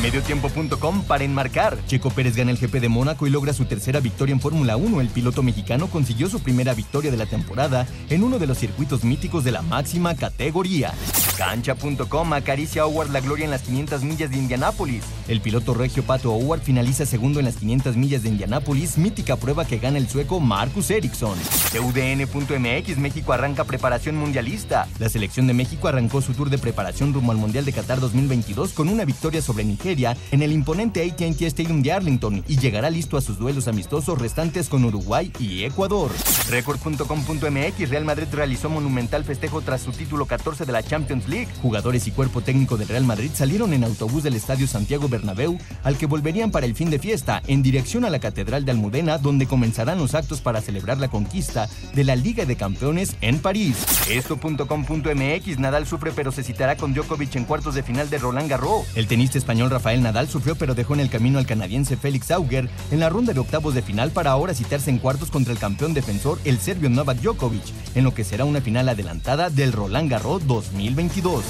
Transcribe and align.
Mediotiempo.com 0.00 1.02
para 1.02 1.24
enmarcar. 1.24 1.76
Checo 1.86 2.10
Pérez 2.10 2.36
gana 2.36 2.52
el 2.52 2.56
GP 2.56 2.74
de 2.80 2.88
Mónaco 2.88 3.26
y 3.26 3.30
logra 3.30 3.52
su 3.52 3.64
tercera 3.64 3.98
victoria 3.98 4.32
en 4.32 4.40
Fórmula 4.40 4.76
1. 4.76 5.00
El 5.00 5.08
piloto 5.08 5.42
mexicano 5.42 5.88
consiguió 5.88 6.28
su 6.28 6.40
primera 6.40 6.72
victoria 6.72 7.10
de 7.10 7.16
la 7.16 7.26
temporada 7.26 7.84
en 8.08 8.22
uno 8.22 8.38
de 8.38 8.46
los 8.46 8.58
circuitos 8.58 9.02
míticos 9.02 9.42
de 9.42 9.50
la 9.50 9.62
máxima 9.62 10.14
categoría. 10.14 10.94
Cancha.com 11.36 12.32
acaricia 12.32 12.82
a 12.82 12.86
Howard 12.86 13.10
la 13.10 13.20
gloria 13.20 13.44
en 13.44 13.50
las 13.50 13.62
500 13.62 14.02
millas 14.02 14.30
de 14.30 14.36
Indianápolis. 14.36 15.02
El 15.26 15.40
piloto 15.40 15.74
regio 15.74 16.04
Pato 16.04 16.32
Howard 16.32 16.60
finaliza 16.60 17.04
segundo 17.04 17.40
en 17.40 17.46
las 17.46 17.56
500 17.56 17.96
millas 17.96 18.22
de 18.22 18.28
Indianápolis, 18.28 18.98
mítica 18.98 19.36
prueba 19.36 19.64
que 19.64 19.78
gana 19.78 19.98
el 19.98 20.08
sueco 20.08 20.38
Marcus 20.38 20.90
Ericsson. 20.90 21.38
UDN.mx 21.74 22.98
México 22.98 23.32
arranca 23.32 23.64
preparación 23.64 24.16
mundialista. 24.16 24.86
La 24.98 25.08
selección 25.08 25.46
de 25.48 25.54
México 25.54 25.88
arrancó 25.88 26.20
su 26.22 26.34
tour 26.34 26.50
de 26.50 26.58
preparación 26.58 27.12
rumbo 27.12 27.32
al 27.32 27.38
Mundial 27.38 27.64
de 27.64 27.72
Qatar 27.72 28.00
2022 28.00 28.72
con 28.72 28.88
una 28.88 29.04
victoria 29.04 29.42
sobre 29.42 29.64
Nigeria 29.64 29.87
en 29.88 30.42
el 30.42 30.52
imponente 30.52 31.02
AT&T 31.02 31.46
Stadium 31.46 31.82
de 31.82 31.92
Arlington 31.92 32.44
y 32.46 32.58
llegará 32.58 32.90
listo 32.90 33.16
a 33.16 33.22
sus 33.22 33.38
duelos 33.38 33.68
amistosos 33.68 34.18
restantes 34.18 34.68
con 34.68 34.84
Uruguay 34.84 35.32
y 35.38 35.64
Ecuador. 35.64 36.10
Record.com.mx 36.50 37.88
Real 37.88 38.04
Madrid 38.04 38.26
realizó 38.30 38.68
monumental 38.68 39.24
festejo 39.24 39.62
tras 39.62 39.80
su 39.80 39.92
título 39.92 40.26
14 40.26 40.66
de 40.66 40.72
la 40.72 40.82
Champions 40.82 41.26
League. 41.26 41.48
Jugadores 41.62 42.06
y 42.06 42.10
cuerpo 42.10 42.42
técnico 42.42 42.76
del 42.76 42.88
Real 42.88 43.04
Madrid 43.04 43.30
salieron 43.32 43.72
en 43.72 43.84
autobús 43.84 44.22
del 44.22 44.36
Estadio 44.36 44.66
Santiago 44.66 45.08
Bernabéu 45.08 45.58
al 45.82 45.96
que 45.96 46.06
volverían 46.06 46.50
para 46.50 46.66
el 46.66 46.74
fin 46.74 46.90
de 46.90 46.98
fiesta 46.98 47.42
en 47.46 47.62
dirección 47.62 48.04
a 48.04 48.10
la 48.10 48.18
Catedral 48.18 48.66
de 48.66 48.72
Almudena 48.72 49.16
donde 49.16 49.46
comenzarán 49.46 49.98
los 49.98 50.14
actos 50.14 50.42
para 50.42 50.60
celebrar 50.60 50.98
la 50.98 51.08
conquista 51.08 51.68
de 51.94 52.04
la 52.04 52.14
Liga 52.14 52.44
de 52.44 52.56
Campeones 52.56 53.16
en 53.22 53.38
París. 53.38 53.76
Esto.com.mx 54.10 55.58
Nadal 55.58 55.86
sufre 55.86 56.12
pero 56.14 56.30
se 56.30 56.42
citará 56.42 56.76
con 56.76 56.92
Djokovic 56.92 57.36
en 57.36 57.44
cuartos 57.44 57.74
de 57.74 57.82
final 57.82 58.10
de 58.10 58.18
Roland 58.18 58.50
Garros. 58.50 58.86
El 58.94 59.06
tenista 59.06 59.38
español 59.38 59.70
Rafael 59.78 60.02
Nadal 60.02 60.26
sufrió 60.26 60.56
pero 60.56 60.74
dejó 60.74 60.94
en 60.94 61.00
el 61.00 61.08
camino 61.08 61.38
al 61.38 61.46
canadiense 61.46 61.96
Félix 61.96 62.32
Auger 62.32 62.68
en 62.90 62.98
la 62.98 63.10
ronda 63.10 63.32
de 63.32 63.38
octavos 63.38 63.74
de 63.74 63.82
final 63.82 64.10
para 64.10 64.32
ahora 64.32 64.52
citarse 64.52 64.90
en 64.90 64.98
cuartos 64.98 65.30
contra 65.30 65.52
el 65.52 65.60
campeón 65.60 65.94
defensor, 65.94 66.40
el 66.44 66.58
serbio 66.58 66.90
Novak 66.90 67.18
Djokovic, 67.18 67.62
en 67.94 68.02
lo 68.02 68.12
que 68.12 68.24
será 68.24 68.44
una 68.44 68.60
final 68.60 68.88
adelantada 68.88 69.50
del 69.50 69.72
Roland 69.72 70.10
Garros 70.10 70.44
2022. 70.48 71.44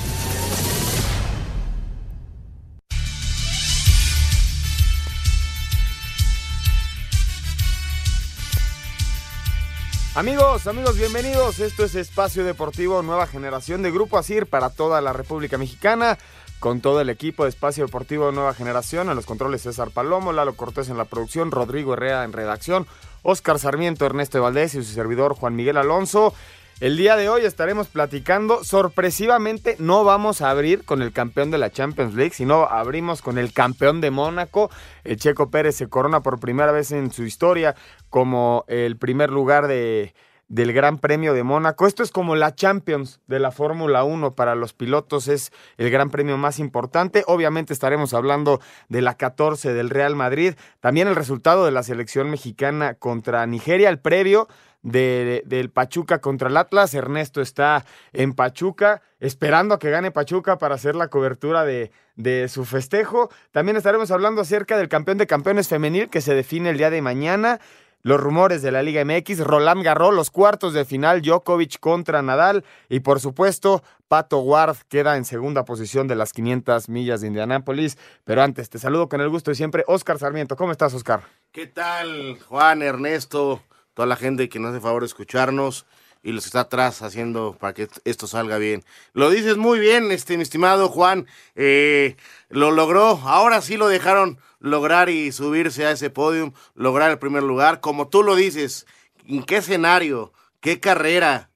Amigos, 10.15 10.67
amigos, 10.67 10.99
bienvenidos. 10.99 11.61
Esto 11.61 11.85
es 11.85 11.95
Espacio 11.95 12.45
Deportivo 12.45 13.03
Nueva 13.03 13.27
Generación 13.27 13.83
de 13.83 13.91
Grupo 13.91 14.19
ASIR 14.19 14.47
para 14.47 14.69
toda 14.69 15.01
la 15.01 15.15
República 15.15 15.57
Mexicana 15.57 16.19
con 16.59 16.81
todo 16.81 17.01
el 17.01 17.11
equipo 17.11 17.45
de 17.45 17.51
Espacio 17.51 17.87
Deportivo 17.87 18.33
Nueva 18.33 18.55
Generación, 18.55 19.09
a 19.09 19.15
los 19.15 19.27
controles 19.27 19.63
César 19.63 19.91
Palomo, 19.91 20.33
Lalo 20.33 20.55
Cortés 20.55 20.89
en 20.89 20.99
la 20.99 21.05
producción, 21.05 21.51
Rodrigo 21.51 21.95
Herrera 21.95 22.25
en 22.25 22.33
redacción, 22.33 22.87
Oscar 23.23 23.59
Sarmiento, 23.59 24.07
Ernesto 24.07 24.43
Valdés 24.43 24.75
y 24.75 24.83
su 24.83 24.93
servidor 24.93 25.35
Juan 25.35 25.57
Miguel 25.57 25.77
Alonso. 25.77 26.35
El 26.81 26.97
día 26.97 27.17
de 27.17 27.29
hoy 27.29 27.45
estaremos 27.45 27.89
platicando, 27.89 28.63
sorpresivamente 28.63 29.75
no 29.81 30.05
vamos 30.05 30.43
a 30.43 30.51
abrir 30.51 30.85
con 30.85 31.03
el 31.03 31.13
campeón 31.13 31.51
de 31.51 31.59
la 31.59 31.71
Champions 31.71 32.15
League, 32.15 32.35
sino 32.35 32.67
abrimos 32.67 33.21
con 33.21 33.37
el 33.37 33.53
campeón 33.53 34.01
de 34.01 34.13
Mónaco. 34.13 34.71
El 35.03 35.17
Checo 35.17 35.51
Pérez 35.51 35.75
se 35.75 35.89
corona 35.89 36.21
por 36.21 36.39
primera 36.39 36.71
vez 36.71 36.93
en 36.93 37.11
su 37.11 37.25
historia 37.25 37.75
como 38.11 38.65
el 38.69 38.97
primer 38.97 39.31
lugar 39.31 39.67
de, 39.67 40.15
del 40.49 40.73
Gran 40.73 40.99
Premio 40.99 41.35
de 41.35 41.43
Mónaco. 41.43 41.87
Esto 41.87 42.03
es 42.03 42.11
como 42.11 42.35
la 42.35 42.55
Champions 42.55 43.21
de 43.27 43.39
la 43.39 43.51
Fórmula 43.51 44.05
1 44.05 44.35
para 44.35 44.55
los 44.55 44.73
pilotos, 44.73 45.29
es 45.29 45.53
el 45.77 45.91
Gran 45.91 46.11
Premio 46.11 46.39
más 46.39 46.59
importante. 46.59 47.23
Obviamente 47.27 47.73
estaremos 47.73 48.15
hablando 48.15 48.61
de 48.89 49.03
la 49.03 49.15
14 49.17 49.75
del 49.75 49.91
Real 49.91 50.17
Madrid, 50.17 50.55
también 50.81 51.09
el 51.09 51.17
resultado 51.17 51.65
de 51.65 51.71
la 51.71 51.83
selección 51.83 52.31
mexicana 52.31 52.95
contra 52.95 53.47
Nigeria, 53.47 53.91
el 53.91 53.99
previo 53.99 54.49
de, 54.83 55.43
del 55.45 55.71
Pachuca 55.71 56.21
contra 56.21 56.49
el 56.49 56.57
Atlas. 56.57 56.95
Ernesto 56.95 57.41
está 57.43 57.85
en 58.13 58.33
Pachuca, 58.33 59.03
esperando 59.21 59.75
a 59.75 59.79
que 59.79 59.91
gane 59.91 60.11
Pachuca 60.11 60.59
para 60.59 60.77
hacer 60.77 60.95
la 60.95 61.09
cobertura 61.09 61.65
de, 61.65 61.91
de 62.17 62.49
su 62.49 62.65
festejo. 62.65 63.31
También 63.51 63.77
estaremos 63.77 64.11
hablando 64.11 64.41
acerca 64.41 64.79
del 64.79 64.89
campeón 64.89 65.19
de 65.19 65.27
campeones 65.27 65.69
femenil 65.69 66.09
que 66.09 66.21
se 66.21 66.35
define 66.35 66.71
el 66.71 66.79
día 66.79 66.91
de 66.91 67.03
mañana 67.03 67.61
los 68.09 68.19
rumores 68.19 68.63
de 68.63 68.73
la 68.73 68.83
Liga 68.83 69.05
MX, 69.05 69.41
Roland 69.41 69.83
Garros, 69.83 70.15
los 70.15 70.31
cuartos 70.31 70.73
de 70.73 70.87
final, 70.87 71.21
Djokovic 71.21 71.79
contra 71.79 72.23
Nadal 72.23 72.65
y 72.89 73.01
por 73.01 73.21
supuesto 73.21 73.83
Pato 74.09 74.39
Ward 74.39 74.79
queda 74.89 75.19
en 75.19 75.27
segunda 75.27 75.67
posición 75.67 76.09
de 76.09 76.15
las 76.15 76.33
500 76.33 76.89
millas 76.89 77.21
de 77.21 77.27
Indianápolis. 77.27 77.99
Pero 78.25 78.43
antes, 78.43 78.71
te 78.71 78.79
saludo 78.79 79.11
con 79.11 79.21
el 79.21 79.29
gusto 79.29 79.51
de 79.51 79.57
siempre, 79.57 79.85
Oscar 79.87 80.19
Sarmiento. 80.19 80.57
¿Cómo 80.57 80.73
estás, 80.73 80.95
Oscar? 80.95 81.21
¿Qué 81.53 81.67
tal, 81.67 82.39
Juan, 82.49 82.81
Ernesto, 82.81 83.61
toda 83.93 84.07
la 84.07 84.17
gente 84.17 84.49
que 84.49 84.59
nos 84.59 84.71
hace 84.71 84.81
favor 84.81 85.03
de 85.03 85.09
escucharnos? 85.09 85.85
Y 86.23 86.33
los 86.33 86.45
que 86.45 86.49
está 86.49 86.61
atrás 86.61 87.03
haciendo 87.03 87.57
para 87.59 87.75
que 87.75 87.89
esto 88.05 88.27
salga 88.27 88.59
bien. 88.59 88.85
Lo 89.13 89.31
dices 89.31 89.57
muy 89.57 89.79
bien, 89.79 90.11
este, 90.11 90.37
mi 90.37 90.43
estimado 90.43 90.89
Juan. 90.89 91.27
Eh, 91.55 92.17
lo 92.49 92.71
logró. 92.71 93.21
Ahora 93.25 93.61
sí 93.61 93.77
lo 93.77 93.89
dejaron 93.89 94.39
lograr 94.61 95.09
y 95.09 95.33
subirse 95.33 95.87
a 95.87 95.93
ese 95.93 96.11
podium, 96.11 96.53
lograr 96.75 97.11
el 97.11 97.19
primer 97.19 97.43
lugar. 97.43 97.81
Como 97.81 98.09
tú 98.09 98.23
lo 98.23 98.35
dices, 98.37 98.87
¿en 99.27 99.43
qué 99.43 99.59
escenario? 99.59 100.33
¿Qué 100.61 100.81
carrera? 100.81 101.51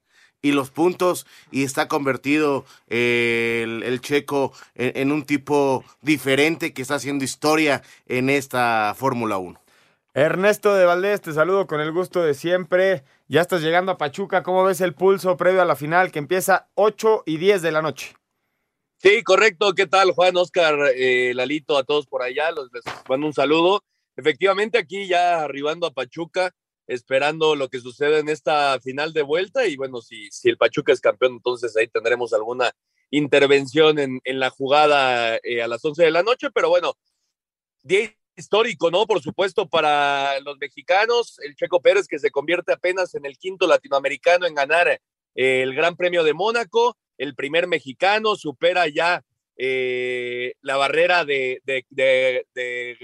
y 0.45 0.51
los 0.51 0.71
puntos 0.71 1.25
y 1.51 1.63
está 1.63 1.87
convertido 1.87 2.65
eh, 2.89 3.63
el, 3.85 4.01
checo 4.01 4.51
en, 4.75 4.91
en, 4.97 5.11
un 5.13 5.23
tipo 5.23 5.85
diferente 6.01 6.73
que 6.73 6.81
está 6.81 6.95
haciendo 6.95 7.23
historia 7.23 7.81
en 8.07 8.29
esta 8.29 8.93
Fórmula 8.97 9.37
1. 9.37 9.62
Ernesto 10.15 10.75
de 10.75 10.85
Valdés, 10.85 11.21
te 11.21 11.33
saludo 11.33 11.65
con 11.65 11.81
el 11.81 11.91
gusto 11.91 12.21
de 12.21 12.35
siempre. 12.35 13.03
Ya 13.27 13.41
estás 13.41 13.63
llegando 13.63 13.91
a 13.91 13.97
Pachuca. 13.97 14.43
¿Cómo 14.43 14.63
ves 14.63 14.79
el 14.81 14.93
pulso 14.93 15.37
previo 15.37 15.63
a 15.63 15.65
la 15.65 15.75
final 15.75 16.11
que 16.11 16.19
empieza 16.19 16.69
8 16.75 17.23
y 17.25 17.37
10 17.37 17.63
de 17.63 17.71
la 17.71 17.81
noche? 17.81 18.13
Sí, 18.97 19.23
correcto. 19.23 19.73
¿Qué 19.73 19.87
tal, 19.87 20.11
Juan, 20.11 20.37
Oscar, 20.37 20.77
eh, 20.95 21.33
Lalito, 21.33 21.79
a 21.79 21.83
todos 21.83 22.05
por 22.05 22.21
allá? 22.21 22.51
Los, 22.51 22.71
les 22.71 22.83
mando 23.09 23.25
un 23.25 23.33
saludo. 23.33 23.83
Efectivamente, 24.15 24.77
aquí 24.77 25.07
ya 25.07 25.41
arribando 25.41 25.87
a 25.87 25.91
Pachuca, 25.91 26.53
esperando 26.85 27.55
lo 27.55 27.69
que 27.69 27.79
sucede 27.79 28.19
en 28.19 28.29
esta 28.29 28.79
final 28.81 29.13
de 29.13 29.23
vuelta. 29.23 29.65
Y 29.65 29.77
bueno, 29.77 29.99
si, 29.99 30.29
el 30.43 30.57
Pachuca 30.57 30.93
es 30.93 31.01
campeón, 31.01 31.33
entonces 31.33 31.75
ahí 31.75 31.87
tendremos 31.87 32.33
alguna 32.33 32.71
intervención 33.09 33.97
en, 33.97 34.21
en 34.25 34.39
la 34.39 34.51
jugada 34.51 35.37
eh, 35.41 35.63
a 35.63 35.67
las 35.67 35.83
11 35.83 36.03
de 36.03 36.11
la 36.11 36.21
noche. 36.21 36.51
Pero 36.53 36.69
bueno, 36.69 36.93
10 37.81 38.15
histórico, 38.35 38.91
¿no? 38.91 39.05
Por 39.05 39.21
supuesto, 39.21 39.67
para 39.67 40.39
los 40.41 40.57
mexicanos, 40.57 41.39
el 41.39 41.55
Checo 41.55 41.81
Pérez 41.81 42.07
que 42.07 42.19
se 42.19 42.31
convierte 42.31 42.73
apenas 42.73 43.15
en 43.15 43.25
el 43.25 43.37
quinto 43.37 43.67
latinoamericano 43.67 44.45
en 44.45 44.55
ganar 44.55 44.87
eh, 44.87 44.99
el 45.35 45.75
Gran 45.75 45.95
Premio 45.95 46.23
de 46.23 46.33
Mónaco, 46.33 46.97
el 47.17 47.35
primer 47.35 47.67
mexicano, 47.67 48.35
supera 48.35 48.87
ya 48.87 49.23
eh, 49.55 50.53
la 50.61 50.77
barrera 50.77 51.25
de, 51.25 51.61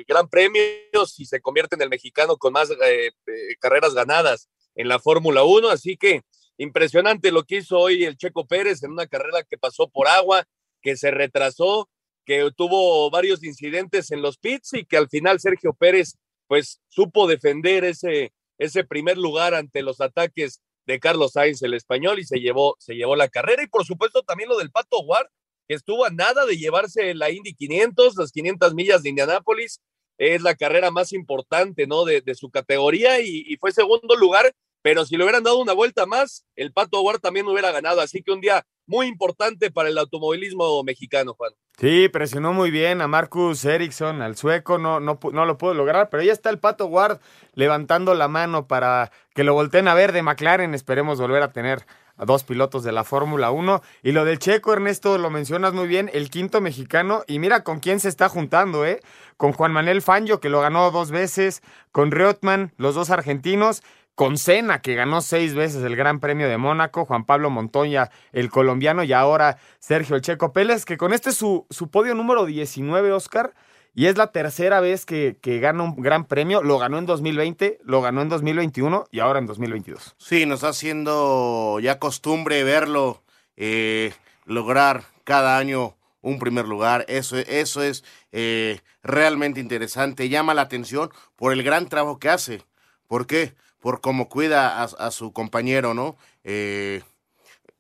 Gran 0.08 0.30
Premios 0.30 1.20
y 1.20 1.26
se 1.26 1.42
convierte 1.42 1.76
en 1.76 1.84
el 1.84 1.90
mexicano 1.90 2.38
con 2.38 2.54
más 2.54 2.72
eh, 2.84 3.12
carreras 3.60 3.94
ganadas 3.94 4.50
en 4.76 4.88
la 4.88 5.00
Fórmula 5.00 5.44
1, 5.44 5.70
así 5.70 5.98
que 5.98 6.24
impresionante 6.58 7.32
lo 7.32 7.44
que 7.44 7.58
hizo 7.58 7.80
hoy 7.80 8.04
el 8.04 8.18
Checo 8.18 8.48
Pérez 8.48 8.84
en 8.84 8.92
una 8.92 9.08
carrera 9.08 9.44
que 9.44 9.58
pasó 9.58 9.90
por 9.90 10.08
agua, 10.08 10.46
que 10.82 10.98
se 10.98 11.12
retrasó, 11.12 11.90
que 12.30 12.48
tuvo 12.56 13.10
varios 13.10 13.44
incidentes 13.44 14.12
en 14.12 14.22
los 14.22 14.38
pits 14.38 14.76
y 14.76 14.86
que 14.86 14.98
al 14.98 15.10
final 15.10 15.40
Sergio 15.40 15.74
Pérez 15.74 16.14
pues 16.46 16.80
supo 16.88 17.26
defender 17.26 17.84
ese, 17.84 18.34
ese 18.60 18.84
primer 18.84 19.18
lugar 19.18 19.56
ante 19.56 19.82
los 19.82 20.00
ataques 20.00 20.62
de 20.86 21.00
Carlos 21.00 21.32
Sainz, 21.32 21.64
el 21.64 21.74
español, 21.74 22.20
y 22.20 22.26
se 22.26 22.40
llevó, 22.40 22.76
se 22.78 22.94
llevó 22.94 23.16
la 23.16 23.30
carrera. 23.30 23.64
Y 23.64 23.68
por 23.68 23.84
supuesto 23.84 24.22
también 24.22 24.48
lo 24.48 24.60
del 24.60 24.70
Pato 24.70 25.00
Ward, 25.00 25.26
que 25.68 25.74
estuvo 25.74 26.06
a 26.06 26.12
nada 26.12 26.46
de 26.46 26.56
llevarse 26.56 27.16
la 27.16 27.32
Indy 27.32 27.56
500, 27.56 28.16
las 28.16 28.32
500 28.32 28.76
millas 28.76 29.02
de 29.02 29.10
Indianápolis. 29.10 29.82
Es 30.20 30.44
la 30.44 30.54
carrera 30.54 30.92
más 30.92 31.14
importante, 31.14 31.88
¿no? 31.88 32.06
De, 32.06 32.22
su 32.36 32.52
categoría 32.52 33.22
y, 33.22 33.44
y, 33.48 33.58
fue 33.58 33.72
segundo 33.72 34.16
lugar. 34.16 34.54
Pero 34.84 35.04
si 35.04 35.18
le 35.18 35.24
hubieran 35.24 35.44
dado 35.44 35.58
una 35.58 35.74
vuelta 35.74 36.06
más, 36.06 36.46
el 36.56 36.74
Pato 36.74 37.02
Ward 37.02 37.22
también 37.22 37.48
hubiera 37.48 37.72
ganado. 37.72 38.02
Así 38.02 38.22
que 38.22 38.32
un 38.32 38.42
día 38.42 38.68
muy 38.90 39.08
importante 39.08 39.72
para 39.72 39.88
el 39.90 39.98
automovilismo 39.98 40.84
mexicano, 40.84 41.34
Juan. 41.36 41.54
Sí, 41.78 42.10
presionó 42.10 42.52
muy 42.52 42.72
bien 42.72 43.02
a 43.02 43.08
Marcus 43.08 43.64
Ericsson, 43.64 44.22
al 44.22 44.36
sueco, 44.36 44.78
no, 44.78 45.00
no, 45.00 45.18
no 45.32 45.46
lo 45.46 45.58
pudo 45.58 45.74
lograr, 45.74 46.10
pero 46.10 46.24
ya 46.24 46.34
está 46.34 46.50
el 46.50 46.60
Pato 46.60 46.88
Ward 46.88 47.20
levantando 47.54 48.14
la 48.16 48.28
mano 48.28 48.68
para 48.68 49.12
que 49.34 49.46
lo 49.46 49.54
volteen 49.54 49.88
a 49.88 49.94
ver 49.94 50.12
de 50.12 50.22
McLaren. 50.22 50.74
Esperemos 50.74 51.22
volver 51.22 51.42
a 51.42 51.54
tener 51.54 51.86
a 52.18 52.26
dos 52.26 52.44
pilotos 52.44 52.84
de 52.84 52.92
la 52.92 53.06
Fórmula 53.06 53.50
1. 53.50 53.82
Y 54.04 54.12
lo 54.12 54.26
del 54.26 54.40
Checo, 54.40 54.74
Ernesto, 54.74 55.18
lo 55.18 55.30
mencionas 55.30 55.74
muy 55.74 55.88
bien, 55.88 56.12
el 56.14 56.30
quinto 56.30 56.60
mexicano. 56.60 57.24
Y 57.28 57.40
mira 57.40 57.64
con 57.64 57.80
quién 57.80 58.02
se 58.02 58.10
está 58.10 58.28
juntando, 58.28 58.86
¿eh? 58.86 59.00
Con 59.38 59.54
Juan 59.54 59.72
Manuel 59.72 60.02
Fangio, 60.02 60.42
que 60.42 60.50
lo 60.50 60.60
ganó 60.60 60.92
dos 60.92 61.12
veces, 61.12 61.64
con 61.94 62.12
Reutemann, 62.12 62.74
los 62.78 62.94
dos 62.94 63.10
argentinos, 63.10 63.84
con 64.20 64.38
Senna, 64.38 64.82
que 64.82 64.96
ganó 64.96 65.22
seis 65.22 65.56
veces 65.56 65.82
el 65.82 65.96
Gran 65.96 66.20
Premio 66.20 66.50
de 66.50 66.58
Mónaco, 66.58 67.06
Juan 67.06 67.24
Pablo 67.24 67.50
Montoya, 67.50 68.12
el 68.34 68.50
colombiano, 68.50 69.06
y 69.06 69.14
ahora 69.14 69.60
Sergio 69.80 70.18
El 70.18 70.22
Checo 70.22 70.52
Pérez, 70.52 70.84
que 70.84 70.98
con 70.98 71.14
este 71.14 71.30
es 71.30 71.38
su, 71.38 71.66
su 71.70 71.90
podio 71.90 72.14
número 72.16 72.46
19, 72.46 73.14
Oscar, 73.14 73.54
y 73.96 74.08
es 74.08 74.18
la 74.18 74.34
tercera 74.34 74.82
vez 74.82 75.06
que, 75.06 75.38
que, 75.42 75.62
gana 75.62 75.84
un 75.84 75.96
gran 76.02 76.26
premio. 76.26 76.62
Lo 76.62 76.78
ganó 76.78 76.98
en 76.98 77.06
2020, 77.06 77.80
lo 77.86 78.02
ganó 78.02 78.22
en 78.22 78.28
2021 78.28 79.06
y 79.10 79.22
ahora 79.22 79.40
en 79.40 79.46
2022. 79.46 80.16
Sí, 80.18 80.46
nos 80.46 80.56
está 80.56 80.68
haciendo 80.68 81.80
ya 81.80 81.98
costumbre 81.98 82.66
verlo 82.66 83.24
eh, 83.56 84.12
lograr 84.44 85.06
cada 85.24 85.58
año 85.58 85.96
un 86.20 86.40
primer 86.40 86.68
lugar. 86.68 87.06
Eso, 87.08 87.38
eso 87.38 87.82
es 87.84 88.04
eh, 88.34 88.82
realmente 89.02 89.62
interesante. 89.62 90.28
Llama 90.28 90.54
la 90.54 90.64
atención 90.64 91.10
por 91.38 91.54
el 91.54 91.64
gran 91.64 91.88
trabajo 91.88 92.20
que 92.20 92.28
hace. 92.28 92.66
¿Por 93.08 93.26
qué? 93.26 93.56
Por 93.80 94.02
cómo 94.02 94.30
cuida 94.30 94.84
a, 94.84 95.12
su 95.12 95.32
compañero, 95.32 95.94
¿no? 95.94 96.18
Eh, 96.44 97.02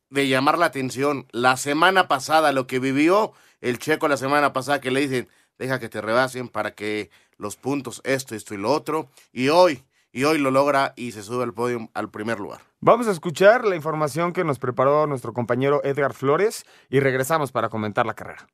de 0.09 0.27
llamar 0.27 0.57
la 0.57 0.65
atención. 0.65 1.27
La 1.31 1.57
semana 1.57 2.07
pasada, 2.07 2.51
lo 2.51 2.67
que 2.67 2.79
vivió 2.79 3.33
el 3.61 3.79
checo 3.79 4.07
la 4.07 4.17
semana 4.17 4.53
pasada, 4.53 4.81
que 4.81 4.91
le 4.91 5.01
dicen, 5.01 5.27
deja 5.57 5.79
que 5.79 5.89
te 5.89 6.01
rebasen 6.01 6.47
para 6.47 6.71
que 6.71 7.09
los 7.37 7.57
puntos, 7.57 8.01
esto, 8.03 8.35
esto 8.35 8.53
y 8.53 8.57
lo 8.57 8.71
otro. 8.71 9.09
Y 9.31 9.49
hoy, 9.49 9.83
y 10.11 10.23
hoy 10.23 10.37
lo 10.37 10.51
logra 10.51 10.93
y 10.95 11.11
se 11.11 11.23
sube 11.23 11.43
al 11.43 11.53
podio 11.53 11.89
al 11.93 12.09
primer 12.09 12.39
lugar. 12.39 12.61
Vamos 12.79 13.07
a 13.07 13.11
escuchar 13.11 13.65
la 13.65 13.75
información 13.75 14.31
que 14.31 14.45
nos 14.45 14.57
preparó 14.57 15.05
nuestro 15.05 15.33
compañero 15.33 15.81
Edgar 15.83 16.13
Flores 16.13 16.65
y 16.89 17.01
regresamos 17.01 17.51
para 17.51 17.69
comentar 17.69 18.05
la 18.05 18.13
carrera. 18.13 18.47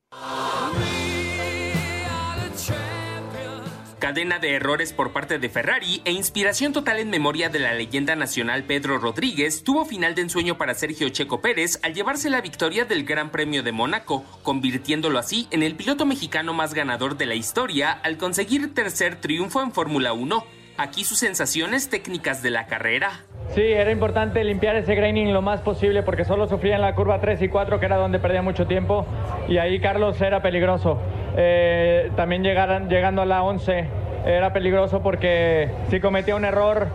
Cadena 4.05 4.37
de 4.37 4.53
errores 4.53 4.93
por 4.93 5.13
parte 5.13 5.39
de 5.39 5.49
Ferrari 5.49 5.99
e 6.05 6.11
inspiración 6.11 6.73
total 6.73 6.99
en 6.99 7.09
memoria 7.09 7.49
de 7.49 7.57
la 7.57 7.73
leyenda 7.73 8.15
nacional 8.15 8.63
Pedro 8.63 8.99
Rodríguez 8.99 9.63
tuvo 9.63 9.83
final 9.83 10.13
de 10.13 10.21
ensueño 10.21 10.59
para 10.59 10.75
Sergio 10.75 11.09
Checo 11.09 11.41
Pérez 11.41 11.79
al 11.81 11.95
llevarse 11.95 12.29
la 12.29 12.39
victoria 12.39 12.85
del 12.85 13.03
Gran 13.03 13.31
Premio 13.31 13.63
de 13.63 13.71
Mónaco, 13.71 14.23
convirtiéndolo 14.43 15.17
así 15.17 15.47
en 15.49 15.63
el 15.63 15.73
piloto 15.73 16.05
mexicano 16.05 16.53
más 16.53 16.75
ganador 16.75 17.17
de 17.17 17.25
la 17.25 17.33
historia 17.33 17.93
al 17.93 18.17
conseguir 18.17 18.75
tercer 18.75 19.15
triunfo 19.15 19.63
en 19.63 19.71
Fórmula 19.71 20.13
1. 20.13 20.45
Aquí 20.77 21.03
sus 21.03 21.17
sensaciones 21.17 21.89
técnicas 21.89 22.43
de 22.43 22.51
la 22.51 22.67
carrera. 22.67 23.23
Sí, 23.55 23.61
era 23.61 23.91
importante 23.91 24.43
limpiar 24.43 24.75
ese 24.75 24.93
graining 24.93 25.33
lo 25.33 25.41
más 25.41 25.61
posible 25.61 26.03
porque 26.03 26.25
solo 26.25 26.47
sufría 26.47 26.75
en 26.75 26.81
la 26.81 26.93
curva 26.93 27.21
3 27.21 27.41
y 27.41 27.47
4 27.47 27.79
que 27.79 27.85
era 27.87 27.97
donde 27.97 28.19
perdía 28.19 28.43
mucho 28.43 28.67
tiempo 28.67 29.07
y 29.47 29.57
ahí 29.57 29.79
Carlos 29.79 30.21
era 30.21 30.43
peligroso. 30.43 30.99
Eh, 31.37 32.11
también 32.15 32.43
llegando 32.43 33.21
a 33.21 33.25
la 33.25 33.43
11 33.43 33.87
era 34.25 34.53
peligroso 34.53 35.01
porque 35.03 35.69
si 35.89 35.99
cometía 35.99 36.35
un 36.35 36.45
error 36.45 36.87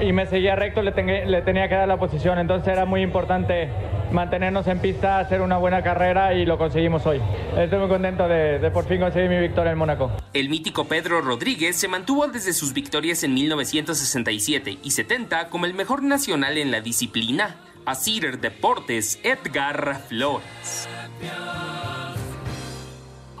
y 0.00 0.12
me 0.12 0.26
seguía 0.26 0.56
recto 0.56 0.82
le, 0.82 0.92
tenía 0.92 1.68
que 1.68 1.74
dar 1.74 1.88
la 1.88 1.96
posición. 1.96 2.38
Entonces 2.38 2.72
era 2.72 2.84
muy 2.84 3.02
importante 3.02 3.68
mantenernos 4.10 4.66
en 4.66 4.78
pista, 4.78 5.18
hacer 5.18 5.40
una 5.40 5.56
buena 5.56 5.82
carrera 5.82 6.34
y 6.34 6.44
lo 6.44 6.58
conseguimos 6.58 7.06
hoy. 7.06 7.20
Estoy 7.56 7.78
muy 7.78 7.88
contento 7.88 8.28
de, 8.28 8.58
de, 8.58 8.70
por 8.70 8.84
fin 8.86 9.00
conseguir 9.00 9.30
mi 9.30 9.38
victoria 9.38 9.72
en 9.72 9.78
Mónaco. 9.78 10.10
El 10.34 10.48
mítico 10.48 10.84
Pedro 10.84 11.20
Rodríguez 11.20 11.76
se 11.76 11.88
mantuvo 11.88 12.26
desde 12.28 12.52
sus 12.52 12.74
victorias 12.74 13.24
en 13.24 13.34
1967 13.34 14.78
y 14.82 14.90
70 14.90 15.48
como 15.48 15.66
el 15.66 15.74
mejor 15.74 16.02
nacional 16.02 16.58
en 16.58 16.70
la 16.70 16.80
disciplina. 16.80 17.56
Asir 17.84 18.38
Deportes, 18.38 19.18
Edgar 19.24 19.96
Flores. 20.08 20.88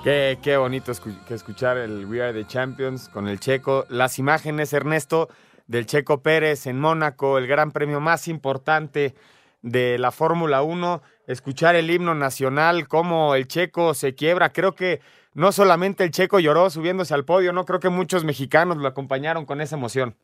Qué, 0.02 0.36
qué 0.42 0.56
bonito 0.56 0.92
que 1.28 1.34
escuchar 1.34 1.76
el 1.76 2.06
We 2.06 2.20
Are 2.20 2.32
the 2.32 2.44
Champions 2.44 3.08
con 3.08 3.28
el 3.28 3.38
checo. 3.38 3.86
Las 3.88 4.18
imágenes, 4.18 4.72
Ernesto, 4.72 5.28
del 5.68 5.86
Checo 5.86 6.22
Pérez 6.22 6.66
en 6.66 6.80
Mónaco, 6.80 7.38
el 7.38 7.46
gran 7.46 7.70
premio 7.70 8.00
más 8.00 8.26
importante 8.26 9.14
de 9.62 9.98
la 9.98 10.10
Fórmula 10.10 10.62
1. 10.62 11.02
Escuchar 11.28 11.76
el 11.76 11.88
himno 11.88 12.16
nacional, 12.16 12.88
cómo 12.88 13.36
el 13.36 13.46
checo 13.46 13.94
se 13.94 14.16
quiebra. 14.16 14.52
Creo 14.52 14.74
que 14.74 15.00
no 15.34 15.52
solamente 15.52 16.02
el 16.02 16.10
checo 16.10 16.40
lloró 16.40 16.68
subiéndose 16.68 17.14
al 17.14 17.24
podio, 17.24 17.52
no 17.52 17.64
creo 17.64 17.78
que 17.78 17.88
muchos 17.88 18.24
mexicanos 18.24 18.78
lo 18.78 18.88
acompañaron 18.88 19.46
con 19.46 19.60
esa 19.60 19.76
emoción. 19.76 20.16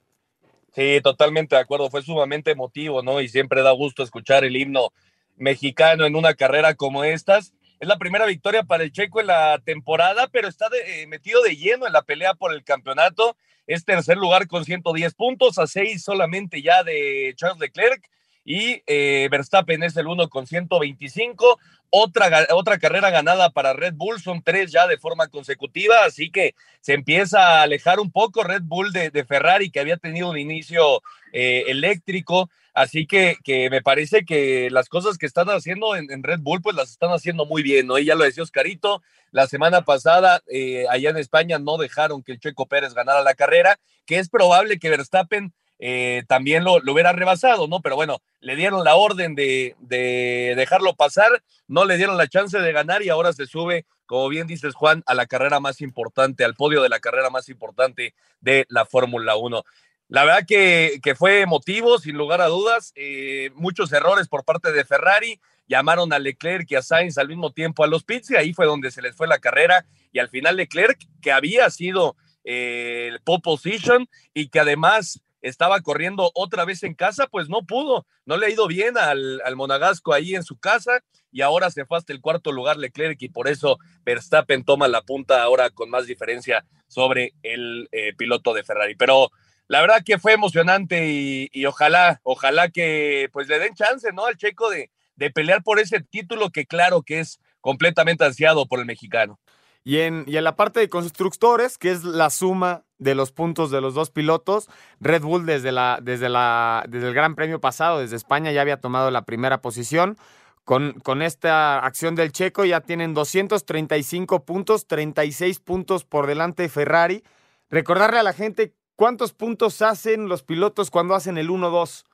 Sí, 0.74 1.00
totalmente 1.04 1.54
de 1.54 1.62
acuerdo. 1.62 1.88
Fue 1.88 2.02
sumamente 2.02 2.50
emotivo, 2.50 3.04
¿no? 3.04 3.20
Y 3.20 3.28
siempre 3.28 3.62
da 3.62 3.70
gusto 3.70 4.02
escuchar 4.02 4.44
el 4.44 4.56
himno 4.56 4.92
mexicano 5.36 6.04
en 6.04 6.16
una 6.16 6.34
carrera 6.34 6.74
como 6.74 7.04
estas. 7.04 7.54
Es 7.80 7.86
la 7.86 7.96
primera 7.96 8.26
victoria 8.26 8.64
para 8.64 8.82
el 8.82 8.90
Checo 8.90 9.20
en 9.20 9.28
la 9.28 9.60
temporada, 9.64 10.26
pero 10.26 10.48
está 10.48 10.68
eh, 10.84 11.06
metido 11.06 11.42
de 11.42 11.54
lleno 11.54 11.86
en 11.86 11.92
la 11.92 12.02
pelea 12.02 12.34
por 12.34 12.52
el 12.52 12.64
campeonato. 12.64 13.36
Es 13.68 13.84
tercer 13.84 14.16
lugar 14.16 14.48
con 14.48 14.64
110 14.64 15.14
puntos, 15.14 15.58
a 15.58 15.66
seis 15.68 16.02
solamente 16.02 16.60
ya 16.60 16.82
de 16.82 17.34
Charles 17.36 17.60
Leclerc. 17.60 18.04
Y 18.50 18.82
eh, 18.86 19.28
Verstappen 19.30 19.82
es 19.82 19.94
el 19.98 20.06
uno 20.06 20.30
con 20.30 20.46
125. 20.46 21.60
Otra, 21.90 22.46
otra 22.54 22.78
carrera 22.78 23.10
ganada 23.10 23.50
para 23.50 23.74
Red 23.74 23.92
Bull, 23.92 24.22
son 24.22 24.42
tres 24.42 24.72
ya 24.72 24.86
de 24.86 24.96
forma 24.96 25.28
consecutiva, 25.28 26.06
así 26.06 26.30
que 26.30 26.54
se 26.80 26.94
empieza 26.94 27.40
a 27.40 27.62
alejar 27.62 28.00
un 28.00 28.10
poco 28.10 28.44
Red 28.44 28.62
Bull 28.62 28.90
de, 28.90 29.24
Ferrari, 29.26 29.70
que 29.70 29.80
había 29.80 29.98
tenido 29.98 30.30
un 30.30 30.38
inicio 30.38 31.02
eh, 31.34 31.64
eléctrico. 31.66 32.48
Así 32.72 33.06
que, 33.06 33.36
que, 33.44 33.68
me 33.68 33.82
parece 33.82 34.24
que 34.24 34.70
las 34.70 34.88
cosas 34.88 35.18
que 35.18 35.26
están 35.26 35.50
haciendo 35.50 35.94
en, 35.94 36.22
Red 36.22 36.40
Bull, 36.40 36.62
pues 36.62 36.74
las 36.74 36.90
están 36.90 37.10
haciendo 37.10 37.44
muy 37.44 37.62
bien, 37.62 37.86
¿no? 37.86 37.98
Y 37.98 38.06
ya 38.06 38.14
lo 38.14 38.24
decía 38.24 38.44
Oscarito, 38.44 39.02
la 39.30 39.46
semana 39.46 39.82
pasada 39.82 40.42
eh, 40.46 40.86
allá 40.88 41.10
en 41.10 41.18
España 41.18 41.58
no 41.58 41.76
dejaron 41.76 42.22
que 42.22 42.32
el 42.32 42.40
Checo 42.40 42.64
Pérez 42.64 42.94
ganara 42.94 43.20
la 43.20 43.34
carrera, 43.34 43.78
que 44.06 44.18
es 44.18 44.30
probable 44.30 44.78
que 44.78 44.88
Verstappen 44.88 45.52
eh, 45.78 46.24
también 46.26 46.64
lo, 46.64 46.74
hubiera 46.74 47.12
rebasado, 47.12 47.68
¿no? 47.68 47.80
Pero 47.80 47.96
bueno, 47.96 48.20
le 48.40 48.56
dieron 48.56 48.84
la 48.84 48.96
orden 48.96 49.34
de, 49.34 49.76
de 49.80 50.54
dejarlo 50.56 50.94
pasar, 50.94 51.42
no 51.66 51.84
le 51.84 51.96
dieron 51.96 52.16
la 52.16 52.28
chance 52.28 52.58
de 52.58 52.72
ganar 52.72 53.02
y 53.02 53.08
ahora 53.08 53.32
se 53.32 53.46
sube, 53.46 53.86
como 54.06 54.28
bien 54.28 54.46
dices 54.46 54.74
Juan, 54.74 55.02
a 55.06 55.14
la 55.14 55.26
carrera 55.26 55.60
más 55.60 55.80
importante, 55.80 56.44
al 56.44 56.54
podio 56.54 56.82
de 56.82 56.88
la 56.88 57.00
carrera 57.00 57.30
más 57.30 57.48
importante 57.48 58.14
de 58.40 58.66
la 58.68 58.86
Fórmula 58.86 59.36
1. 59.36 59.64
La 60.08 60.24
verdad 60.24 60.46
que, 60.46 61.00
fue 61.16 61.42
emotivo, 61.42 61.98
sin 61.98 62.16
lugar 62.16 62.40
a 62.40 62.46
dudas. 62.46 62.92
Eh, 62.96 63.50
muchos 63.54 63.92
errores 63.92 64.26
por 64.26 64.44
parte 64.44 64.72
de 64.72 64.84
Ferrari. 64.84 65.38
Llamaron 65.66 66.14
a 66.14 66.18
Leclerc 66.18 66.70
y 66.70 66.76
a 66.76 66.82
Sainz 66.82 67.18
al 67.18 67.28
mismo 67.28 67.52
tiempo 67.52 67.84
a 67.84 67.86
los 67.86 68.04
pits 68.04 68.30
y 68.30 68.36
ahí 68.36 68.54
fue 68.54 68.64
donde 68.64 68.90
se 68.90 69.02
les 69.02 69.14
fue 69.14 69.28
la 69.28 69.38
carrera. 69.38 69.84
Y 70.10 70.18
al 70.18 70.30
final 70.30 70.56
Leclerc, 70.56 70.98
que 71.20 71.30
había 71.30 71.68
sido 71.68 72.16
eh, 72.42 73.08
el 73.12 73.20
pole 73.20 73.42
position 73.42 74.08
y 74.32 74.48
que 74.48 74.60
además 74.60 75.20
estaba 75.42 75.80
corriendo 75.80 76.30
otra 76.34 76.64
vez 76.64 76.82
en 76.82 76.94
casa, 76.94 77.26
pues 77.26 77.48
no 77.48 77.64
pudo. 77.64 78.06
No 78.26 78.36
le 78.36 78.46
ha 78.46 78.50
ido 78.50 78.66
bien 78.66 78.98
al, 78.98 79.40
Monagasco 79.56 80.12
ahí 80.12 80.34
en 80.34 80.42
su 80.42 80.58
casa 80.58 81.00
y 81.30 81.42
ahora 81.42 81.70
se 81.70 81.84
fue 81.84 81.98
hasta 81.98 82.12
el 82.12 82.20
cuarto 82.20 82.52
lugar 82.52 82.76
Leclerc 82.76 83.20
y 83.22 83.28
por 83.28 83.48
eso 83.48 83.78
Verstappen 84.04 84.64
toma 84.64 84.88
la 84.88 85.02
punta 85.02 85.42
ahora 85.42 85.70
con 85.70 85.90
más 85.90 86.06
diferencia 86.06 86.64
sobre 86.86 87.34
el 87.42 87.88
eh, 87.92 88.14
piloto 88.16 88.54
de 88.54 88.64
Ferrari. 88.64 88.96
Pero 88.96 89.30
la 89.66 89.80
verdad 89.80 90.02
que 90.04 90.18
fue 90.18 90.32
emocionante 90.32 91.48
y, 91.52 91.66
ojalá, 91.66 92.20
ojalá 92.22 92.70
que 92.70 93.28
pues 93.32 93.48
le 93.48 93.58
den 93.58 93.74
chance, 93.74 94.12
¿no? 94.12 94.26
Al 94.26 94.36
Checo 94.36 94.70
de, 94.70 94.90
de 95.16 95.30
pelear 95.30 95.62
por 95.62 95.78
ese 95.78 96.00
título 96.00 96.50
que 96.50 96.66
claro 96.66 97.02
que 97.02 97.20
es 97.20 97.40
completamente 97.60 98.24
ansiado 98.24 98.66
por 98.66 98.80
el 98.80 98.86
mexicano. 98.86 99.38
Y 99.84 99.98
en, 100.00 100.24
y 100.26 100.36
en 100.36 100.44
la 100.44 100.56
parte 100.56 100.80
de 100.80 100.88
constructores, 100.88 101.78
que 101.78 101.90
es 101.90 102.04
la 102.04 102.30
suma 102.30 102.84
de 102.98 103.14
los 103.14 103.32
puntos 103.32 103.70
de 103.70 103.80
los 103.80 103.94
dos 103.94 104.10
pilotos, 104.10 104.68
Red 105.00 105.22
Bull 105.22 105.46
desde, 105.46 105.72
la, 105.72 105.98
desde, 106.02 106.28
la, 106.28 106.84
desde 106.88 107.08
el 107.08 107.14
Gran 107.14 107.34
Premio 107.34 107.60
pasado, 107.60 108.00
desde 108.00 108.16
España, 108.16 108.52
ya 108.52 108.60
había 108.60 108.80
tomado 108.80 109.10
la 109.10 109.22
primera 109.22 109.60
posición. 109.60 110.16
Con, 110.64 111.00
con, 111.00 111.22
esta 111.22 111.78
acción 111.78 112.14
del 112.14 112.30
checo 112.30 112.64
ya 112.64 112.82
tienen 112.82 113.14
235 113.14 114.44
puntos, 114.44 114.86
36 114.86 115.60
puntos 115.60 116.04
por 116.04 116.26
delante 116.26 116.64
de 116.64 116.68
Ferrari. 116.68 117.24
Recordarle 117.70 118.18
a 118.18 118.22
la 118.22 118.34
gente 118.34 118.74
¿Cuántos 118.98 119.32
puntos 119.32 119.80
hacen 119.80 120.28
los 120.28 120.42
pilotos 120.42 120.90
cuando 120.90 121.14
hacen 121.14 121.38
el 121.38 121.50
1-2? 121.50 122.04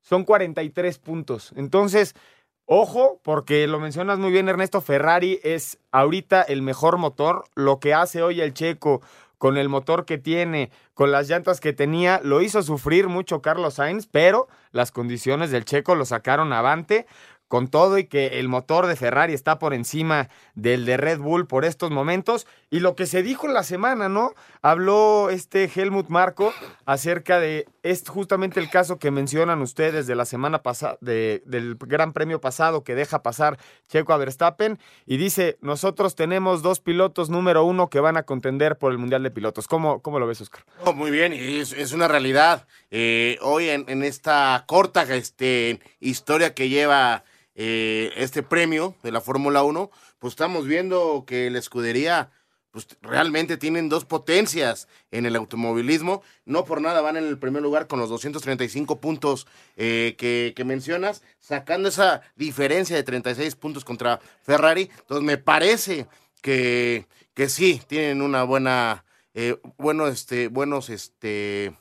son 0.00 0.24
43 0.24 0.98
puntos. 0.98 1.52
Entonces, 1.56 2.14
ojo, 2.64 3.20
porque 3.22 3.66
lo 3.66 3.78
mencionas 3.78 4.18
muy 4.18 4.30
bien, 4.32 4.48
Ernesto, 4.48 4.80
Ferrari 4.80 5.40
es 5.42 5.78
ahorita 5.92 6.42
el 6.42 6.62
mejor 6.62 6.98
motor. 6.98 7.44
Lo 7.54 7.80
que 7.80 7.94
hace 7.94 8.22
hoy 8.22 8.40
el 8.40 8.54
checo 8.54 9.02
con 9.40 9.56
el 9.56 9.70
motor 9.70 10.04
que 10.04 10.18
tiene, 10.18 10.70
con 10.92 11.10
las 11.10 11.26
llantas 11.26 11.60
que 11.60 11.72
tenía, 11.72 12.20
lo 12.22 12.42
hizo 12.42 12.62
sufrir 12.62 13.08
mucho 13.08 13.40
Carlos 13.40 13.74
Sainz, 13.74 14.06
pero 14.06 14.48
las 14.70 14.92
condiciones 14.92 15.50
del 15.50 15.64
checo 15.64 15.94
lo 15.94 16.04
sacaron 16.04 16.52
avante 16.52 17.06
con 17.48 17.66
todo 17.66 17.96
y 17.96 18.04
que 18.04 18.38
el 18.38 18.48
motor 18.48 18.86
de 18.86 18.96
Ferrari 18.96 19.32
está 19.32 19.58
por 19.58 19.72
encima 19.72 20.28
del 20.54 20.84
de 20.84 20.98
Red 20.98 21.20
Bull 21.20 21.46
por 21.46 21.64
estos 21.64 21.90
momentos. 21.90 22.46
Y 22.68 22.80
lo 22.80 22.94
que 22.94 23.06
se 23.06 23.22
dijo 23.22 23.46
en 23.46 23.54
la 23.54 23.62
semana, 23.62 24.10
¿no? 24.10 24.34
Habló 24.60 25.30
este 25.30 25.68
Helmut 25.74 26.10
Marco 26.10 26.52
acerca 26.84 27.40
de, 27.40 27.66
es 27.82 28.08
justamente 28.08 28.60
el 28.60 28.70
caso 28.70 28.98
que 28.98 29.10
mencionan 29.10 29.62
ustedes 29.62 30.06
de 30.06 30.14
la 30.14 30.24
semana 30.24 30.62
pasada, 30.62 30.98
del 31.00 31.76
Gran 31.80 32.12
Premio 32.12 32.40
pasado 32.40 32.84
que 32.84 32.94
deja 32.94 33.22
pasar 33.22 33.58
Checo 33.88 34.12
a 34.12 34.16
Verstappen, 34.16 34.78
y 35.06 35.16
dice, 35.16 35.58
nosotros 35.60 36.14
tenemos 36.14 36.62
dos 36.62 36.80
pilotos 36.80 37.30
número 37.30 37.64
uno 37.64 37.88
que 37.88 38.00
van 38.00 38.16
a 38.16 38.24
contender 38.24 38.76
por 38.76 38.92
el 38.92 38.98
Mundial 38.98 39.22
de 39.22 39.30
Pilotos. 39.30 39.66
¿Cómo, 39.66 40.02
cómo 40.02 40.18
lo 40.18 40.26
ves, 40.26 40.40
Oscar? 40.40 40.64
Muy 40.94 41.10
bien, 41.10 41.32
es, 41.32 41.72
es 41.72 41.92
una 41.92 42.08
realidad. 42.08 42.66
Eh, 42.90 43.38
hoy 43.42 43.68
en, 43.68 43.84
en, 43.88 44.02
esta 44.02 44.64
corta 44.66 45.02
este, 45.14 45.80
historia 46.00 46.54
que 46.54 46.68
lleva 46.68 47.24
eh, 47.54 48.12
este 48.16 48.42
premio 48.42 48.94
de 49.02 49.12
la 49.12 49.20
Fórmula 49.20 49.62
1, 49.62 49.90
pues 50.18 50.32
estamos 50.32 50.66
viendo 50.66 51.24
que 51.26 51.50
la 51.50 51.58
escudería 51.58 52.30
pues 52.70 52.86
realmente 53.02 53.56
tienen 53.56 53.88
dos 53.88 54.04
potencias 54.04 54.88
en 55.10 55.26
el 55.26 55.36
automovilismo. 55.36 56.22
No 56.44 56.64
por 56.64 56.80
nada 56.80 57.00
van 57.00 57.16
en 57.16 57.26
el 57.26 57.38
primer 57.38 57.62
lugar 57.62 57.86
con 57.86 57.98
los 57.98 58.08
235 58.08 59.00
puntos 59.00 59.46
eh, 59.76 60.14
que, 60.18 60.52
que, 60.54 60.64
mencionas, 60.64 61.22
sacando 61.38 61.88
esa 61.88 62.22
diferencia 62.36 62.96
de 62.96 63.02
36 63.02 63.56
puntos 63.56 63.84
contra 63.84 64.20
Ferrari. 64.42 64.90
Entonces 65.00 65.24
me 65.24 65.38
parece 65.38 66.06
que, 66.40 67.06
que 67.34 67.48
sí, 67.48 67.80
tienen 67.86 68.22
una 68.22 68.44
buena, 68.44 69.04
eh, 69.34 69.58
bueno, 69.76 70.06
este, 70.06 70.48
buenos, 70.48 70.90
este, 70.90 71.74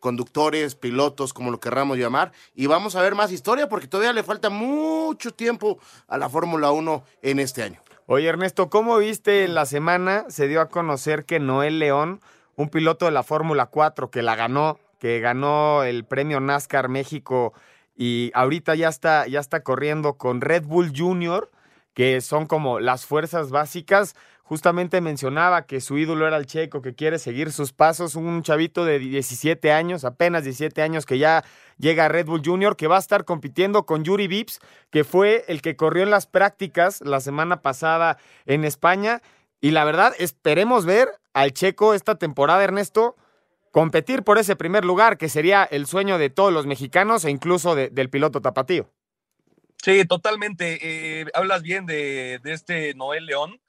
conductores, 0.00 0.74
pilotos, 0.74 1.32
como 1.32 1.50
lo 1.50 1.60
querramos 1.60 1.98
llamar. 1.98 2.32
Y 2.54 2.66
vamos 2.66 2.96
a 2.96 3.02
ver 3.02 3.14
más 3.14 3.32
historia 3.32 3.68
porque 3.68 3.88
todavía 3.88 4.12
le 4.12 4.22
falta 4.22 4.50
mucho 4.50 5.32
tiempo 5.32 5.78
a 6.06 6.18
la 6.18 6.28
Fórmula 6.28 6.70
1 6.70 7.04
en 7.22 7.40
este 7.40 7.62
año. 7.62 7.82
Oye 8.10 8.26
Ernesto, 8.26 8.70
¿cómo 8.70 8.96
viste 8.96 9.44
en 9.44 9.54
la 9.54 9.66
semana? 9.66 10.24
Se 10.28 10.48
dio 10.48 10.62
a 10.62 10.70
conocer 10.70 11.26
que 11.26 11.40
Noel 11.40 11.78
León, 11.78 12.22
un 12.56 12.70
piloto 12.70 13.04
de 13.04 13.10
la 13.10 13.22
Fórmula 13.22 13.66
4 13.66 14.10
que 14.10 14.22
la 14.22 14.34
ganó, 14.34 14.78
que 14.98 15.20
ganó 15.20 15.82
el 15.82 16.06
premio 16.06 16.40
NASCAR 16.40 16.88
México 16.88 17.52
y 17.94 18.30
ahorita 18.32 18.76
ya 18.76 18.88
está, 18.88 19.26
ya 19.26 19.40
está 19.40 19.62
corriendo 19.62 20.14
con 20.14 20.40
Red 20.40 20.64
Bull 20.64 20.90
Junior, 20.96 21.50
que 21.92 22.22
son 22.22 22.46
como 22.46 22.80
las 22.80 23.04
fuerzas 23.04 23.50
básicas 23.50 24.16
justamente 24.48 25.02
mencionaba 25.02 25.66
que 25.66 25.82
su 25.82 25.98
ídolo 25.98 26.26
era 26.26 26.38
el 26.38 26.46
checo, 26.46 26.80
que 26.80 26.94
quiere 26.94 27.18
seguir 27.18 27.52
sus 27.52 27.74
pasos, 27.74 28.14
un 28.14 28.42
chavito 28.42 28.86
de 28.86 28.98
17 28.98 29.72
años, 29.72 30.06
apenas 30.06 30.42
17 30.42 30.80
años, 30.80 31.04
que 31.04 31.18
ya 31.18 31.44
llega 31.76 32.06
a 32.06 32.08
Red 32.08 32.24
Bull 32.24 32.40
Junior, 32.42 32.74
que 32.74 32.86
va 32.86 32.96
a 32.96 32.98
estar 32.98 33.26
compitiendo 33.26 33.84
con 33.84 34.04
Yuri 34.04 34.26
Vips, 34.26 34.60
que 34.90 35.04
fue 35.04 35.44
el 35.48 35.60
que 35.60 35.76
corrió 35.76 36.02
en 36.02 36.08
las 36.08 36.26
prácticas 36.26 37.02
la 37.02 37.20
semana 37.20 37.60
pasada 37.60 38.16
en 38.46 38.64
España. 38.64 39.20
Y 39.60 39.72
la 39.72 39.84
verdad, 39.84 40.14
esperemos 40.18 40.86
ver 40.86 41.10
al 41.34 41.52
checo 41.52 41.92
esta 41.92 42.14
temporada, 42.14 42.64
Ernesto, 42.64 43.16
competir 43.70 44.22
por 44.22 44.38
ese 44.38 44.56
primer 44.56 44.82
lugar, 44.82 45.18
que 45.18 45.28
sería 45.28 45.62
el 45.64 45.86
sueño 45.86 46.16
de 46.16 46.30
todos 46.30 46.54
los 46.54 46.64
mexicanos 46.64 47.26
e 47.26 47.30
incluso 47.30 47.74
del 47.74 48.08
piloto 48.08 48.40
tapatío. 48.40 48.88
Sí, 49.82 50.06
totalmente. 50.06 50.78
Eh, 51.20 51.26
hablas 51.34 51.60
bien 51.60 51.84
de, 51.84 52.40
de 52.42 52.52
este 52.54 52.94
Noel 52.94 53.26
León 53.26 53.60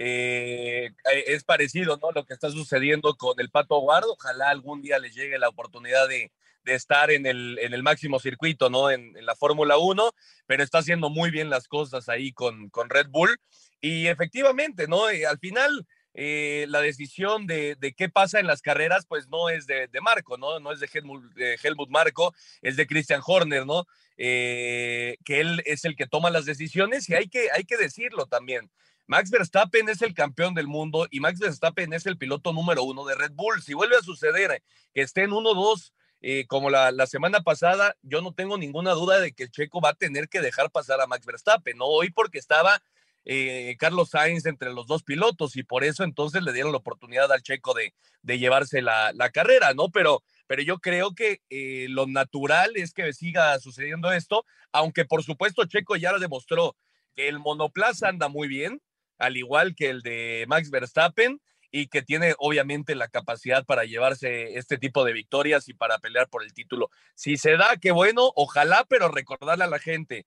eh, 0.00 0.92
eh, 1.12 1.24
es 1.26 1.42
parecido, 1.42 1.98
¿no? 2.00 2.12
Lo 2.12 2.24
que 2.24 2.32
está 2.32 2.50
sucediendo 2.50 3.16
con 3.16 3.38
el 3.40 3.50
Pato 3.50 3.80
Guardo. 3.80 4.12
Ojalá 4.12 4.48
algún 4.48 4.80
día 4.80 5.00
les 5.00 5.12
llegue 5.12 5.38
la 5.40 5.48
oportunidad 5.48 6.08
de, 6.08 6.30
de 6.62 6.74
estar 6.74 7.10
en 7.10 7.26
el, 7.26 7.58
en 7.60 7.74
el, 7.74 7.82
máximo 7.82 8.20
circuito, 8.20 8.70
¿no? 8.70 8.92
En, 8.92 9.12
la 9.26 9.34
Fórmula 9.34 9.76
1, 9.76 10.12
pero 10.46 10.62
está 10.62 10.78
haciendo 10.78 11.10
muy 11.10 11.32
bien 11.32 11.50
las 11.50 11.66
cosas 11.66 12.08
ahí 12.08 12.32
con, 12.32 12.70
con 12.70 12.88
Red 12.88 13.08
Bull. 13.08 13.40
Y 13.80 14.06
efectivamente, 14.06 14.86
¿no? 14.86 15.10
Eh, 15.10 15.26
al 15.26 15.40
final, 15.40 15.84
la 16.14 16.80
decisión 16.80 17.46
de, 17.46 17.74
de, 17.76 17.92
qué 17.92 18.08
pasa 18.08 18.38
en 18.38 18.46
las 18.46 18.62
carreras, 18.62 19.04
pues 19.06 19.28
no 19.28 19.48
es 19.50 19.66
de, 19.66 19.88
Marco, 20.00 20.36
¿no? 20.36 20.60
No 20.60 20.70
es 20.72 20.78
de 20.78 20.88
Helmut, 20.92 21.24
Helmut, 21.62 21.90
Marco, 21.90 22.34
es 22.62 22.76
de 22.76 22.86
Christian 22.86 23.20
Horner, 23.24 23.66
¿no? 23.66 23.84
Que 24.16 25.16
él 25.26 25.62
es 25.64 25.84
el 25.84 25.96
que 25.96 26.06
toma 26.06 26.30
las 26.30 26.44
decisiones 26.44 27.08
y 27.08 27.14
hay 27.14 27.28
que, 27.28 27.50
hay 27.52 27.64
que 27.64 27.76
decirlo 27.76 28.26
también. 28.26 28.70
Max 29.08 29.30
Verstappen 29.30 29.88
es 29.88 30.02
el 30.02 30.12
campeón 30.12 30.52
del 30.52 30.66
mundo 30.66 31.08
y 31.10 31.20
Max 31.20 31.40
Verstappen 31.40 31.94
es 31.94 32.04
el 32.04 32.18
piloto 32.18 32.52
número 32.52 32.82
uno 32.82 33.06
de 33.06 33.14
Red 33.14 33.32
Bull. 33.32 33.62
Si 33.62 33.72
vuelve 33.72 33.96
a 33.96 34.02
suceder 34.02 34.62
que 34.92 35.00
esté 35.00 35.22
en 35.22 35.30
1-2 35.30 35.92
eh, 36.20 36.44
como 36.46 36.68
la, 36.68 37.06
semana 37.06 37.40
pasada, 37.40 37.96
yo 38.02 38.20
no 38.20 38.34
tengo 38.34 38.58
ninguna 38.58 38.92
duda 38.92 39.18
de 39.18 39.32
que 39.32 39.48
Checo 39.48 39.80
va 39.80 39.90
a 39.90 39.94
tener 39.94 40.28
que 40.28 40.42
dejar 40.42 40.70
pasar 40.70 41.00
a 41.00 41.06
Max 41.06 41.24
Verstappen, 41.24 41.78
¿no? 41.78 41.86
Hoy 41.86 42.10
porque 42.10 42.38
estaba 42.38 42.82
eh, 43.24 43.76
Carlos 43.78 44.10
Sainz 44.10 44.44
entre 44.44 44.74
los 44.74 44.86
dos 44.86 45.02
pilotos 45.04 45.56
y 45.56 45.62
por 45.62 45.84
eso 45.84 46.04
entonces 46.04 46.42
le 46.42 46.52
dieron 46.52 46.72
la 46.72 46.78
oportunidad 46.78 47.32
al 47.32 47.42
Checo 47.42 47.72
de, 47.72 47.94
de 48.20 48.38
llevarse 48.38 48.82
la, 48.82 49.14
la, 49.14 49.30
carrera, 49.30 49.72
¿no? 49.72 49.88
Pero, 49.88 50.22
pero 50.46 50.60
yo 50.60 50.80
creo 50.80 51.14
que 51.14 51.40
eh, 51.48 51.86
lo 51.88 52.06
natural 52.06 52.72
es 52.74 52.92
que 52.92 53.10
siga 53.14 53.58
sucediendo 53.58 54.12
esto, 54.12 54.44
aunque 54.70 55.06
por 55.06 55.24
supuesto 55.24 55.64
Checo 55.64 55.96
ya 55.96 56.12
lo 56.12 56.18
demostró 56.18 56.76
que 57.14 57.28
el 57.28 57.38
monoplaza 57.38 58.08
anda 58.08 58.28
muy 58.28 58.48
bien, 58.48 58.82
al 59.18 59.36
igual 59.36 59.74
que 59.74 59.90
el 59.90 60.02
de 60.02 60.44
Max 60.48 60.70
Verstappen, 60.70 61.40
y 61.70 61.88
que 61.88 62.02
tiene 62.02 62.34
obviamente 62.38 62.94
la 62.94 63.08
capacidad 63.08 63.64
para 63.64 63.84
llevarse 63.84 64.56
este 64.56 64.78
tipo 64.78 65.04
de 65.04 65.12
victorias 65.12 65.68
y 65.68 65.74
para 65.74 65.98
pelear 65.98 66.28
por 66.28 66.42
el 66.42 66.52
título. 66.52 66.90
Si 67.14 67.36
se 67.36 67.56
da, 67.56 67.76
qué 67.80 67.90
bueno, 67.90 68.32
ojalá, 68.34 68.86
pero 68.88 69.08
recordarle 69.08 69.64
a 69.64 69.68
la 69.68 69.78
gente, 69.78 70.26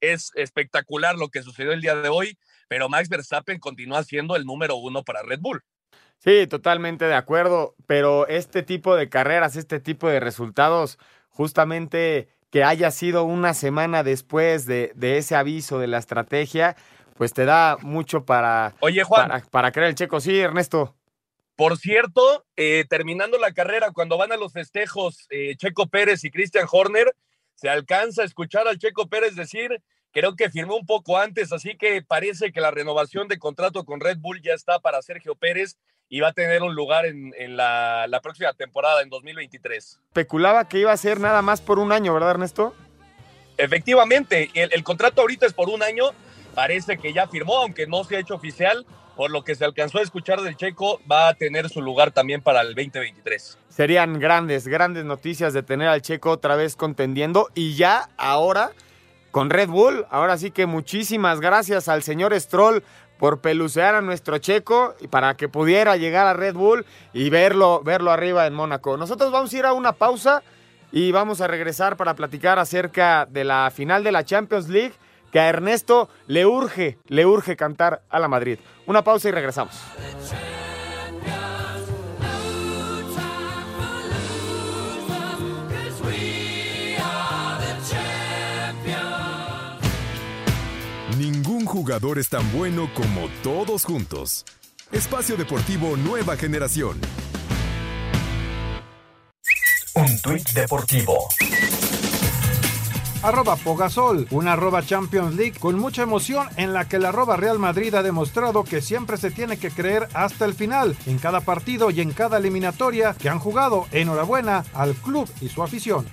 es 0.00 0.32
espectacular 0.34 1.16
lo 1.16 1.28
que 1.28 1.42
sucedió 1.42 1.72
el 1.72 1.80
día 1.80 1.94
de 1.94 2.08
hoy, 2.08 2.38
pero 2.68 2.88
Max 2.88 3.08
Verstappen 3.08 3.60
continúa 3.60 4.02
siendo 4.02 4.36
el 4.36 4.44
número 4.44 4.76
uno 4.76 5.04
para 5.04 5.22
Red 5.22 5.40
Bull. 5.40 5.62
Sí, 6.18 6.46
totalmente 6.46 7.04
de 7.04 7.14
acuerdo, 7.14 7.76
pero 7.86 8.26
este 8.26 8.62
tipo 8.62 8.96
de 8.96 9.08
carreras, 9.08 9.54
este 9.56 9.80
tipo 9.80 10.08
de 10.08 10.18
resultados, 10.18 10.98
justamente 11.28 12.28
que 12.50 12.64
haya 12.64 12.90
sido 12.90 13.24
una 13.24 13.54
semana 13.54 14.02
después 14.02 14.66
de, 14.66 14.92
de 14.94 15.18
ese 15.18 15.36
aviso 15.36 15.78
de 15.78 15.88
la 15.88 15.98
estrategia, 15.98 16.76
pues 17.16 17.32
te 17.32 17.44
da 17.44 17.76
mucho 17.80 18.24
para, 18.24 18.74
Oye, 18.80 19.02
Juan, 19.02 19.28
para, 19.28 19.44
para 19.44 19.72
creer 19.72 19.88
el 19.88 19.94
checo. 19.94 20.20
Sí, 20.20 20.38
Ernesto. 20.38 20.94
Por 21.56 21.78
cierto, 21.78 22.44
eh, 22.56 22.84
terminando 22.88 23.38
la 23.38 23.52
carrera, 23.52 23.90
cuando 23.90 24.18
van 24.18 24.30
a 24.30 24.36
los 24.36 24.52
festejos 24.52 25.26
eh, 25.30 25.56
Checo 25.56 25.86
Pérez 25.86 26.22
y 26.24 26.30
Christian 26.30 26.66
Horner, 26.70 27.16
se 27.54 27.70
alcanza 27.70 28.20
a 28.20 28.24
escuchar 28.26 28.68
al 28.68 28.78
Checo 28.78 29.08
Pérez 29.08 29.34
decir, 29.34 29.82
creo 30.12 30.36
que 30.36 30.50
firmó 30.50 30.76
un 30.76 30.84
poco 30.84 31.18
antes, 31.18 31.54
así 31.54 31.74
que 31.78 32.02
parece 32.02 32.52
que 32.52 32.60
la 32.60 32.70
renovación 32.70 33.26
de 33.26 33.38
contrato 33.38 33.86
con 33.86 34.00
Red 34.00 34.18
Bull 34.18 34.42
ya 34.42 34.52
está 34.52 34.80
para 34.80 35.00
Sergio 35.00 35.34
Pérez 35.34 35.78
y 36.10 36.20
va 36.20 36.28
a 36.28 36.32
tener 36.34 36.62
un 36.62 36.74
lugar 36.74 37.06
en, 37.06 37.32
en 37.38 37.56
la, 37.56 38.06
la, 38.06 38.20
próxima 38.20 38.52
temporada, 38.52 39.00
en 39.00 39.08
2023. 39.08 40.00
Especulaba 40.08 40.68
que 40.68 40.78
iba 40.78 40.92
a 40.92 40.96
ser 40.98 41.20
nada 41.20 41.40
más 41.40 41.62
por 41.62 41.78
un 41.78 41.90
año, 41.90 42.12
¿verdad, 42.12 42.32
Ernesto? 42.32 42.74
Efectivamente, 43.56 44.50
el, 44.52 44.70
el 44.74 44.84
contrato 44.84 45.22
ahorita 45.22 45.46
es 45.46 45.54
por 45.54 45.70
un 45.70 45.82
año 45.82 46.10
parece 46.56 46.96
que 46.96 47.12
ya 47.12 47.28
firmó, 47.28 47.58
aunque 47.58 47.86
no 47.86 48.02
se 48.02 48.16
ha 48.16 48.18
hecho 48.18 48.34
oficial, 48.34 48.86
por 49.14 49.30
lo 49.30 49.44
que 49.44 49.54
se 49.54 49.64
alcanzó 49.64 49.98
a 49.98 50.02
escuchar 50.02 50.40
del 50.40 50.56
Checo, 50.56 51.00
va 51.10 51.28
a 51.28 51.34
tener 51.34 51.68
su 51.68 51.82
lugar 51.82 52.12
también 52.12 52.40
para 52.40 52.62
el 52.62 52.68
2023. 52.74 53.58
Serían 53.68 54.18
grandes, 54.18 54.66
grandes 54.66 55.04
noticias 55.04 55.52
de 55.52 55.62
tener 55.62 55.86
al 55.86 56.00
Checo 56.00 56.30
otra 56.30 56.56
vez 56.56 56.74
contendiendo 56.74 57.48
y 57.54 57.74
ya 57.74 58.08
ahora 58.16 58.72
con 59.30 59.50
Red 59.50 59.68
Bull. 59.68 60.06
Ahora 60.10 60.38
sí 60.38 60.50
que 60.50 60.64
muchísimas 60.64 61.40
gracias 61.40 61.88
al 61.88 62.02
señor 62.02 62.38
Stroll 62.40 62.82
por 63.18 63.42
pelucear 63.42 63.94
a 63.94 64.00
nuestro 64.00 64.38
Checo 64.38 64.94
y 65.00 65.08
para 65.08 65.36
que 65.36 65.50
pudiera 65.50 65.98
llegar 65.98 66.26
a 66.26 66.32
Red 66.32 66.54
Bull 66.54 66.86
y 67.12 67.28
verlo, 67.28 67.82
verlo 67.84 68.12
arriba 68.12 68.46
en 68.46 68.54
Mónaco. 68.54 68.96
Nosotros 68.96 69.30
vamos 69.30 69.52
a 69.52 69.58
ir 69.58 69.66
a 69.66 69.74
una 69.74 69.92
pausa 69.92 70.42
y 70.90 71.12
vamos 71.12 71.42
a 71.42 71.48
regresar 71.48 71.98
para 71.98 72.14
platicar 72.14 72.58
acerca 72.58 73.26
de 73.26 73.44
la 73.44 73.70
final 73.70 74.02
de 74.02 74.12
la 74.12 74.24
Champions 74.24 74.68
League 74.70 74.94
que 75.36 75.40
a 75.40 75.50
Ernesto 75.50 76.08
le 76.28 76.46
urge, 76.46 76.96
le 77.08 77.26
urge 77.26 77.56
cantar 77.56 78.00
a 78.08 78.18
la 78.18 78.26
Madrid. 78.26 78.58
Una 78.86 79.04
pausa 79.04 79.28
y 79.28 79.32
regresamos. 79.32 79.78
Ningún 91.18 91.66
jugador 91.66 92.18
es 92.18 92.30
tan 92.30 92.50
bueno 92.52 92.88
como 92.94 93.28
todos 93.42 93.84
juntos. 93.84 94.46
Espacio 94.90 95.36
Deportivo 95.36 95.98
Nueva 95.98 96.38
Generación. 96.38 96.98
Un 99.96 100.18
tuit 100.22 100.48
deportivo 100.52 101.28
arroba 103.26 103.56
Pogasol, 103.56 104.28
una 104.30 104.52
arroba 104.52 104.86
Champions 104.86 105.34
League 105.34 105.58
con 105.58 105.76
mucha 105.76 106.02
emoción 106.02 106.46
en 106.56 106.72
la 106.72 106.88
que 106.88 107.00
la 107.00 107.08
arroba 107.08 107.36
Real 107.36 107.58
Madrid 107.58 107.92
ha 107.94 108.04
demostrado 108.04 108.62
que 108.62 108.80
siempre 108.80 109.16
se 109.16 109.32
tiene 109.32 109.58
que 109.58 109.72
creer 109.72 110.08
hasta 110.14 110.44
el 110.44 110.54
final, 110.54 110.96
en 111.06 111.18
cada 111.18 111.40
partido 111.40 111.90
y 111.90 112.00
en 112.00 112.12
cada 112.12 112.38
eliminatoria 112.38 113.14
que 113.14 113.28
han 113.28 113.40
jugado. 113.40 113.86
Enhorabuena 113.90 114.64
al 114.74 114.94
club 114.94 115.28
y 115.40 115.48
su 115.48 115.64
afición. 115.64 116.06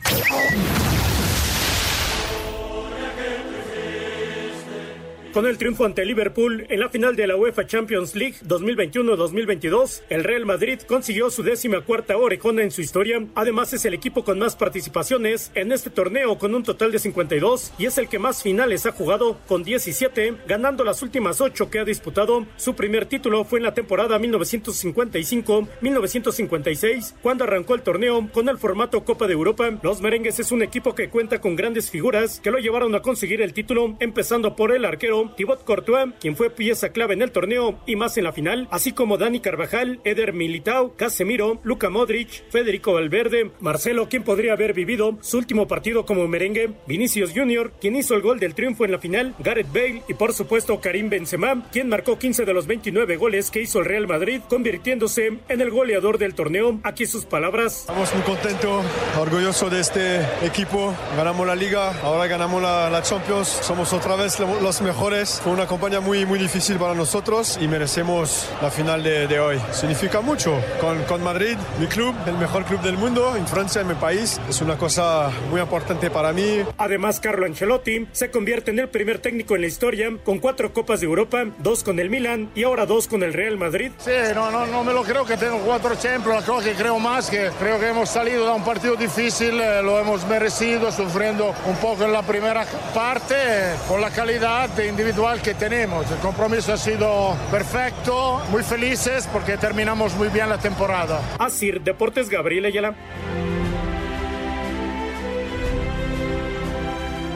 Con 5.33 5.45
el 5.47 5.57
triunfo 5.57 5.85
ante 5.85 6.05
Liverpool 6.05 6.67
en 6.69 6.79
la 6.79 6.89
final 6.89 7.15
de 7.15 7.25
la 7.25 7.35
UEFA 7.35 7.65
Champions 7.65 8.13
League 8.13 8.35
2021-2022, 8.45 10.03
el 10.09 10.23
Real 10.23 10.45
Madrid 10.45 10.81
consiguió 10.87 11.31
su 11.31 11.41
décima 11.41 11.81
cuarta 11.81 12.15
orejona 12.17 12.61
en 12.61 12.69
su 12.69 12.81
historia. 12.81 13.25
Además, 13.33 13.73
es 13.73 13.83
el 13.85 13.95
equipo 13.95 14.23
con 14.23 14.37
más 14.37 14.55
participaciones 14.55 15.51
en 15.55 15.71
este 15.71 15.89
torneo 15.89 16.37
con 16.37 16.53
un 16.53 16.61
total 16.61 16.91
de 16.91 16.99
52 16.99 17.73
y 17.79 17.87
es 17.87 17.97
el 17.97 18.09
que 18.09 18.19
más 18.19 18.43
finales 18.43 18.85
ha 18.85 18.91
jugado 18.91 19.39
con 19.47 19.63
17, 19.63 20.35
ganando 20.47 20.83
las 20.83 21.01
últimas 21.01 21.41
ocho 21.41 21.71
que 21.71 21.79
ha 21.79 21.83
disputado. 21.83 22.45
Su 22.55 22.75
primer 22.75 23.07
título 23.07 23.43
fue 23.43 23.57
en 23.57 23.63
la 23.63 23.73
temporada 23.73 24.19
1955-1956, 24.19 27.15
cuando 27.23 27.45
arrancó 27.45 27.73
el 27.73 27.81
torneo 27.81 28.29
con 28.31 28.49
el 28.49 28.59
formato 28.59 29.03
Copa 29.03 29.25
de 29.25 29.33
Europa. 29.33 29.79
Los 29.81 29.99
merengues 29.99 30.39
es 30.39 30.51
un 30.51 30.61
equipo 30.61 30.93
que 30.93 31.09
cuenta 31.09 31.41
con 31.41 31.55
grandes 31.55 31.89
figuras 31.89 32.39
que 32.39 32.51
lo 32.51 32.59
llevaron 32.59 32.93
a 32.93 33.01
conseguir 33.01 33.41
el 33.41 33.53
título, 33.53 33.97
empezando 33.99 34.55
por 34.55 34.75
el 34.75 34.85
arquero 34.85 35.22
Thibaut 35.29 35.63
Courtois, 35.63 36.13
quien 36.19 36.35
fue 36.35 36.49
pieza 36.49 36.89
clave 36.89 37.13
en 37.13 37.21
el 37.21 37.31
torneo 37.31 37.79
y 37.85 37.95
más 37.95 38.17
en 38.17 38.25
la 38.25 38.33
final, 38.33 38.67
así 38.71 38.91
como 38.91 39.17
Dani 39.17 39.39
Carvajal, 39.39 39.99
Eder 40.03 40.33
Militao, 40.33 40.93
Casemiro, 40.95 41.59
Luka 41.63 41.89
Modric, 41.89 42.49
Federico 42.49 42.93
Valverde, 42.93 43.51
Marcelo, 43.59 44.09
quien 44.09 44.23
podría 44.23 44.53
haber 44.53 44.73
vivido 44.73 45.17
su 45.21 45.37
último 45.37 45.67
partido 45.67 46.05
como 46.05 46.27
merengue, 46.27 46.71
Vinicius 46.87 47.31
Jr., 47.33 47.73
quien 47.79 47.95
hizo 47.95 48.15
el 48.15 48.21
gol 48.21 48.39
del 48.39 48.55
triunfo 48.55 48.85
en 48.85 48.91
la 48.91 48.99
final, 48.99 49.35
Gareth 49.39 49.71
Bale 49.73 50.03
y 50.07 50.13
por 50.13 50.33
supuesto 50.33 50.79
Karim 50.79 51.09
Benzema, 51.09 51.67
quien 51.71 51.89
marcó 51.89 52.17
15 52.19 52.45
de 52.45 52.53
los 52.53 52.67
29 52.67 53.17
goles 53.17 53.51
que 53.51 53.61
hizo 53.61 53.79
el 53.79 53.85
Real 53.85 54.07
Madrid, 54.07 54.41
convirtiéndose 54.49 55.39
en 55.47 55.61
el 55.61 55.69
goleador 55.69 56.17
del 56.17 56.35
torneo. 56.35 56.79
Aquí 56.83 57.05
sus 57.05 57.25
palabras. 57.25 57.81
Estamos 57.81 58.13
muy 58.13 58.23
contentos, 58.23 58.85
orgullosos 59.19 59.71
de 59.71 59.79
este 59.79 60.21
equipo. 60.45 60.93
Ganamos 61.15 61.45
la 61.47 61.55
liga, 61.55 61.99
ahora 62.01 62.27
ganamos 62.27 62.61
la 62.61 63.01
Champions. 63.03 63.47
Somos 63.47 63.93
otra 63.93 64.15
vez 64.15 64.39
los 64.39 64.81
mejores 64.81 65.12
fue 65.13 65.51
una 65.51 65.67
campaña 65.67 65.99
muy, 65.99 66.25
muy 66.25 66.39
difícil 66.39 66.77
para 66.77 66.95
nosotros 66.95 67.59
y 67.61 67.67
merecemos 67.67 68.49
la 68.61 68.71
final 68.71 69.03
de, 69.03 69.27
de 69.27 69.39
hoy. 69.39 69.61
Significa 69.71 70.21
mucho. 70.21 70.59
Con, 70.81 71.03
con, 71.03 71.23
Madrid, 71.23 71.55
mi 71.79 71.85
club, 71.85 72.15
el 72.25 72.37
mejor 72.37 72.65
club 72.65 72.81
del 72.81 72.97
mundo, 72.97 73.35
en 73.35 73.47
Francia, 73.47 73.81
en 73.81 73.87
mi 73.87 73.93
país, 73.93 74.41
es 74.49 74.59
una 74.61 74.75
cosa 74.75 75.29
muy 75.51 75.61
importante 75.61 76.09
para 76.09 76.33
mí. 76.33 76.63
Además, 76.77 77.19
Carlo 77.19 77.45
Ancelotti 77.45 78.07
se 78.11 78.31
convierte 78.31 78.71
en 78.71 78.79
el 78.79 78.89
primer 78.89 79.19
técnico 79.19 79.55
en 79.55 79.61
la 79.61 79.67
historia 79.67 80.11
con 80.25 80.39
cuatro 80.39 80.73
Copas 80.73 80.99
de 80.99 81.05
Europa, 81.05 81.45
dos 81.59 81.83
con 81.83 81.99
el 81.99 82.09
Milan 82.09 82.49
y 82.55 82.63
ahora 82.63 82.85
dos 82.87 83.07
con 83.07 83.21
el 83.21 83.33
Real 83.33 83.57
Madrid. 83.57 83.91
Sí, 83.99 84.11
no, 84.33 84.49
no, 84.49 84.65
no 84.65 84.83
me 84.83 84.93
lo 84.93 85.03
creo 85.03 85.25
que 85.25 85.37
tengo 85.37 85.59
cuatro 85.59 85.95
Champions, 85.95 86.43
creo 86.43 86.59
que 86.59 86.73
creo 86.73 86.99
más, 86.99 87.29
que 87.29 87.51
creo 87.59 87.79
que 87.79 87.89
hemos 87.89 88.09
salido 88.09 88.45
de 88.45 88.51
un 88.51 88.63
partido 88.63 88.95
difícil, 88.95 89.59
eh, 89.61 89.83
lo 89.83 89.99
hemos 89.99 90.25
merecido, 90.25 90.91
sufriendo 90.91 91.53
un 91.67 91.75
poco 91.75 92.03
en 92.03 92.11
la 92.11 92.23
primera 92.23 92.65
parte, 92.93 93.35
eh, 93.37 93.75
con 93.87 94.01
la 94.01 94.09
calidad 94.09 94.69
de 94.69 94.87
individual 95.03 95.41
que 95.41 95.53
tenemos. 95.53 96.09
El 96.09 96.19
compromiso 96.19 96.71
ha 96.71 96.77
sido 96.77 97.35
perfecto, 97.51 98.41
muy 98.49 98.63
felices 98.63 99.27
porque 99.33 99.57
terminamos 99.57 100.15
muy 100.15 100.29
bien 100.29 100.47
la 100.47 100.57
temporada. 100.57 101.19
Así, 101.39 101.71
Deportes 101.71 102.29
Gabriel 102.29 102.63
Ayala. 102.63 102.95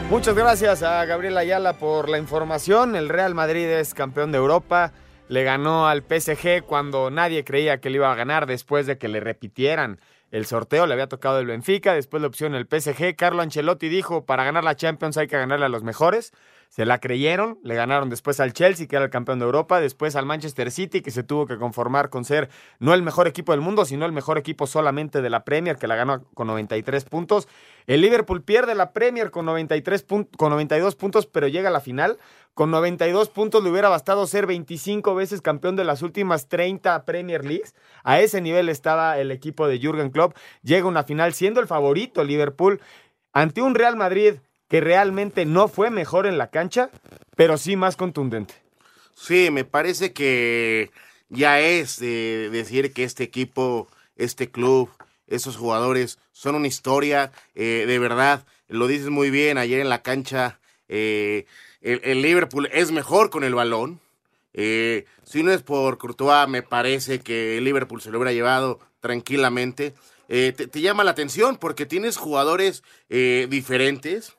Muchas 0.10 0.34
gracias 0.34 0.82
a 0.82 1.04
Gabriel 1.04 1.38
Ayala 1.38 1.74
por 1.74 2.08
la 2.08 2.18
información. 2.18 2.96
El 2.96 3.10
Real 3.10 3.36
Madrid 3.36 3.66
es 3.66 3.94
campeón 3.94 4.32
de 4.32 4.38
Europa. 4.38 4.94
Le 5.28 5.44
ganó 5.44 5.90
al 5.90 6.04
PSG 6.04 6.64
cuando 6.66 7.12
nadie 7.12 7.44
creía 7.44 7.82
que 7.82 7.90
le 7.90 7.98
iba 7.98 8.10
a 8.10 8.16
ganar 8.16 8.46
después 8.46 8.86
de 8.86 8.98
que 8.98 9.10
le 9.10 9.20
repitieran 9.20 10.00
el 10.32 10.46
sorteo. 10.46 10.88
Le 10.88 10.94
había 10.94 11.08
tocado 11.08 11.42
el 11.42 11.48
Benfica, 11.48 11.94
después 11.94 12.22
la 12.22 12.28
opción 12.28 12.56
el 12.56 12.66
PSG. 12.66 13.18
Carlo 13.18 13.42
Ancelotti 13.42 13.90
dijo, 13.90 14.24
para 14.24 14.46
ganar 14.46 14.64
la 14.64 14.78
Champions 14.78 15.18
hay 15.18 15.28
que 15.28 15.38
ganarle 15.38 15.66
a 15.66 15.70
los 15.70 15.84
mejores 15.84 16.32
se 16.70 16.86
la 16.86 17.00
creyeron, 17.00 17.60
le 17.64 17.76
ganaron 17.76 18.10
después 18.10 18.40
al 18.40 18.54
Chelsea, 18.54 18.88
que 18.88 18.96
era 18.96 19.06
el 19.06 19.12
campeón 19.12 19.40
de 19.40 19.46
Europa, 19.46 19.80
después 19.80 20.16
al 20.16 20.26
Manchester 20.26 20.72
City, 20.72 21.02
que 21.02 21.12
se 21.12 21.24
tuvo 21.24 21.48
que 21.48 21.58
conformar 21.58 22.10
con 22.10 22.26
ser 22.26 22.50
no 22.80 22.94
el 22.94 23.02
mejor 23.02 23.28
equipo 23.28 23.52
del 23.52 23.62
mundo, 23.62 23.86
sino 23.86 24.06
el 24.06 24.12
mejor 24.12 24.38
equipo 24.38 24.68
solamente 24.68 25.22
de 25.22 25.30
la 25.30 25.44
Premier, 25.44 25.78
que 25.78 25.88
la 25.88 25.96
ganó 25.96 26.24
con 26.34 26.48
93 26.48 27.06
puntos. 27.06 27.48
El 27.88 28.02
Liverpool 28.02 28.44
pierde 28.44 28.76
la 28.76 28.92
Premier 28.92 29.32
con, 29.32 29.46
93 29.46 30.06
con 30.38 30.50
92 30.52 30.96
puntos, 30.96 31.26
pero 31.26 31.48
llega 31.48 31.70
a 31.70 31.72
la 31.72 31.80
final. 31.80 32.20
Con 32.54 32.72
92 32.72 33.30
puntos 33.30 33.64
le 33.64 33.70
hubiera 33.70 33.88
bastado 33.88 34.26
ser 34.26 34.48
25 34.48 35.14
veces 35.16 35.42
campeón 35.42 35.76
de 35.76 35.84
las 35.84 36.02
últimas 36.02 36.48
30 36.48 37.06
Premier 37.06 37.46
Leagues. 37.46 37.76
A 38.04 38.20
ese 38.20 38.42
nivel 38.42 38.68
estaba 38.70 39.20
el 39.20 39.32
equipo 39.32 39.68
de 39.68 39.80
Jürgen 39.80 40.10
Klopp. 40.10 40.36
Llega 40.64 40.88
una 40.88 41.04
final 41.04 41.34
siendo 41.34 41.60
el 41.60 41.68
favorito 41.68 42.24
Liverpool 42.24 42.82
ante 43.32 43.62
un 43.62 43.76
Real 43.76 43.96
Madrid 43.96 44.38
que 44.68 44.82
realmente 44.82 45.46
no 45.46 45.68
fue 45.68 45.90
mejor 45.90 46.28
en 46.28 46.38
la 46.38 46.50
cancha, 46.50 46.90
pero 47.36 47.58
sí 47.58 47.76
más 47.76 47.96
contundente. 47.96 48.56
Sí, 49.16 49.50
me 49.52 49.66
parece 49.66 50.14
que 50.14 50.92
ya 51.30 51.60
es 51.60 52.00
de 52.00 52.50
decir 52.52 52.94
que 52.94 53.04
este 53.04 53.24
equipo, 53.24 53.88
este 54.16 54.52
club, 54.52 54.90
esos 55.28 55.58
jugadores 55.58 56.20
son 56.32 56.56
una 56.56 56.68
historia, 56.68 57.32
eh, 57.56 57.86
de 57.88 58.00
verdad, 58.00 58.46
lo 58.68 58.88
dices 58.88 59.10
muy 59.10 59.30
bien, 59.30 59.58
ayer 59.58 59.80
en 59.80 59.90
la 59.90 60.02
cancha 60.02 60.60
eh, 60.88 61.46
el, 61.82 62.22
Liverpool 62.22 62.70
es 62.72 62.92
mejor 62.92 63.30
con 63.30 63.44
el 63.44 63.56
balón. 63.56 64.00
Eh, 64.54 65.06
si 65.24 65.44
no 65.44 65.52
es 65.52 65.62
por 65.62 65.98
Courtois, 65.98 66.48
me 66.48 66.64
parece 66.64 67.20
que 67.20 67.58
el 67.58 67.64
Liverpool 67.64 68.02
se 68.02 68.10
lo 68.10 68.18
hubiera 68.18 68.34
llevado 68.34 68.80
tranquilamente. 69.00 69.94
te, 70.28 70.52
te, 70.52 70.82
llama 70.82 71.04
la 71.04 71.12
atención 71.12 71.58
porque 71.58 71.86
tienes 71.86 72.18
jugadores 72.18 72.84
diferentes, 73.10 74.36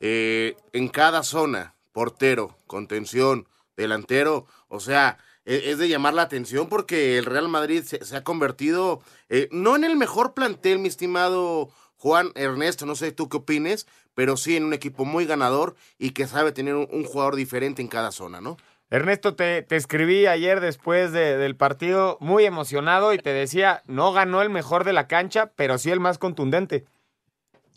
eh, 0.00 0.56
en 0.72 0.88
cada 0.88 1.22
zona, 1.22 1.74
portero, 1.92 2.58
contención, 2.66 3.46
delantero, 3.76 4.46
o 4.68 4.80
sea, 4.80 5.18
e, 5.44 5.70
es, 5.70 5.78
de 5.78 5.88
llamar 5.88 6.14
la 6.14 6.22
atención 6.22 6.68
porque 6.68 7.18
el 7.18 7.26
Real 7.26 7.48
Madrid 7.48 7.82
se, 7.82 8.16
ha 8.16 8.24
convertido, 8.24 9.02
eh, 9.28 9.48
no 9.52 9.76
en 9.76 9.84
el 9.84 9.96
mejor 9.96 10.34
plantel, 10.34 10.78
mi 10.78 10.88
estimado 10.88 11.70
Juan 11.96 12.32
Ernesto, 12.34 12.86
no 12.86 12.94
sé 12.94 13.12
tú 13.12 13.28
qué 13.28 13.38
opines, 13.38 13.86
pero 14.14 14.36
sí 14.36 14.56
en 14.56 14.64
un 14.64 14.72
equipo 14.72 15.04
muy 15.04 15.26
ganador 15.26 15.76
y 15.98 16.10
que 16.10 16.26
sabe 16.26 16.52
tener 16.52 16.74
un, 16.74 17.04
jugador 17.04 17.36
diferente 17.36 17.82
en 17.82 17.88
cada 17.88 18.10
zona, 18.10 18.40
¿no? 18.40 18.56
Ernesto, 18.88 19.34
te, 19.36 19.62
te 19.62 19.76
escribí 19.76 20.26
ayer 20.26 20.60
después 20.60 21.12
del 21.12 21.54
partido 21.54 22.16
muy 22.20 22.44
emocionado 22.44 23.14
y 23.14 23.18
te 23.18 23.30
decía, 23.30 23.82
no 23.86 24.12
ganó 24.12 24.42
el 24.42 24.50
mejor 24.50 24.82
de 24.84 24.92
la 24.92 25.06
cancha, 25.06 25.52
pero 25.54 25.78
sí 25.78 25.90
el 25.90 26.00
más 26.00 26.18
contundente. 26.18 26.86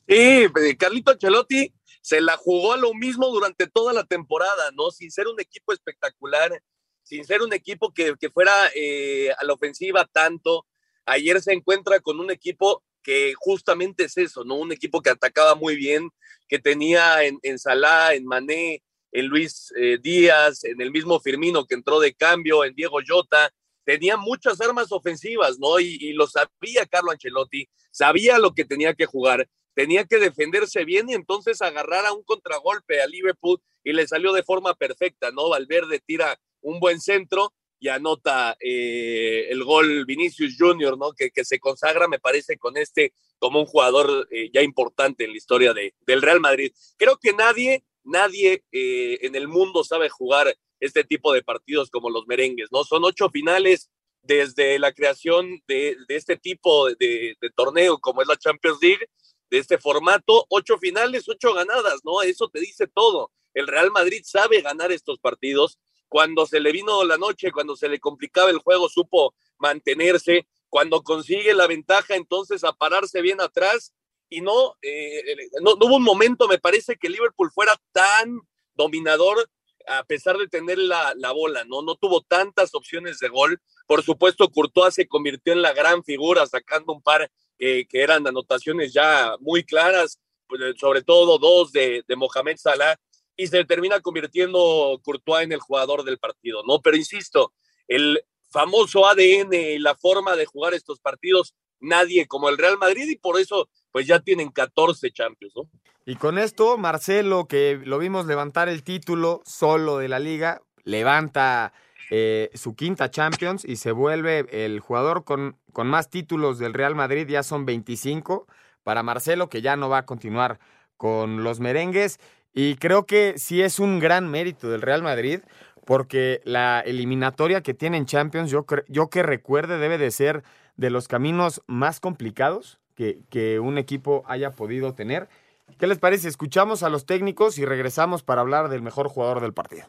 Sí, 0.08 0.48
eh, 0.48 0.78
Carlito 0.78 1.12
Ancelotti 1.12 1.74
se 2.04 2.20
la 2.20 2.36
jugó 2.36 2.74
a 2.74 2.78
lo 2.78 2.94
mismo 2.94 3.30
durante 3.30 3.66
toda 3.66 3.94
la 3.94 4.04
temporada, 4.04 4.72
¿no? 4.74 4.92
Sin 4.92 5.10
ser 5.10 5.30
un 5.30 5.40
equipo 5.40 5.72
espectacular, 5.72 6.62
sin 7.02 7.24
ser 7.24 7.42
un 7.42 7.54
equipo 7.54 7.94
que, 7.94 8.18
fuera 8.30 8.52
eh, 8.76 9.32
a 9.32 9.46
la 9.46 9.54
ofensiva 9.54 10.06
tanto. 10.12 10.68
Ayer 11.06 11.42
se 11.42 11.54
encuentra 11.54 12.02
con 12.02 12.20
un 12.20 12.30
equipo 12.30 12.84
que 13.02 13.34
justamente 13.38 14.04
es 14.04 14.18
eso, 14.18 14.44
¿no? 14.44 14.56
Un 14.56 14.74
equipo 14.74 15.02
que 15.02 15.12
atacaba 15.12 15.56
muy 15.56 15.78
bien, 15.78 16.10
que 16.50 16.60
tenía 16.60 17.24
en, 17.24 17.40
en 17.42 17.58
Salah, 17.58 18.14
en 18.14 18.26
Mané, 18.26 18.84
en 19.14 19.28
Luis 19.28 19.74
eh, 19.78 19.98
Díaz, 20.02 20.66
en 20.66 20.82
el 20.82 20.92
mismo 20.92 21.22
Firmino 21.22 21.66
que 21.66 21.76
entró 21.76 22.02
de 22.02 22.14
cambio, 22.14 22.66
en 22.66 22.76
Diego 22.76 23.00
Jota, 23.08 23.50
tenía 23.86 24.18
muchas 24.18 24.60
armas 24.60 24.92
ofensivas, 24.92 25.58
¿no? 25.58 25.80
Y, 25.80 25.98
y, 26.02 26.12
lo 26.12 26.28
sabía 26.28 26.86
Carlo 26.86 27.12
Ancelotti, 27.12 27.70
sabía 27.92 28.40
lo 28.40 28.54
que 28.54 28.66
tenía 28.66 28.94
que 28.94 29.06
jugar 29.06 29.48
tenía 29.74 30.06
que 30.06 30.18
defenderse 30.18 30.86
bien 30.86 31.10
y 31.10 31.14
entonces 31.14 31.62
agarrar 31.62 32.06
a 32.06 32.14
un 32.14 32.24
contragolpe 32.24 33.02
a 33.02 33.08
Liverpool 33.08 33.62
y 33.84 33.94
le 33.94 34.08
salió 34.08 34.34
de 34.34 34.44
forma 34.44 34.74
perfecta, 34.76 35.32
¿no? 35.32 35.50
Valverde 35.50 36.00
tira 36.06 36.40
un 36.62 36.80
buen 36.80 37.02
centro 37.02 37.54
y 37.80 37.90
anota 37.90 38.56
eh, 38.62 39.48
el 39.50 39.64
gol 39.66 40.06
Vinicius 40.06 40.56
Junior, 40.58 40.98
¿no? 40.98 41.12
Que, 41.12 41.32
que, 41.32 41.44
se 41.44 41.60
consagra, 41.60 42.08
me 42.08 42.20
parece, 42.20 42.58
con 42.58 42.78
este 42.78 43.14
como 43.40 43.60
un 43.60 43.66
jugador 43.66 44.26
eh, 44.32 44.50
ya 44.54 44.62
importante 44.62 45.26
en 45.26 45.32
la 45.32 45.38
historia 45.38 45.74
de, 45.74 45.94
del 46.08 46.22
Real 46.22 46.40
Madrid. 46.40 46.72
Creo 46.98 47.18
que 47.18 47.34
nadie, 47.34 47.84
nadie 48.06 48.64
eh, 48.72 49.20
en 49.22 49.36
el 49.36 49.50
mundo 49.50 49.84
sabe 49.84 50.08
jugar 50.08 50.56
este 50.80 51.04
tipo 51.04 51.34
de 51.34 51.44
partidos 51.44 51.90
como 51.90 52.10
los 52.10 52.26
merengues, 52.26 52.70
¿no? 52.72 52.86
Son 52.86 53.04
ocho 53.04 53.30
finales 53.30 53.90
desde 54.22 54.80
la 54.80 54.94
creación 54.94 55.62
de, 55.68 55.98
de 56.08 56.16
este 56.16 56.38
tipo 56.38 56.88
de, 56.88 57.36
de 57.42 57.50
torneo 57.54 58.00
como 58.00 58.22
es 58.22 58.30
la 58.30 58.38
Champions 58.38 58.78
League 58.82 59.06
de 59.54 59.60
este 59.60 59.78
formato, 59.78 60.48
ocho 60.50 60.80
finales, 60.80 61.30
ocho 61.30 61.54
ganadas, 61.54 62.02
¿no? 62.04 62.24
Eso 62.24 62.50
te 62.50 62.60
dice 62.60 62.88
todo. 62.88 63.30
El 63.54 63.68
Real 63.68 63.92
Madrid 63.92 64.24
sabe 64.26 64.62
ganar 64.62 64.92
estos 64.92 65.20
partidos. 65.20 65.78
Cuando 66.08 66.48
se 66.48 66.60
le 66.60 66.72
vino 66.72 67.04
la 67.04 67.20
noche, 67.20 67.52
cuando 67.52 67.76
se 67.76 67.88
le 67.88 68.00
complicaba 68.00 68.50
el 68.50 68.58
juego, 68.58 68.90
supo 68.90 69.36
mantenerse. 69.60 70.48
Cuando 70.70 71.04
consigue 71.04 71.54
la 71.54 71.68
ventaja, 71.68 72.16
entonces 72.16 72.64
a 72.64 72.74
pararse 72.74 73.22
bien 73.22 73.42
atrás 73.42 73.94
y 74.28 74.42
no, 74.42 74.76
eh, 74.82 75.22
no, 75.62 75.76
no, 75.76 75.86
hubo 75.86 75.98
un 75.98 76.04
momento, 76.04 76.48
me 76.48 76.58
parece, 76.58 76.98
que 76.98 77.10
Liverpool 77.10 77.52
fuera 77.54 77.80
tan 77.92 78.42
dominador 78.74 79.48
a 79.86 80.04
pesar 80.04 80.38
de 80.38 80.48
tener 80.48 80.80
la, 80.80 81.14
la, 81.16 81.32
bola, 81.32 81.64
¿no? 81.66 81.84
No 81.84 81.94
tuvo 81.94 82.22
tantas 82.22 82.74
opciones 82.74 83.20
de 83.20 83.30
gol. 83.30 83.62
Por 83.86 84.02
supuesto, 84.02 84.50
Courtois 84.50 84.96
se 84.96 85.08
convirtió 85.08 85.54
en 85.54 85.62
la 85.62 85.74
gran 85.74 86.04
figura, 86.04 86.48
sacando 86.48 86.92
un 86.94 87.04
par 87.04 87.30
que 87.58 87.88
eran 87.92 88.28
anotaciones 88.28 88.94
ya 88.94 89.36
muy 89.40 89.64
claras, 89.64 90.20
pues, 90.48 90.62
sobre 90.80 91.02
todo 91.02 91.38
dos 91.38 91.72
de, 91.72 92.04
de 92.08 92.16
Mohamed 92.16 92.58
Salah, 92.58 92.98
y 93.36 93.48
se 93.48 93.66
termina 93.66 94.00
convirtiendo 94.00 95.00
Courtois 95.04 95.44
en 95.44 95.54
el 95.54 95.60
jugador 95.60 96.04
del 96.04 96.20
partido, 96.20 96.62
¿no? 96.68 96.82
Pero 96.82 96.98
insisto, 96.98 97.54
el 97.88 98.22
famoso 98.52 99.08
ADN 99.08 99.54
y 99.54 99.80
la 99.80 99.96
forma 99.96 100.36
de 100.36 100.46
jugar 100.46 100.74
estos 100.74 101.00
partidos, 101.00 101.56
nadie 101.80 102.28
como 102.28 102.50
el 102.50 102.58
Real 102.58 102.78
Madrid, 102.78 103.10
y 103.10 103.18
por 103.18 103.40
eso, 103.40 103.70
pues 103.92 104.06
ya 104.06 104.20
tienen 104.20 104.52
14 104.52 105.12
Champions, 105.12 105.54
¿no? 105.56 105.70
Y 106.06 106.16
con 106.16 106.38
esto, 106.38 106.78
Marcelo, 106.78 107.48
que 107.48 107.80
lo 107.84 107.98
vimos 107.98 108.26
levantar 108.26 108.68
el 108.68 108.84
título 108.84 109.42
solo 109.46 109.98
de 109.98 110.10
la 110.10 110.20
liga, 110.20 110.62
levanta 110.84 111.74
eh, 112.10 112.50
su 112.54 112.76
quinta 112.76 113.10
Champions 113.10 113.66
y 113.66 113.78
se 113.78 113.92
vuelve 113.92 114.46
el 114.52 114.80
jugador 114.80 115.24
con, 115.24 115.58
con 115.72 115.88
más 115.88 116.10
títulos 116.10 116.60
del 116.60 116.74
Real 116.74 116.96
Madrid, 116.96 117.28
ya 117.28 117.44
son 117.44 117.66
25 117.66 118.48
para 118.84 119.04
Marcelo, 119.04 119.50
que 119.50 119.62
ya 119.62 119.76
no 119.76 119.90
va 119.90 120.00
a 120.00 120.06
continuar 120.06 120.60
con 120.98 121.44
los 121.44 121.60
merengues. 121.60 122.20
Y 122.54 122.76
creo 122.76 123.06
que 123.06 123.34
sí 123.38 123.62
es 123.62 123.80
un 123.80 124.00
gran 124.00 124.30
mérito 124.30 124.70
del 124.70 124.82
Real 124.82 125.02
Madrid, 125.02 125.40
porque 125.86 126.42
la 126.46 126.82
eliminatoria 126.82 127.62
que 127.62 127.74
tiene 127.74 127.98
en 127.98 128.06
Champions, 128.06 128.52
yo, 128.52 128.66
yo 128.88 129.10
que 129.10 129.24
recuerde, 129.24 129.78
debe 129.78 129.98
de 129.98 130.12
ser 130.12 130.44
de 130.78 130.90
los 130.90 131.08
caminos 131.08 131.62
más 131.68 132.00
complicados 132.00 132.80
que, 132.96 133.20
que 133.30 133.60
un 133.60 133.78
equipo 133.78 134.24
haya 134.28 134.52
podido 134.52 134.94
tener. 134.94 135.30
¿Qué 135.78 135.88
les 135.88 135.98
parece? 135.98 136.28
Escuchamos 136.28 136.84
a 136.84 136.90
los 136.90 137.06
técnicos 137.06 137.58
y 137.58 137.66
regresamos 137.66 138.24
para 138.24 138.42
hablar 138.42 138.70
del 138.70 138.82
mejor 138.82 139.08
jugador 139.08 139.42
del 139.42 139.54
partido. 139.54 139.86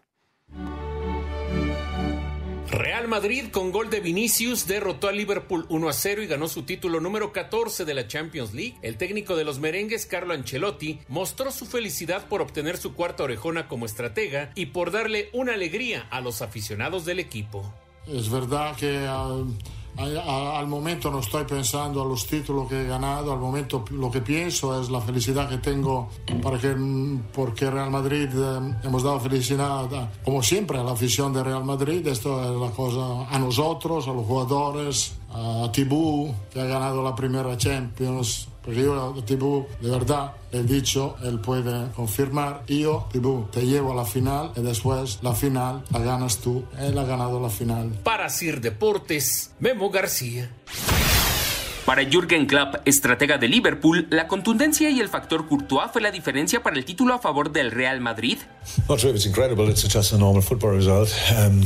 Real 2.75 3.07
Madrid 3.07 3.45
con 3.53 3.71
gol 3.71 3.89
de 3.89 4.01
Vinicius 4.01 4.67
derrotó 4.67 5.07
a 5.07 5.13
Liverpool 5.13 5.65
1 5.69 5.89
a 5.89 5.93
0 5.93 6.23
y 6.23 6.27
ganó 6.27 6.49
su 6.49 6.65
título 6.65 7.01
número 7.01 7.33
14 7.33 7.85
de 7.85 7.95
la 7.95 8.09
Champions 8.09 8.53
League. 8.53 8.75
El 8.83 8.97
técnico 8.97 9.37
de 9.37 9.45
los 9.45 9.61
merengues, 9.61 10.07
Carlo 10.07 10.35
Ancelotti, 10.35 10.99
mostró 11.07 11.53
su 11.53 11.67
felicidad 11.67 12.27
por 12.27 12.43
obtener 12.43 12.77
su 12.77 12.95
cuarta 12.95 13.23
orejona 13.23 13.69
como 13.69 13.87
estratega 13.87 14.51
y 14.57 14.67
por 14.67 14.91
darle 14.91 15.31
una 15.33 15.55
alegría 15.55 16.09
a 16.11 16.21
los 16.21 16.43
aficionados 16.43 17.05
del 17.05 17.21
equipo. 17.21 17.73
Es 18.09 18.29
verdad 18.29 18.75
que 18.75 19.07
uh 19.09 19.47
al 19.97 20.67
momento 20.67 21.11
no 21.11 21.21
estoy 21.21 21.45
pensando 21.45 22.03
a 22.03 22.05
los 22.05 22.27
títulos 22.27 22.69
que 22.69 22.83
he 22.83 22.87
ganado, 22.87 23.33
al 23.33 23.39
momento 23.39 23.85
lo 23.91 24.11
que 24.11 24.21
pienso 24.21 24.81
es 24.81 24.91
la 24.91 25.01
felicidad 25.01 25.49
que 25.49 25.59
tengo 25.59 26.09
para 26.43 26.59
que, 26.59 26.75
porque 27.33 27.71
Real 27.71 27.91
Madrid 27.91 28.29
eh, 28.35 28.75
hemos 28.83 29.03
dado 29.03 29.21
felicidad, 29.21 30.11
como 30.25 30.43
siempre, 30.43 30.79
a 30.79 30.83
la 30.83 30.93
afición 30.93 31.33
de 31.33 31.43
Real 31.45 31.65
Madrid. 31.65 32.07
Esto 32.07 32.43
es 32.43 32.61
la 32.61 32.75
cosa 32.75 33.29
a 33.29 33.39
nosotros, 33.39 34.09
a 34.09 34.13
los 34.13 34.27
jugadores, 34.27 35.15
a 35.31 35.71
Tibú, 35.73 36.35
que 36.53 36.61
ha 36.61 36.65
ganado 36.65 37.03
la 37.03 37.15
primera 37.15 37.57
Champions, 37.57 38.49
porque 38.65 38.83
yo 38.83 39.15
a 39.19 39.25
Tibú, 39.25 39.67
de 39.81 39.91
verdad, 39.91 40.33
le 40.51 40.61
he 40.61 40.63
dicho, 40.63 41.17
él 41.23 41.39
puede 41.41 41.91
confirmar, 41.93 42.63
yo, 42.67 43.07
Tibú, 43.13 43.47
te 43.51 43.67
llevo 43.67 43.93
a 43.93 43.95
la 43.95 44.05
final 44.05 44.53
y 44.57 44.63
después 44.63 45.19
la 45.23 45.35
final 45.35 45.85
la 45.91 45.99
ganas 45.99 46.39
tú. 46.39 46.65
Él 46.79 46.97
ha 46.99 47.05
ganado 47.05 47.41
la 47.41 47.51
final. 47.51 47.91
Para 48.03 48.31
Sir 48.31 48.61
Deportes, 48.61 49.53
Memo 49.61 49.91
García. 49.91 50.51
Para 51.85 52.03
Jürgen 52.03 52.47
Klopp, 52.47 52.77
estratega 52.87 53.37
de 53.37 53.49
Liverpool, 53.49 54.07
la 54.09 54.27
contundencia 54.27 54.89
y 54.89 55.01
el 55.01 55.11
factor 55.11 55.47
Courtois 55.47 55.91
fue 55.93 56.01
la 56.01 56.11
diferencia 56.11 56.63
para 56.63 56.77
el 56.77 56.87
título 56.87 57.13
a 57.13 57.19
favor 57.19 57.53
del 57.53 57.71
Real 57.71 58.01
Madrid. 58.01 58.39
Not 58.89 59.01
sure 59.01 59.13
it's 59.13 59.27
incredible. 59.27 59.69
It's 59.69 59.87
just 59.87 60.15
a 60.15 60.17
normal 60.17 60.43
football 60.43 60.71
result. 60.71 61.11
Um, 61.37 61.63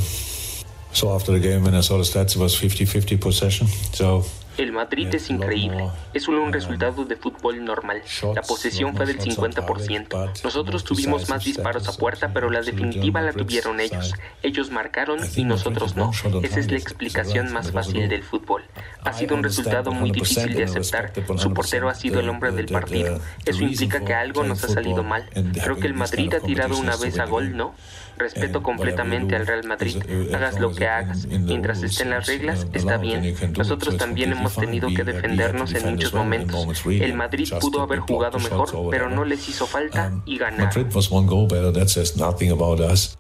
so 0.93 1.15
after 1.15 1.33
the 1.33 1.39
game, 1.39 1.63
when 1.63 1.75
I 1.77 1.83
saw 1.83 1.99
the 1.99 2.03
stats, 2.03 2.35
it 2.35 2.39
was 2.39 2.57
50-50 2.61 3.21
possession. 3.21 3.69
So 3.93 4.25
el 4.59 4.73
Madrid 4.73 5.09
es 5.13 5.31
increíble. 5.31 5.89
Es 6.13 6.25
solo 6.25 6.43
un 6.43 6.53
resultado 6.53 7.05
de 7.05 7.17
fútbol 7.17 7.65
normal. 7.65 8.03
La 8.35 8.43
posesión 8.43 8.95
fue 8.95 9.07
del 9.07 9.19
50%. 9.21 10.43
Nosotros 10.43 10.85
tuvimos 10.85 11.29
más 11.29 11.45
disparos 11.45 11.89
a 11.89 11.93
puerta, 11.93 12.33
pero 12.33 12.51
la 12.51 12.61
definitiva 12.61 13.21
la 13.23 13.33
tuvieron 13.33 13.81
ellos. 13.81 14.15
Ellos 14.43 14.71
marcaron 14.71 15.21
y 15.37 15.45
nosotros 15.45 15.97
no. 15.97 16.11
Esa 16.43 16.61
es 16.61 16.71
la 16.71 16.79
explicación 16.79 17.53
más 17.53 17.71
fácil 17.71 18.09
del 18.09 18.23
fútbol. 18.23 18.65
Ha 19.05 19.13
sido 19.13 19.37
un 19.37 19.43
resultado 19.43 19.93
muy 19.93 20.11
difícil 20.11 20.55
de 20.55 20.65
aceptar. 20.65 21.13
Su 21.37 21.55
portero 21.55 21.89
ha 21.89 21.95
sido 21.95 22.21
el 22.21 22.29
hombre 22.29 22.51
del 22.53 22.67
partido. 22.67 23.21
Eso 23.45 23.63
implica 23.63 24.05
que 24.05 24.15
algo 24.15 24.43
nos 24.43 24.63
ha 24.65 24.69
salido 24.69 25.03
mal. 25.03 25.29
Creo 25.63 25.77
que 25.77 25.87
el 25.87 25.95
Madrid 25.95 26.35
ha 26.35 26.41
tirado 26.41 26.77
una 26.77 26.97
vez 26.97 27.19
a 27.19 27.27
gol, 27.27 27.57
¿no? 27.57 27.75
Respeto 28.19 28.63
completamente 28.63 29.37
al 29.37 29.47
Real 29.47 29.65
Madrid. 29.67 29.97
Hagas 30.35 30.59
lo 30.59 30.75
que 30.75 30.89
hagas. 30.89 31.27
Mientras 31.27 31.83
estén 31.83 32.11
las 32.11 32.27
reglas, 32.27 32.67
está 32.73 32.97
bien. 32.97 33.35
Nosotros 33.57 33.97
también 33.97 34.33
hemos 34.33 34.55
tenido 34.57 34.89
que 34.89 35.05
defendernos 35.05 35.73
en 35.75 35.91
muchos 35.91 36.13
momentos. 36.13 36.85
El 36.87 37.15
Madrid 37.15 37.49
pudo 37.61 37.83
haber 37.83 38.01
jugado 38.01 38.39
mejor, 38.39 38.91
pero 38.91 39.09
no 39.09 39.25
les 39.25 39.49
hizo 39.49 39.67
falta 39.67 40.13
y 40.27 40.39
ganaron. 40.39 40.69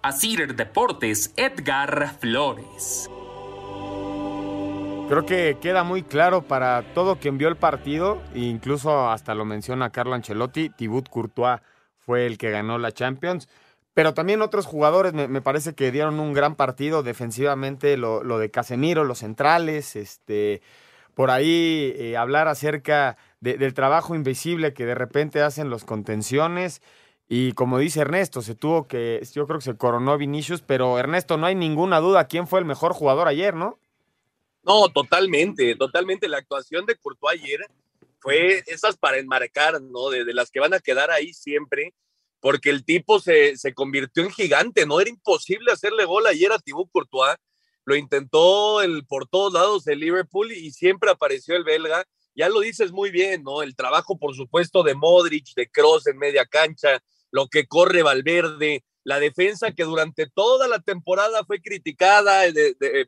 Asir 0.02 0.54
Deportes, 0.54 1.32
Edgar 1.36 2.14
Flores. 2.18 3.08
Creo 5.08 5.24
que 5.24 5.56
queda 5.58 5.84
muy 5.84 6.02
claro 6.02 6.42
para 6.42 6.82
todo 6.92 7.16
quien 7.16 7.38
vio 7.38 7.48
el 7.48 7.56
partido, 7.56 8.20
e 8.34 8.40
incluso 8.40 9.08
hasta 9.08 9.34
lo 9.34 9.46
menciona 9.46 9.88
Carlo 9.88 10.14
Ancelotti, 10.14 10.68
Thibaut 10.68 11.08
Courtois 11.08 11.60
fue 11.96 12.26
el 12.26 12.36
que 12.36 12.50
ganó 12.50 12.76
la 12.78 12.92
Champions. 12.92 13.48
Pero 13.98 14.14
también 14.14 14.42
otros 14.42 14.64
jugadores 14.64 15.12
me, 15.12 15.42
parece 15.42 15.74
que 15.74 15.90
dieron 15.90 16.20
un 16.20 16.32
gran 16.32 16.54
partido 16.54 17.02
defensivamente, 17.02 17.96
lo, 17.96 18.38
de 18.38 18.48
Casemiro, 18.48 19.02
los 19.02 19.18
centrales, 19.18 19.96
este, 19.96 20.62
por 21.14 21.32
ahí 21.32 21.92
eh, 21.96 22.16
hablar 22.16 22.46
acerca 22.46 23.16
del 23.40 23.74
trabajo 23.74 24.14
invisible 24.14 24.72
que 24.72 24.86
de 24.86 24.94
repente 24.94 25.42
hacen 25.42 25.68
los 25.68 25.82
contenciones. 25.82 26.80
Y 27.28 27.54
como 27.54 27.80
dice 27.80 28.02
Ernesto, 28.02 28.40
se 28.40 28.54
tuvo 28.54 28.86
que, 28.86 29.20
yo 29.34 29.48
creo 29.48 29.58
que 29.58 29.64
se 29.64 29.76
coronó 29.76 30.16
Vinicius, 30.16 30.62
pero 30.62 30.96
Ernesto, 31.00 31.36
no 31.36 31.46
hay 31.46 31.56
ninguna 31.56 31.98
duda 31.98 32.28
quién 32.28 32.46
fue 32.46 32.60
el 32.60 32.66
mejor 32.66 32.92
jugador 32.92 33.26
ayer, 33.26 33.54
¿no? 33.54 33.80
No, 34.62 34.88
totalmente, 34.90 35.74
totalmente. 35.74 36.28
La 36.28 36.38
actuación 36.38 36.86
de 36.86 36.94
Courtois 36.94 37.42
ayer 37.42 37.66
fue 38.20 38.62
esas 38.68 38.96
para 38.96 39.18
enmarcar, 39.18 39.82
¿no? 39.82 40.10
de 40.10 40.32
las 40.34 40.52
que 40.52 40.60
van 40.60 40.72
a 40.72 40.78
quedar 40.78 41.10
ahí 41.10 41.32
siempre 41.32 41.94
porque 42.40 42.70
el 42.70 42.84
tipo 42.84 43.20
se, 43.20 43.56
se, 43.56 43.74
convirtió 43.74 44.22
en 44.22 44.30
gigante, 44.30 44.86
no 44.86 45.00
era 45.00 45.10
imposible 45.10 45.72
hacerle 45.72 46.04
gol 46.04 46.26
ayer 46.26 46.52
a 46.52 46.58
Thibaut 46.58 46.90
Courtois, 46.90 47.36
lo 47.84 47.96
intentó 47.96 48.82
el, 48.82 49.06
por 49.06 49.26
todos 49.28 49.52
lados 49.52 49.86
el 49.86 50.00
Liverpool 50.00 50.52
y 50.52 50.70
siempre 50.72 51.10
apareció 51.10 51.56
el 51.56 51.64
belga, 51.64 52.04
ya 52.34 52.48
lo 52.48 52.60
dices 52.60 52.92
muy 52.92 53.10
bien, 53.10 53.42
¿no? 53.42 53.62
El 53.62 53.74
trabajo, 53.74 54.18
por 54.18 54.36
supuesto, 54.36 54.82
de 54.82 54.94
Modric, 54.94 55.54
de 55.56 55.68
Cross 55.68 56.06
en 56.06 56.18
media 56.18 56.46
cancha, 56.46 57.02
lo 57.30 57.48
que 57.48 57.66
corre 57.66 58.02
Valverde, 58.02 58.84
la 59.04 59.18
defensa 59.18 59.72
que 59.72 59.84
durante 59.84 60.28
toda 60.28 60.68
la 60.68 60.80
temporada 60.80 61.44
fue 61.44 61.60
criticada 61.60 62.42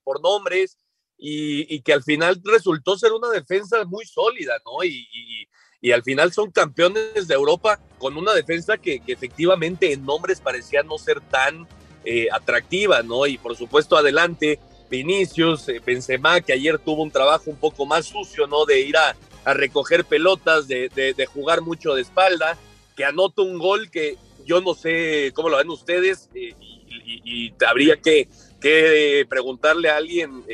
por 0.02 0.22
nombres 0.22 0.78
y, 1.18 1.82
que 1.82 1.92
al 1.92 2.02
final 2.02 2.40
resultó 2.42 2.96
ser 2.96 3.12
una 3.12 3.28
defensa 3.28 3.84
muy 3.84 4.06
sólida, 4.06 4.58
¿no? 4.64 4.82
y 4.82 5.46
al 5.92 6.02
final 6.02 6.32
son 6.32 6.50
campeones 6.50 7.26
de 7.26 7.34
Europa 7.34 7.80
con 7.98 8.16
una 8.16 8.34
defensa 8.34 8.76
que, 8.76 9.00
efectivamente 9.06 9.92
en 9.92 10.04
nombres 10.04 10.40
parecía 10.40 10.82
no 10.82 10.98
ser 10.98 11.20
tan 11.20 11.66
eh, 12.04 12.28
atractiva, 12.30 13.02
¿no? 13.02 13.26
Y 13.26 13.38
por 13.38 13.56
supuesto 13.56 13.96
adelante 13.96 14.58
Vinicius, 14.90 15.68
eh, 15.68 15.80
Benzema, 15.84 16.40
que 16.42 16.52
ayer 16.52 16.78
tuvo 16.78 17.02
un 17.02 17.10
trabajo 17.10 17.44
un 17.50 17.56
poco 17.56 17.86
más 17.86 18.06
sucio, 18.06 18.46
¿no? 18.46 18.66
De 18.66 18.80
ir 18.80 18.96
a, 18.96 19.16
recoger 19.54 20.04
pelotas, 20.04 20.68
de, 20.68 21.28
jugar 21.32 21.62
mucho 21.62 21.94
de 21.94 22.02
espalda, 22.02 22.58
que 22.94 23.06
anota 23.06 23.40
un 23.40 23.58
gol 23.58 23.90
que 23.90 24.18
yo 24.44 24.60
no 24.60 24.74
sé 24.74 25.32
cómo 25.34 25.48
lo 25.48 25.56
ven 25.56 25.70
ustedes 25.70 26.28
eh, 26.34 26.54
y, 26.60 27.52
habría 27.66 27.96
que, 27.96 28.28
que, 28.60 29.24
preguntarle 29.28 29.88
a 29.88 29.96
alguien, 29.96 30.44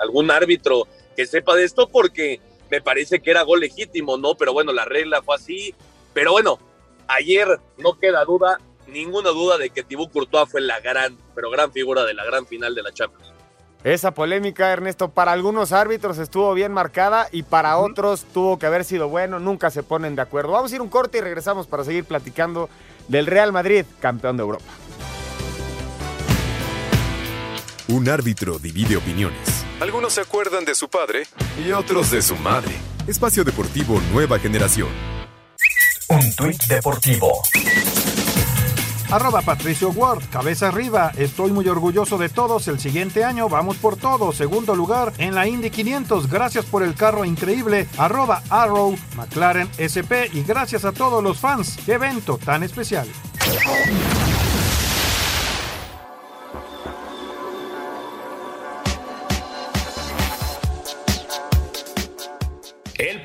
algún 0.00 0.30
árbitro 0.30 0.86
que 1.16 1.26
sepa 1.26 1.56
de 1.56 1.64
esto, 1.64 1.88
porque 1.88 2.40
me 2.70 2.80
parece 2.80 3.20
que 3.20 3.30
era 3.30 3.42
gol 3.42 3.60
legítimo, 3.60 4.16
¿no? 4.16 4.34
Pero 4.36 4.52
bueno, 4.52 4.72
la 4.72 4.84
regla 4.84 5.22
fue 5.22 5.36
así. 5.36 5.74
Pero 6.12 6.32
bueno, 6.32 6.58
ayer 7.08 7.60
no 7.78 7.98
queda 7.98 8.24
duda, 8.24 8.58
ninguna 8.86 9.30
duda 9.30 9.58
de 9.58 9.70
que 9.70 9.82
Thibaut 9.82 10.12
Courtois 10.12 10.50
fue 10.50 10.60
la 10.60 10.80
gran, 10.80 11.16
pero 11.34 11.50
gran 11.50 11.72
figura 11.72 12.04
de 12.04 12.14
la 12.14 12.24
gran 12.24 12.46
final 12.46 12.74
de 12.74 12.82
la 12.82 12.92
Champions. 12.92 13.30
Esa 13.82 14.12
polémica, 14.12 14.72
Ernesto, 14.72 15.08
para 15.08 15.32
algunos 15.32 15.72
árbitros 15.72 16.18
estuvo 16.18 16.52
bien 16.52 16.70
marcada 16.70 17.28
y 17.32 17.44
para 17.44 17.78
otros 17.78 18.24
tuvo 18.34 18.58
que 18.58 18.66
haber 18.66 18.84
sido 18.84 19.08
bueno, 19.08 19.40
nunca 19.40 19.70
se 19.70 19.82
ponen 19.82 20.16
de 20.16 20.22
acuerdo. 20.22 20.52
Vamos 20.52 20.70
a 20.70 20.74
ir 20.74 20.82
un 20.82 20.90
corte 20.90 21.18
y 21.18 21.20
regresamos 21.22 21.66
para 21.66 21.84
seguir 21.84 22.04
platicando 22.04 22.68
del 23.08 23.26
Real 23.26 23.52
Madrid, 23.52 23.86
campeón 24.00 24.36
de 24.36 24.42
Europa. 24.42 24.64
Un 27.88 28.08
árbitro 28.08 28.58
divide 28.58 28.98
opiniones. 28.98 29.59
Algunos 29.80 30.12
se 30.12 30.20
acuerdan 30.20 30.66
de 30.66 30.74
su 30.74 30.90
padre 30.90 31.22
y 31.66 31.72
otros 31.72 32.10
de 32.10 32.20
su 32.20 32.36
madre. 32.36 32.70
Espacio 33.06 33.44
Deportivo 33.44 33.98
Nueva 34.12 34.38
Generación. 34.38 34.90
Un 36.08 36.36
tuit 36.36 36.62
deportivo. 36.64 37.40
Arroba 39.10 39.40
Patricio 39.40 39.88
Ward, 39.88 40.22
cabeza 40.30 40.68
arriba. 40.68 41.12
Estoy 41.16 41.50
muy 41.50 41.66
orgulloso 41.66 42.18
de 42.18 42.28
todos. 42.28 42.68
El 42.68 42.78
siguiente 42.78 43.24
año 43.24 43.48
vamos 43.48 43.78
por 43.78 43.96
todo. 43.96 44.32
Segundo 44.32 44.76
lugar 44.76 45.14
en 45.16 45.34
la 45.34 45.48
Indy 45.48 45.70
500. 45.70 46.28
Gracias 46.28 46.66
por 46.66 46.82
el 46.82 46.94
carro 46.94 47.24
increíble. 47.24 47.88
Arroba 47.96 48.42
Arrow, 48.50 48.94
McLaren 49.16 49.70
SP. 49.80 50.28
Y 50.34 50.42
gracias 50.42 50.84
a 50.84 50.92
todos 50.92 51.24
los 51.24 51.38
fans. 51.38 51.78
Qué 51.86 51.94
evento 51.94 52.36
tan 52.36 52.62
especial. 52.62 53.08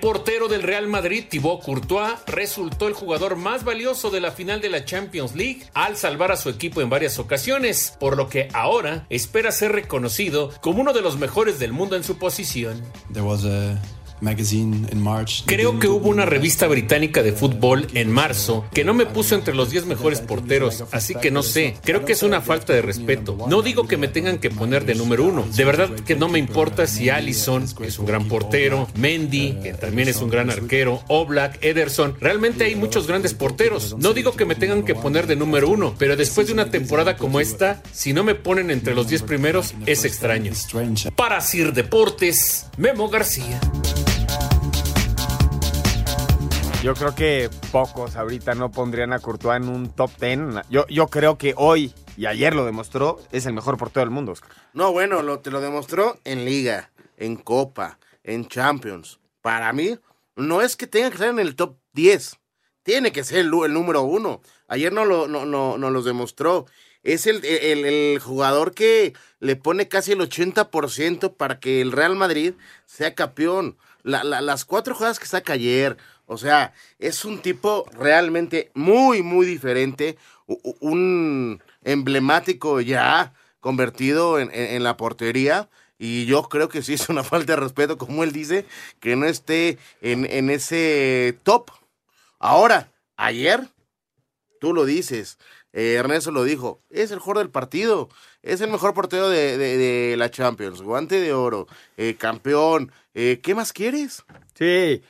Portero 0.05 0.47
del 0.47 0.61
Real 0.61 0.87
Madrid, 0.87 1.25
Thibaut 1.27 1.63
Courtois, 1.63 2.13
resultó 2.27 2.87
el 2.87 2.93
jugador 2.93 3.37
más 3.37 3.63
valioso 3.63 4.11
de 4.11 4.21
la 4.21 4.29
final 4.29 4.61
de 4.61 4.69
la 4.69 4.85
Champions 4.85 5.35
League 5.35 5.63
al 5.73 5.97
salvar 5.97 6.31
a 6.31 6.37
su 6.37 6.49
equipo 6.49 6.79
en 6.81 6.91
varias 6.91 7.17
ocasiones, 7.17 7.97
por 7.99 8.15
lo 8.15 8.29
que 8.29 8.47
ahora 8.53 9.07
espera 9.09 9.51
ser 9.51 9.71
reconocido 9.71 10.51
como 10.61 10.81
uno 10.81 10.93
de 10.93 11.01
los 11.01 11.17
mejores 11.17 11.57
del 11.57 11.73
mundo 11.73 11.95
en 11.95 12.03
su 12.03 12.19
posición. 12.19 12.83
Creo 15.45 15.79
que 15.79 15.87
hubo 15.87 16.09
una 16.09 16.25
revista 16.25 16.67
británica 16.67 17.21
de 17.21 17.33
fútbol 17.33 17.87
en 17.93 18.11
marzo 18.11 18.65
que 18.73 18.83
no 18.83 18.93
me 18.93 19.05
puso 19.05 19.35
entre 19.35 19.53
los 19.53 19.69
10 19.69 19.85
mejores 19.85 20.21
porteros, 20.21 20.83
así 20.91 21.15
que 21.15 21.31
no 21.31 21.43
sé, 21.43 21.75
creo 21.83 22.05
que 22.05 22.13
es 22.13 22.23
una 22.23 22.41
falta 22.41 22.73
de 22.73 22.81
respeto. 22.81 23.37
No 23.47 23.61
digo 23.61 23.87
que 23.87 23.97
me 23.97 24.07
tengan 24.07 24.37
que 24.37 24.49
poner 24.49 24.85
de 24.85 24.95
número 24.95 25.25
uno, 25.25 25.45
de 25.55 25.65
verdad 25.65 25.89
que 25.89 26.15
no 26.15 26.29
me 26.29 26.39
importa 26.39 26.87
si 26.87 27.09
Allison 27.09 27.65
es 27.81 27.99
un 27.99 28.05
gran 28.05 28.27
portero, 28.27 28.87
Mendy, 28.95 29.59
que 29.61 29.73
también 29.73 30.07
es 30.07 30.17
un 30.17 30.29
gran 30.29 30.49
arquero, 30.49 31.01
Oblak, 31.07 31.63
Ederson, 31.63 32.15
realmente 32.19 32.65
hay 32.65 32.75
muchos 32.75 33.07
grandes 33.07 33.33
porteros. 33.33 33.95
No 33.97 34.13
digo 34.13 34.35
que 34.35 34.45
me 34.45 34.55
tengan 34.55 34.83
que 34.83 34.95
poner 34.95 35.27
de 35.27 35.35
número 35.35 35.69
uno, 35.69 35.95
pero 35.97 36.15
después 36.15 36.47
de 36.47 36.53
una 36.53 36.71
temporada 36.71 37.17
como 37.17 37.39
esta, 37.39 37.81
si 37.91 38.13
no 38.13 38.23
me 38.23 38.35
ponen 38.35 38.71
entre 38.71 38.95
los 38.95 39.07
10 39.07 39.23
primeros, 39.23 39.73
es 39.85 40.05
extraño. 40.05 40.51
Para 41.15 41.41
Sir 41.41 41.73
Deportes, 41.73 42.67
Memo 42.77 43.09
García. 43.09 43.59
Yo 46.85 46.93
creo 46.93 47.15
que 47.15 47.49
pocos 47.71 48.15
ahorita 48.15 48.53
no 48.53 48.69
pondrían 48.69 49.11
a 49.11 49.17
Courtois 49.17 49.57
en 49.57 49.69
un 49.69 49.89
top 49.89 50.11
10. 50.21 50.67
Yo, 50.69 50.85
yo 50.85 51.07
creo 51.07 51.35
que 51.35 51.55
hoy, 51.57 51.95
y 52.15 52.27
ayer 52.27 52.53
lo 52.53 52.63
demostró, 52.63 53.19
es 53.31 53.47
el 53.47 53.53
mejor 53.53 53.75
portero 53.75 54.01
del 54.01 54.11
mundo, 54.11 54.33
Oscar. 54.33 54.51
No, 54.73 54.91
bueno, 54.91 55.23
lo, 55.23 55.39
te 55.39 55.49
lo 55.49 55.61
demostró 55.61 56.19
en 56.25 56.45
Liga, 56.45 56.91
en 57.17 57.37
Copa, 57.37 57.97
en 58.23 58.47
Champions. 58.47 59.19
Para 59.41 59.73
mí, 59.73 59.97
no 60.35 60.61
es 60.61 60.75
que 60.75 60.85
tenga 60.85 61.09
que 61.09 61.15
estar 61.15 61.29
en 61.29 61.39
el 61.39 61.55
top 61.55 61.75
10. 61.93 62.37
Tiene 62.83 63.11
que 63.11 63.23
ser 63.23 63.39
el, 63.39 63.49
número 63.49 64.03
uno. 64.03 64.43
Ayer 64.67 64.93
no 64.93 65.05
lo, 65.05 65.27
no, 65.27 65.47
no, 65.47 65.79
no 65.79 65.89
los 65.89 66.05
demostró. 66.05 66.67
Es 67.01 67.25
el, 67.25 67.43
el, 67.43 68.19
jugador 68.19 68.75
que 68.75 69.13
le 69.39 69.55
pone 69.55 69.87
casi 69.87 70.11
el 70.11 70.19
80% 70.19 71.35
para 71.35 71.59
que 71.59 71.81
el 71.81 71.91
Real 71.91 72.15
Madrid 72.15 72.53
sea 72.85 73.15
campeón. 73.15 73.75
La, 74.03 74.23
la, 74.23 74.39
las 74.41 74.65
cuatro 74.65 74.93
jugadas 74.93 75.17
que 75.17 75.25
saca 75.25 75.53
ayer, 75.53 75.97
o 76.27 76.37
sea, 76.37 76.73
es 76.99 77.25
un 77.25 77.41
tipo 77.41 77.85
realmente 77.93 78.71
muy, 78.73 79.21
muy 79.21 79.45
diferente, 79.45 80.17
un 80.79 81.61
emblemático 81.83 82.81
ya 82.81 83.33
convertido 83.59 84.39
en, 84.39 84.49
en, 84.53 84.83
la 84.83 84.97
portería. 84.97 85.69
Y 85.97 86.25
yo 86.25 86.43
creo 86.43 86.69
que 86.69 86.83
sí 86.83 86.93
es 86.93 87.09
una 87.09 87.23
falta 87.23 87.53
de 87.53 87.61
respeto, 87.61 87.97
como 87.97 88.23
él 88.23 88.31
dice, 88.31 88.65
que 88.99 89.15
no 89.15 89.25
esté 89.25 89.77
en, 90.01 90.25
en 90.25 90.49
ese 90.49 91.37
top. 91.43 91.71
Ahora, 92.39 92.91
ayer, 93.15 93.67
tú 94.59 94.73
lo 94.73 94.85
dices, 94.85 95.37
eh, 95.75 95.95
Ernesto 95.95 96.31
lo 96.31 96.43
dijo, 96.45 96.81
es 96.89 97.11
el 97.11 97.17
mejor 97.17 97.37
del 97.37 97.49
partido, 97.49 98.09
es 98.43 98.61
el 98.61 98.69
mejor 98.69 98.93
portero 98.93 99.27
de, 99.29 99.57
de, 99.57 100.15
la 100.15 100.31
Champions, 100.31 100.81
guante 100.81 101.19
de 101.19 101.33
oro, 101.33 101.67
eh, 101.97 102.15
campeón, 102.17 102.93
eh, 103.13 103.41
¿qué 103.43 103.55
más 103.55 103.73
quieres? 103.73 104.23
Sí, 104.53 105.03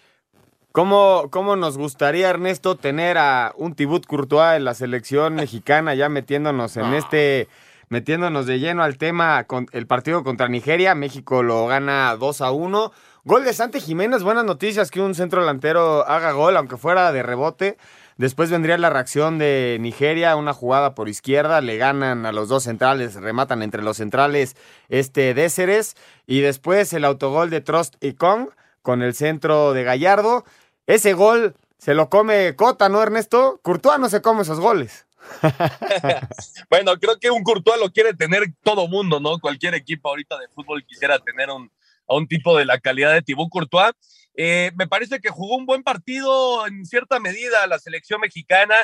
¿Cómo, 0.76 1.30
¿Cómo, 1.32 1.56
nos 1.56 1.78
gustaría, 1.78 2.30
Ernesto, 2.30 2.76
tener 2.76 3.18
a 3.18 3.54
un 3.56 3.76
Tibut 3.76 4.06
Courtois 4.06 4.58
en 4.58 4.66
la 4.66 4.74
selección 4.74 5.34
mexicana 5.36 5.96
ya 5.96 6.10
metiéndonos 6.10 6.76
en 6.76 6.94
este, 6.94 7.48
metiéndonos 7.88 8.46
de 8.46 8.60
lleno 8.60 8.84
al 8.84 8.98
tema 8.98 9.46
con 9.46 9.68
el 9.72 9.88
partido 9.88 10.26
contra 10.26 10.50
Nigeria? 10.50 10.94
México 10.94 11.44
lo 11.44 11.66
gana 11.68 12.14
2 12.18 12.42
a 12.42 12.52
1. 12.52 12.92
Gol 13.24 13.46
de 13.46 13.54
Santi 13.54 13.80
Jiménez, 13.80 14.22
buenas 14.24 14.44
noticias 14.44 14.92
que 14.92 15.00
un 15.00 15.16
centro 15.16 15.40
delantero 15.40 16.06
haga 16.10 16.34
gol, 16.34 16.58
aunque 16.58 16.76
fuera 16.76 17.14
de 17.14 17.24
rebote. 17.24 17.78
Después 18.18 18.52
vendría 18.52 18.78
la 18.78 18.90
reacción 18.90 19.38
de 19.38 19.78
Nigeria, 19.80 20.36
una 20.36 20.52
jugada 20.52 20.94
por 20.94 21.08
izquierda, 21.08 21.62
le 21.62 21.78
ganan 21.78 22.26
a 22.26 22.34
los 22.34 22.50
dos 22.50 22.64
centrales, 22.64 23.16
rematan 23.16 23.64
entre 23.64 23.82
los 23.82 23.96
centrales 23.96 24.58
este 24.90 25.34
Déceres. 25.34 25.96
Y 26.28 26.42
después 26.42 26.92
el 26.92 27.06
autogol 27.06 27.50
de 27.50 27.62
Trost 27.62 27.96
y 28.04 28.12
Kong 28.12 28.50
con 28.86 29.02
el 29.02 29.16
centro 29.16 29.74
de 29.74 29.84
Gallardo. 29.84 30.46
Ese 30.88 31.14
gol 31.14 31.56
se 31.78 31.94
lo 31.94 32.10
come 32.10 32.56
Cota, 32.56 32.90
¿no, 32.90 33.02
Ernesto? 33.02 33.60
Courtois 33.64 34.00
no 34.00 34.10
se 34.10 34.22
come 34.22 34.44
esos 34.44 34.60
goles. 34.60 35.06
bueno, 36.70 36.98
creo 37.00 37.18
que 37.20 37.32
un 37.32 37.44
Courtois 37.44 37.80
lo 37.80 37.92
quiere 37.92 38.14
tener 38.14 38.44
todo 38.64 38.88
mundo, 38.88 39.20
¿no? 39.20 39.40
Cualquier 39.40 39.74
equipo 39.74 40.10
ahorita 40.10 40.38
de 40.38 40.48
fútbol 40.50 40.86
quisiera 40.86 41.20
tener 41.20 41.50
un, 41.50 41.72
a 42.08 42.16
un 42.16 42.28
tipo 42.28 42.58
de 42.58 42.66
la 42.66 42.80
calidad 42.80 43.14
de 43.14 43.22
Thibaut 43.22 43.50
Courtois. 43.50 43.94
Eh, 44.36 44.72
me 44.76 44.88
parece 44.88 45.20
que 45.20 45.30
jugó 45.30 45.56
un 45.56 45.66
buen 45.66 45.82
partido 45.82 46.68
en 46.68 46.86
cierta 46.86 47.20
medida 47.20 47.66
la 47.68 47.80
selección 47.80 48.22
mexicana. 48.22 48.76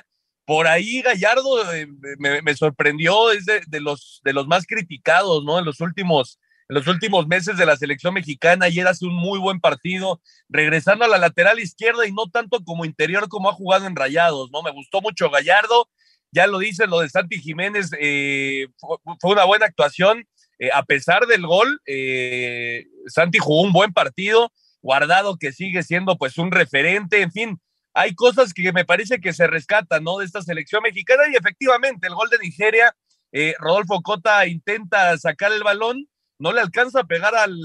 Por 0.45 0.67
ahí 0.67 1.01
Gallardo 1.01 1.71
eh, 1.73 1.87
me, 2.17 2.55
sorprendió, 2.55 3.31
es 3.31 3.45
de, 3.45 3.61
de, 3.67 3.79
los, 3.79 4.21
de 4.23 4.33
los 4.33 4.47
más 4.47 4.65
criticados, 4.65 5.43
¿no? 5.43 5.59
En 5.59 5.65
los 5.65 5.79
últimos 5.81 6.39
en 6.71 6.75
los 6.75 6.87
últimos 6.87 7.27
meses 7.27 7.57
de 7.57 7.65
la 7.65 7.75
selección 7.75 8.13
mexicana. 8.13 8.67
Ayer 8.67 8.87
hace 8.87 9.05
un 9.05 9.13
muy 9.13 9.39
buen 9.39 9.59
partido, 9.59 10.21
regresando 10.47 11.03
a 11.03 11.09
la 11.09 11.17
lateral 11.17 11.59
izquierda 11.59 12.07
y 12.07 12.13
no 12.13 12.29
tanto 12.29 12.63
como 12.63 12.85
interior 12.85 13.27
como 13.27 13.49
ha 13.49 13.53
jugado 13.53 13.87
en 13.87 13.95
Rayados, 13.95 14.51
¿no? 14.51 14.63
Me 14.63 14.71
gustó 14.71 15.01
mucho 15.01 15.29
Gallardo, 15.29 15.89
ya 16.31 16.47
lo 16.47 16.59
dice 16.59 16.87
lo 16.87 17.01
de 17.01 17.09
Santi 17.09 17.41
Jiménez, 17.41 17.91
eh, 17.99 18.67
fue, 18.77 19.33
una 19.33 19.43
buena 19.43 19.65
actuación. 19.65 20.25
Eh, 20.59 20.69
a 20.73 20.83
pesar 20.83 21.25
del 21.25 21.45
gol, 21.45 21.81
eh, 21.85 22.85
Santi 23.07 23.39
jugó 23.39 23.63
un 23.63 23.73
buen 23.73 23.91
partido, 23.91 24.53
guardado 24.81 25.35
que 25.35 25.51
sigue 25.51 25.83
siendo 25.83 26.17
pues 26.17 26.37
un 26.37 26.51
referente, 26.51 27.21
en 27.21 27.33
fin, 27.33 27.59
hay 27.93 28.15
cosas 28.15 28.53
que 28.53 28.71
me 28.71 28.85
parece 28.85 29.19
que 29.19 29.33
se 29.33 29.45
rescatan, 29.45 30.05
¿no? 30.05 30.19
De 30.19 30.25
esta 30.25 30.41
selección 30.41 30.83
mexicana 30.83 31.23
y 31.29 31.35
efectivamente 31.35 32.07
el 32.07 32.15
gol 32.15 32.29
de 32.29 32.37
Nigeria, 32.37 32.95
eh, 33.33 33.55
Rodolfo 33.59 34.01
Cota 34.01 34.45
intenta 34.47 35.17
sacar 35.17 35.51
el 35.51 35.63
balón, 35.63 36.07
no 36.41 36.51
le 36.51 36.59
alcanza 36.59 37.01
a 37.01 37.03
pegar 37.05 37.35
al, 37.35 37.55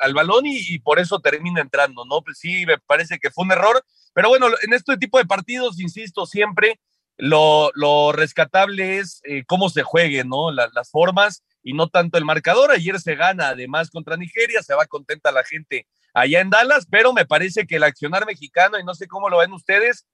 al 0.00 0.14
balón 0.14 0.44
y, 0.46 0.78
por 0.80 0.98
eso 0.98 1.20
termina 1.20 1.60
entrando, 1.60 2.04
¿no? 2.04 2.22
Pues 2.22 2.38
sí, 2.38 2.66
me 2.66 2.78
parece 2.78 3.18
que 3.18 3.30
fue 3.30 3.44
un 3.44 3.52
error, 3.52 3.84
pero 4.12 4.28
bueno, 4.28 4.48
en 4.62 4.72
este 4.72 4.96
tipo 4.96 5.18
de 5.18 5.26
partidos, 5.26 5.80
insisto, 5.80 6.26
siempre 6.26 6.80
lo, 7.16 7.70
lo 7.74 8.10
rescatable 8.10 8.98
es 8.98 9.20
eh, 9.24 9.44
cómo 9.46 9.68
se 9.68 9.84
jueguen, 9.84 10.28
¿no? 10.28 10.50
La, 10.50 10.68
las 10.74 10.90
formas 10.90 11.44
y 11.62 11.72
no 11.72 11.88
tanto 11.88 12.18
el 12.18 12.24
marcador. 12.24 12.72
Ayer 12.72 12.98
se 13.00 13.14
gana 13.14 13.48
además 13.50 13.90
contra 13.90 14.16
Nigeria, 14.16 14.62
se 14.62 14.74
va 14.74 14.86
contenta 14.86 15.30
la 15.30 15.44
gente 15.44 15.86
allá 16.12 16.40
en 16.40 16.50
Dallas, 16.50 16.86
pero 16.90 17.12
me 17.12 17.26
parece 17.26 17.66
que 17.66 17.76
el 17.76 17.84
accionar 17.84 18.26
mexicano, 18.26 18.78
y 18.78 18.84
no 18.84 18.94
sé 18.94 19.06
cómo 19.06 19.28
lo 19.28 19.38
ven 19.38 19.52
ustedes, 19.52 20.06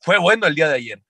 fue 0.00 0.18
bueno 0.18 0.46
el 0.46 0.54
día 0.54 0.68
de 0.68 0.76
ayer. 0.76 1.02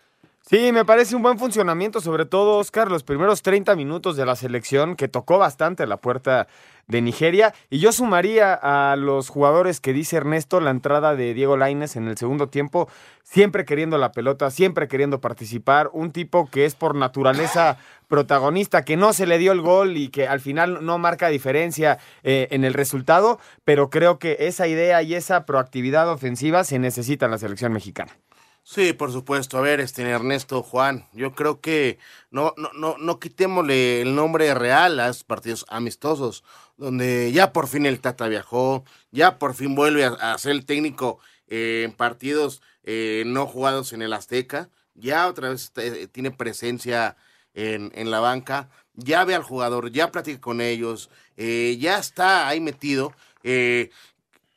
Sí, 0.43 0.73
me 0.73 0.85
parece 0.85 1.15
un 1.15 1.23
buen 1.23 1.39
funcionamiento, 1.39 2.01
sobre 2.01 2.25
todo, 2.25 2.59
Oscar, 2.59 2.91
los 2.91 3.05
primeros 3.05 3.43
30 3.43 3.77
minutos 3.77 4.17
de 4.17 4.27
la 4.27 4.35
selección, 4.35 4.97
que 4.97 5.07
tocó 5.07 5.39
bastante 5.39 5.87
la 5.87 5.99
puerta 5.99 6.49
de 6.89 7.01
Nigeria. 7.03 7.55
Y 7.69 7.79
yo 7.79 7.93
sumaría 7.93 8.55
a 8.55 8.97
los 8.97 9.29
jugadores 9.29 9.81
que 9.81 9.93
dice 9.93 10.17
Ernesto 10.17 10.61
la 10.61 10.71
entrada 10.71 11.15
de 11.15 11.35
Diego 11.35 11.57
Laines 11.57 11.95
en 11.95 12.09
el 12.09 12.19
segundo 12.19 12.49
tiempo, 12.49 12.89
siempre 13.23 13.65
queriendo 13.65 13.97
la 13.97 14.11
pelota, 14.11 14.51
siempre 14.51 14.89
queriendo 14.89 15.21
participar. 15.21 15.89
Un 15.93 16.11
tipo 16.11 16.49
que 16.51 16.65
es 16.65 16.75
por 16.75 16.97
naturaleza 16.97 17.79
protagonista, 18.09 18.85
que 18.85 18.97
no 18.97 19.13
se 19.13 19.27
le 19.27 19.39
dio 19.39 19.53
el 19.53 19.61
gol 19.61 19.97
y 19.97 20.09
que 20.09 20.27
al 20.27 20.41
final 20.41 20.85
no 20.85 20.99
marca 20.99 21.29
diferencia 21.29 21.99
eh, 22.25 22.49
en 22.51 22.65
el 22.65 22.75
resultado, 22.75 23.39
pero 23.65 23.89
creo 23.89 24.19
que 24.19 24.37
esa 24.41 24.67
idea 24.67 25.01
y 25.03 25.15
esa 25.15 25.47
proactividad 25.47 26.11
ofensiva 26.11 26.65
se 26.65 26.81
necesita 26.81 27.27
en 27.27 27.31
la 27.31 27.39
selección 27.39 27.73
mexicana. 27.73 28.17
Sí, 28.63 28.93
por 28.93 29.11
supuesto. 29.13 29.59
A 29.59 29.61
ver, 29.63 29.81
este 29.81 30.03
Ernesto, 30.03 30.63
Juan, 30.63 31.07
yo 31.13 31.35
creo 31.35 31.61
que 31.61 31.99
no, 32.31 32.55
no, 32.57 32.71
no, 32.75 32.97
no 32.99 33.19
quitémosle 33.19 34.03
el 34.03 34.15
nombre 34.15 34.55
real 34.55 35.01
a 35.01 35.09
esos 35.09 35.25
partidos 35.25 35.67
amistosos, 35.69 36.45
donde 36.77 37.33
ya 37.33 37.53
por 37.53 37.67
fin 37.67 37.87
el 37.87 38.01
Tata 38.01 38.29
viajó, 38.29 38.85
ya 39.11 39.39
por 39.39 39.55
fin 39.55 39.75
vuelve 39.75 40.05
a, 40.05 40.39
ser 40.39 40.53
el 40.53 40.67
técnico 40.67 41.19
eh, 41.49 41.83
en 41.85 41.93
partidos 41.93 42.63
eh, 42.85 43.25
no 43.27 43.47
jugados 43.47 43.93
en 43.93 44.03
el 44.03 44.13
Azteca, 44.13 44.71
ya 44.95 45.29
otra 45.29 45.51
vez 45.51 45.73
eh, 45.77 46.07
tiene 46.11 46.31
presencia 46.31 47.17
en, 47.55 47.91
en, 47.95 48.11
la 48.11 48.21
banca, 48.21 48.71
ya 48.95 49.25
ve 49.25 49.35
al 49.35 49.43
jugador, 49.43 49.91
ya 49.91 50.11
platica 50.11 50.41
con 50.41 50.61
ellos, 50.61 51.11
eh, 51.37 51.77
ya 51.81 51.99
está 51.99 52.49
ahí 52.49 52.61
metido. 52.61 53.13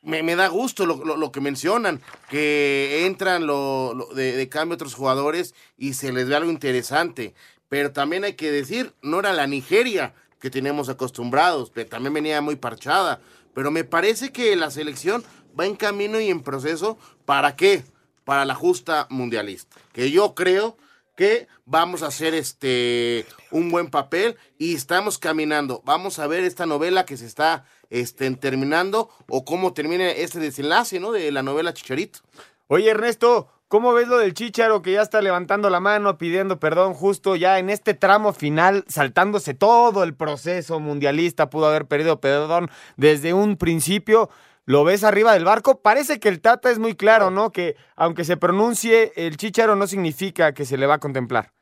Me, 0.04 0.22
me 0.24 0.36
da 0.36 0.48
gusto 0.48 0.86
lo, 0.86 1.04
lo- 1.18 1.32
que 1.32 1.42
mencionan, 1.42 2.02
que 2.30 3.06
entran 3.06 3.48
lo, 3.48 4.10
de, 4.16 4.34
de 4.36 4.50
cambio 4.50 4.76
otros 4.76 4.94
jugadores 4.96 5.56
y 5.78 5.94
se 5.94 6.12
les 6.12 6.28
ve 6.28 6.36
algo 6.36 6.52
interesante. 6.52 7.34
Pero 7.70 7.92
también 7.92 8.24
hay 8.24 8.34
que 8.34 8.52
decir, 8.52 8.94
no 9.02 9.20
era 9.20 9.34
la 9.34 9.48
Nigeria 9.48 10.14
que 10.40 10.50
tenemos 10.50 10.90
acostumbrados, 10.90 11.72
que 11.72 11.86
también 11.86 12.14
venía 12.14 12.42
muy 12.42 12.56
parchada. 12.56 13.22
Pero 13.54 13.72
me 13.72 13.84
parece 13.84 14.32
que 14.32 14.56
la 14.56 14.70
selección 14.72 15.24
va 15.60 15.66
en 15.66 15.76
camino 15.76 16.20
y 16.20 16.30
en 16.30 16.44
proceso. 16.44 16.98
¿Para 17.26 17.56
qué? 17.56 17.84
Para 18.26 18.46
la 18.46 18.54
justa 18.56 19.08
mundialista. 19.10 19.78
Que 19.94 20.12
yo 20.12 20.36
creo 20.36 20.78
que 21.16 21.48
vamos 21.66 22.02
a 22.04 22.08
hacer 22.08 22.34
este 22.34 23.26
un 23.52 23.70
buen 23.70 23.90
papel 23.90 24.36
y 24.58 24.74
estamos 24.76 25.18
caminando. 25.18 25.82
Vamos 25.86 26.20
a 26.20 26.28
ver 26.28 26.44
esta 26.44 26.66
novela 26.66 27.06
que 27.06 27.18
se 27.18 27.26
está 27.26 27.66
este, 27.94 28.30
terminando 28.32 29.10
o 29.30 29.46
cómo 29.46 29.72
termina 29.74 30.10
este 30.10 30.40
desenlace, 30.40 31.00
¿no? 31.00 31.12
De 31.12 31.32
la 31.32 31.44
novela 31.44 31.74
Chicharito. 31.74 32.20
Oye, 32.68 32.90
Ernesto, 32.90 33.50
¿cómo 33.68 33.94
ves 33.94 34.08
lo 34.08 34.18
del 34.18 34.34
Chicharo 34.34 34.82
que 34.82 34.94
ya 34.94 35.04
está 35.04 35.22
levantando 35.22 35.70
la 35.70 35.80
mano, 35.80 36.18
pidiendo 36.18 36.60
perdón 36.60 36.96
justo 36.96 37.36
ya 37.36 37.60
en 37.60 37.70
este 37.70 37.94
tramo 37.94 38.34
final, 38.34 38.84
saltándose 38.88 39.54
todo 39.54 40.04
el 40.04 40.16
proceso 40.16 40.80
mundialista, 40.80 41.52
pudo 41.52 41.68
haber 41.68 41.86
pedido 41.86 42.20
perdón 42.20 42.72
desde 42.98 43.34
un 43.34 43.58
principio? 43.58 44.30
¿Lo 44.66 44.84
ves 44.84 45.04
arriba 45.04 45.34
del 45.34 45.46
barco? 45.46 45.82
Parece 45.82 46.20
que 46.20 46.30
el 46.30 46.42
Tata 46.42 46.72
es 46.72 46.80
muy 46.80 46.96
claro, 46.96 47.30
¿no? 47.30 47.52
Que 47.52 47.76
aunque 47.96 48.24
se 48.24 48.38
pronuncie 48.38 49.14
el 49.16 49.38
Chicharo 49.38 49.76
no 49.76 49.86
significa 49.86 50.56
que 50.56 50.66
se 50.66 50.78
le 50.78 50.88
va 50.88 50.96
a 50.96 51.00
contemplar. 51.00 51.54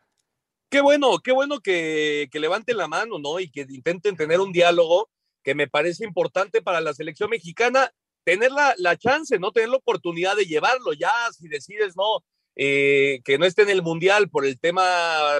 Qué 0.69 0.79
bueno, 0.79 1.19
qué 1.21 1.33
bueno 1.33 1.59
que, 1.59 2.29
que 2.31 2.39
levanten 2.39 2.77
la 2.77 2.87
mano, 2.87 3.19
¿no? 3.19 3.41
Y 3.41 3.49
que 3.49 3.65
intenten 3.67 4.15
tener 4.15 4.39
un 4.39 4.53
diálogo 4.53 5.09
que 5.43 5.55
me 5.55 5.67
parece 5.67 6.05
importante 6.05 6.61
para 6.61 6.81
la 6.81 6.93
selección 6.93 7.29
mexicana, 7.29 7.91
tener 8.23 8.51
la, 8.51 8.75
la 8.77 8.97
chance, 8.97 9.39
¿no? 9.39 9.51
Tener 9.51 9.69
la 9.69 9.77
oportunidad 9.77 10.35
de 10.35 10.45
llevarlo 10.45 10.93
ya, 10.93 11.11
si 11.37 11.47
decides, 11.47 11.95
¿no? 11.95 12.23
Eh, 12.55 13.21
que 13.23 13.37
no 13.37 13.45
esté 13.45 13.61
en 13.61 13.69
el 13.69 13.81
Mundial 13.81 14.29
por 14.29 14.45
el 14.45 14.59
tema 14.59 14.83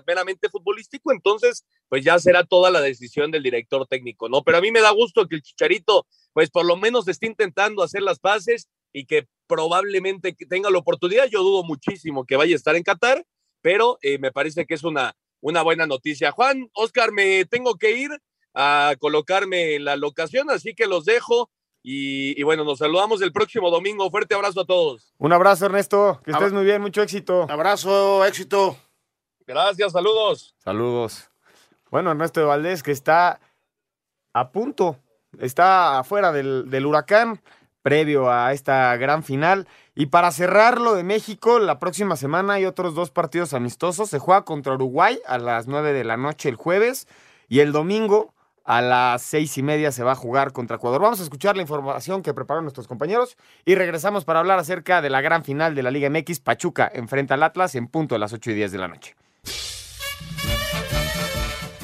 meramente 0.08 0.50
futbolístico, 0.50 1.12
entonces, 1.12 1.66
pues 1.90 2.06
ya 2.06 2.18
será 2.20 2.46
toda 2.46 2.72
la 2.72 2.80
decisión 2.80 3.32
del 3.32 3.44
director 3.44 3.86
técnico, 3.86 4.30
¿no? 4.30 4.44
Pero 4.44 4.58
a 4.58 4.62
mí 4.62 4.72
me 4.72 4.80
da 4.80 4.92
gusto 4.92 5.28
que 5.28 5.36
el 5.36 5.42
Chicharito, 5.42 6.08
pues 6.34 6.50
por 6.50 6.66
lo 6.66 6.78
menos 6.78 7.08
esté 7.08 7.28
intentando 7.28 7.84
hacer 7.84 8.02
las 8.02 8.20
paces 8.20 8.70
y 8.94 9.06
que 9.06 9.28
probablemente 9.46 10.34
tenga 10.50 10.70
la 10.70 10.78
oportunidad. 10.78 11.28
Yo 11.28 11.44
dudo 11.44 11.64
muchísimo 11.64 12.26
que 12.26 12.38
vaya 12.38 12.54
a 12.54 12.58
estar 12.58 12.76
en 12.78 12.84
Qatar, 12.84 13.26
pero 13.62 13.98
eh, 14.02 14.18
me 14.18 14.32
parece 14.32 14.66
que 14.66 14.74
es 14.74 14.84
una, 14.84 15.14
una 15.42 15.64
buena 15.64 15.86
noticia. 15.86 16.32
Juan, 16.32 16.70
Oscar, 16.74 17.12
me 17.12 17.44
tengo 17.46 17.76
que 17.76 17.92
ir 17.92 18.10
a 18.54 18.96
colocarme 19.00 19.76
en 19.76 19.86
la 19.86 19.96
locación, 19.96 20.50
así 20.50 20.74
que 20.74 20.88
los 20.88 21.06
dejo. 21.06 21.50
Y, 21.84 22.40
y 22.40 22.44
bueno, 22.44 22.64
nos 22.64 22.78
saludamos 22.78 23.22
el 23.22 23.32
próximo 23.32 23.72
domingo. 23.72 24.10
Fuerte 24.12 24.36
abrazo 24.36 24.62
a 24.62 24.66
todos. 24.66 25.14
Un 25.18 25.34
abrazo, 25.34 25.66
Ernesto. 25.66 26.22
Que 26.24 26.32
estés 26.32 26.54
muy 26.54 26.64
bien, 26.64 26.82
mucho 26.82 27.02
éxito. 27.02 27.48
Abrazo, 27.50 28.24
éxito. 28.26 28.78
Gracias, 29.48 29.92
saludos. 29.92 30.56
Saludos. 30.60 31.30
Bueno, 31.90 32.12
Ernesto 32.12 32.40
de 32.40 32.46
Valdés, 32.46 32.84
que 32.84 32.92
está 32.92 33.40
a 34.34 34.52
punto, 34.52 34.98
está 35.40 36.00
afuera 36.00 36.32
del, 36.32 36.70
del 36.70 36.86
huracán, 36.86 37.42
previo 37.82 38.32
a 38.32 38.54
esta 38.54 38.96
gran 38.98 39.24
final. 39.24 39.68
Y 39.96 40.06
para 40.06 40.32
cerrarlo 40.32 40.94
de 40.94 41.04
México, 41.04 41.60
la 41.60 41.80
próxima 41.80 42.16
semana 42.16 42.54
hay 42.54 42.66
otros 42.66 42.96
dos 42.96 43.12
partidos 43.12 43.54
amistosos. 43.54 44.10
Se 44.10 44.20
juega 44.20 44.46
contra 44.46 44.74
Uruguay 44.74 45.20
a 45.26 45.38
las 45.38 45.68
9 45.68 45.94
de 45.94 46.04
la 46.04 46.16
noche 46.16 46.48
el 46.48 46.56
jueves 46.56 47.08
y 47.50 47.60
el 47.60 47.72
domingo 47.72 48.34
a 48.64 48.82
las 48.82 49.22
seis 49.22 49.58
y 49.58 49.64
media 49.64 49.92
se 49.92 50.04
va 50.04 50.14
a 50.14 50.16
jugar 50.16 50.52
contra 50.52 50.78
Ecuador. 50.78 51.02
Vamos 51.02 51.20
a 51.20 51.24
escuchar 51.24 51.56
la 51.56 51.62
información 51.62 52.22
que 52.22 52.34
prepararon 52.34 52.66
nuestros 52.66 52.88
compañeros 52.88 53.38
y 53.66 53.76
regresamos 53.76 54.26
para 54.26 54.40
hablar 54.40 54.60
acerca 54.60 55.02
de 55.02 55.10
la 55.10 55.22
gran 55.22 55.44
final 55.44 55.76
de 55.76 55.84
la 55.84 55.92
Liga 55.92 56.10
MX. 56.10 56.40
Pachuca 56.40 56.92
enfrenta 56.94 57.34
al 57.34 57.44
Atlas 57.44 57.76
en 57.76 57.88
punto 57.88 58.16
a 58.16 58.20
las 58.20 58.34
8 58.34 58.52
y 58.52 58.54
10 58.56 58.72
de 58.72 58.78
la 58.78 58.88
noche. 58.88 59.16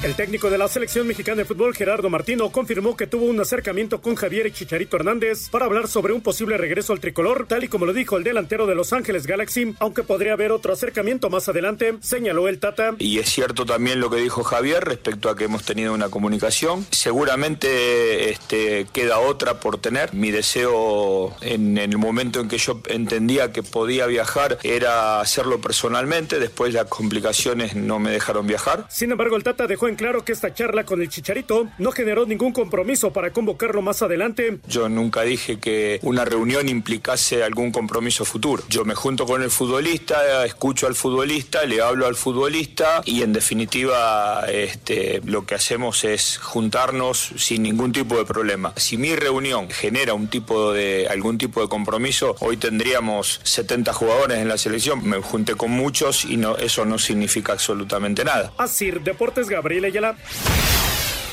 El 0.00 0.14
técnico 0.14 0.48
de 0.48 0.58
la 0.58 0.68
selección 0.68 1.08
mexicana 1.08 1.38
de 1.38 1.44
fútbol, 1.44 1.74
Gerardo 1.74 2.08
Martino, 2.08 2.52
confirmó 2.52 2.96
que 2.96 3.08
tuvo 3.08 3.24
un 3.24 3.40
acercamiento 3.40 4.00
con 4.00 4.14
Javier 4.14 4.52
Chicharito 4.52 4.96
Hernández 4.96 5.48
para 5.50 5.64
hablar 5.64 5.88
sobre 5.88 6.12
un 6.12 6.20
posible 6.20 6.56
regreso 6.56 6.92
al 6.92 7.00
tricolor, 7.00 7.46
tal 7.48 7.64
y 7.64 7.68
como 7.68 7.84
lo 7.84 7.92
dijo 7.92 8.16
el 8.16 8.22
delantero 8.22 8.68
de 8.68 8.76
Los 8.76 8.92
Ángeles 8.92 9.26
Galaxy, 9.26 9.74
aunque 9.80 10.04
podría 10.04 10.34
haber 10.34 10.52
otro 10.52 10.72
acercamiento 10.72 11.30
más 11.30 11.48
adelante, 11.48 11.96
señaló 12.00 12.46
el 12.46 12.60
Tata. 12.60 12.94
Y 13.00 13.18
es 13.18 13.28
cierto 13.28 13.66
también 13.66 13.98
lo 13.98 14.08
que 14.08 14.18
dijo 14.18 14.44
Javier 14.44 14.84
respecto 14.84 15.30
a 15.30 15.36
que 15.36 15.44
hemos 15.44 15.64
tenido 15.64 15.92
una 15.92 16.10
comunicación. 16.10 16.86
Seguramente 16.92 18.30
este, 18.30 18.86
queda 18.92 19.18
otra 19.18 19.58
por 19.58 19.78
tener. 19.78 20.14
Mi 20.14 20.30
deseo 20.30 21.34
en, 21.40 21.76
en 21.76 21.90
el 21.90 21.98
momento 21.98 22.38
en 22.38 22.46
que 22.46 22.58
yo 22.58 22.80
entendía 22.86 23.52
que 23.52 23.64
podía 23.64 24.06
viajar 24.06 24.58
era 24.62 25.20
hacerlo 25.20 25.60
personalmente. 25.60 26.38
Después 26.38 26.72
las 26.72 26.84
complicaciones 26.84 27.74
no 27.74 27.98
me 27.98 28.12
dejaron 28.12 28.46
viajar. 28.46 28.86
Sin 28.90 29.10
embargo, 29.10 29.34
el 29.34 29.42
Tata 29.42 29.66
dejó 29.66 29.88
en 29.88 29.96
claro 29.98 30.24
que 30.24 30.32
esta 30.32 30.54
charla 30.54 30.84
con 30.84 31.02
el 31.02 31.08
Chicharito 31.08 31.68
no 31.76 31.90
generó 31.90 32.24
ningún 32.24 32.52
compromiso 32.52 33.12
para 33.12 33.32
convocarlo 33.32 33.82
más 33.82 34.00
adelante. 34.00 34.60
Yo 34.68 34.88
nunca 34.88 35.22
dije 35.22 35.58
que 35.58 35.98
una 36.02 36.24
reunión 36.24 36.68
implicase 36.68 37.42
algún 37.42 37.72
compromiso 37.72 38.24
futuro. 38.24 38.62
Yo 38.68 38.84
me 38.84 38.94
junto 38.94 39.26
con 39.26 39.42
el 39.42 39.50
futbolista, 39.50 40.46
escucho 40.46 40.86
al 40.86 40.94
futbolista, 40.94 41.64
le 41.66 41.82
hablo 41.82 42.06
al 42.06 42.14
futbolista 42.14 43.02
y 43.04 43.22
en 43.22 43.32
definitiva 43.32 44.44
este, 44.48 45.20
lo 45.24 45.44
que 45.44 45.56
hacemos 45.56 46.04
es 46.04 46.38
juntarnos 46.38 47.32
sin 47.36 47.64
ningún 47.64 47.92
tipo 47.92 48.16
de 48.16 48.24
problema. 48.24 48.72
Si 48.76 48.96
mi 48.96 49.16
reunión 49.16 49.68
genera 49.68 50.14
un 50.14 50.28
tipo 50.28 50.72
de, 50.72 51.08
algún 51.10 51.38
tipo 51.38 51.60
de 51.60 51.68
compromiso, 51.68 52.36
hoy 52.38 52.56
tendríamos 52.56 53.40
70 53.42 53.92
jugadores 53.92 54.38
en 54.38 54.48
la 54.48 54.58
selección. 54.58 55.06
Me 55.08 55.20
junté 55.20 55.56
con 55.56 55.72
muchos 55.72 56.24
y 56.24 56.36
no, 56.36 56.56
eso 56.56 56.84
no 56.84 56.98
significa 56.98 57.52
absolutamente 57.52 58.24
nada. 58.24 58.52
Así, 58.58 58.92
Deportes 58.92 59.48
Gabriel 59.48 59.77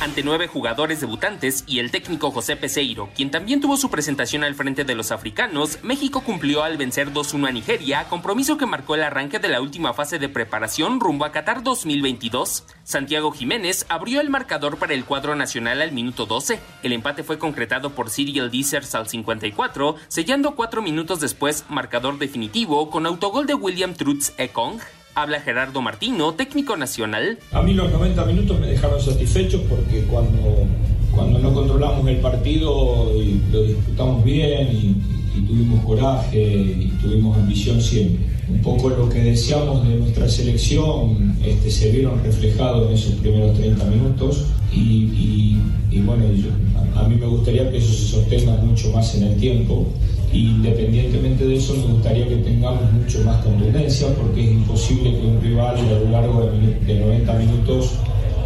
Ante 0.02 0.24
nueve 0.24 0.48
jugadores 0.48 1.00
debutantes 1.00 1.64
y 1.68 1.80
el 1.80 1.90
técnico 1.90 2.30
José 2.30 2.58
Peseiro, 2.58 3.10
quien 3.16 3.32
también 3.32 3.62
tuvo 3.62 3.78
su 3.78 3.90
presentación 3.90 4.44
al 4.44 4.54
frente 4.54 4.84
de 4.84 4.94
los 4.94 5.12
africanos, 5.12 5.80
México 5.84 6.22
cumplió 6.22 6.64
al 6.64 6.78
vencer 6.78 7.12
2-1 7.12 7.48
a 7.48 7.52
Nigeria, 7.52 8.06
compromiso 8.10 8.58
que 8.58 8.66
marcó 8.66 8.96
el 8.96 9.04
arranque 9.04 9.40
de 9.40 9.48
la 9.48 9.62
última 9.62 9.94
fase 9.94 10.20
de 10.20 10.28
preparación 10.28 11.00
rumbo 11.00 11.24
a 11.24 11.32
Qatar 11.32 11.64
2022. 11.64 12.66
Santiago 12.84 13.32
Jiménez 13.32 13.86
abrió 13.88 14.20
el 14.20 14.30
marcador 14.30 14.78
para 14.78 14.94
el 14.94 15.06
cuadro 15.06 15.34
nacional 15.36 15.82
al 15.82 15.94
minuto 15.94 16.26
12. 16.26 16.60
El 16.84 16.92
empate 16.92 17.24
fue 17.24 17.40
concretado 17.40 17.92
por 17.92 18.12
Cyril 18.12 18.52
Dissers 18.52 18.96
al 18.96 19.08
54, 19.08 19.96
sellando 20.10 20.56
cuatro 20.56 20.82
minutos 20.82 21.22
después 21.22 21.64
marcador 21.70 22.20
definitivo 22.20 22.90
con 22.90 23.06
autogol 23.06 23.48
de 23.48 23.56
William 23.56 23.96
Trutz 23.96 24.34
Ekong. 24.38 24.82
Habla 25.16 25.40
Gerardo 25.40 25.82
Martino, 25.82 26.34
técnico 26.34 26.76
nacional. 26.76 27.40
A 27.54 27.62
mí 27.62 27.74
los 27.74 27.90
90 27.92 28.26
minutos 28.26 28.60
me 28.60 28.68
dejaron 28.68 29.00
satisfechos 29.02 29.62
porque 29.70 30.02
cuando, 30.12 30.66
cuando 31.12 31.40
no 31.40 31.54
controlamos 31.54 32.06
el 32.10 32.18
partido 32.18 33.12
y 33.22 33.40
lo 33.52 33.64
disputamos 33.64 34.24
bien 34.26 34.68
y, 34.74 35.38
y 35.38 35.42
tuvimos 35.48 35.86
coraje 35.86 36.44
y 36.44 36.92
tuvimos 37.02 37.38
ambición 37.38 37.82
siempre. 37.82 38.26
Un 38.50 38.62
poco 38.62 38.90
lo 38.90 39.08
que 39.10 39.20
deseamos 39.20 39.88
de 39.88 39.96
nuestra 39.96 40.28
selección 40.28 41.36
este, 41.44 41.72
se 41.72 41.92
vieron 41.92 42.22
reflejados 42.22 42.90
en 42.90 42.94
esos 42.96 43.14
primeros 43.16 43.58
30 43.58 43.86
minutos 43.86 44.46
y, 44.74 44.80
y- 44.80 45.62
y 45.92 46.02
bueno, 46.02 46.26
yo- 46.34 46.50
a, 46.98 47.06
a 47.06 47.08
mí 47.08 47.16
me 47.16 47.26
gustaría 47.26 47.72
que 47.72 47.78
eso 47.78 47.94
se 47.94 48.06
sostenga 48.08 48.58
mucho 48.58 48.92
más 48.92 49.16
en 49.16 49.24
el 49.24 49.38
tiempo. 49.38 49.88
Independientemente 50.36 51.46
de 51.46 51.56
eso, 51.56 51.74
me 51.76 51.86
gustaría 51.94 52.28
que 52.28 52.36
tengamos 52.38 52.92
mucho 52.92 53.22
más 53.24 53.42
contundencia 53.44 54.08
porque 54.16 54.44
es 54.44 54.52
imposible 54.52 55.12
que 55.12 55.26
un 55.26 55.42
rival 55.42 55.78
a 55.78 55.82
lo 55.82 56.10
largo 56.10 56.42
de, 56.46 56.58
minu- 56.58 56.80
de 56.82 57.00
90 57.00 57.34
minutos 57.34 57.92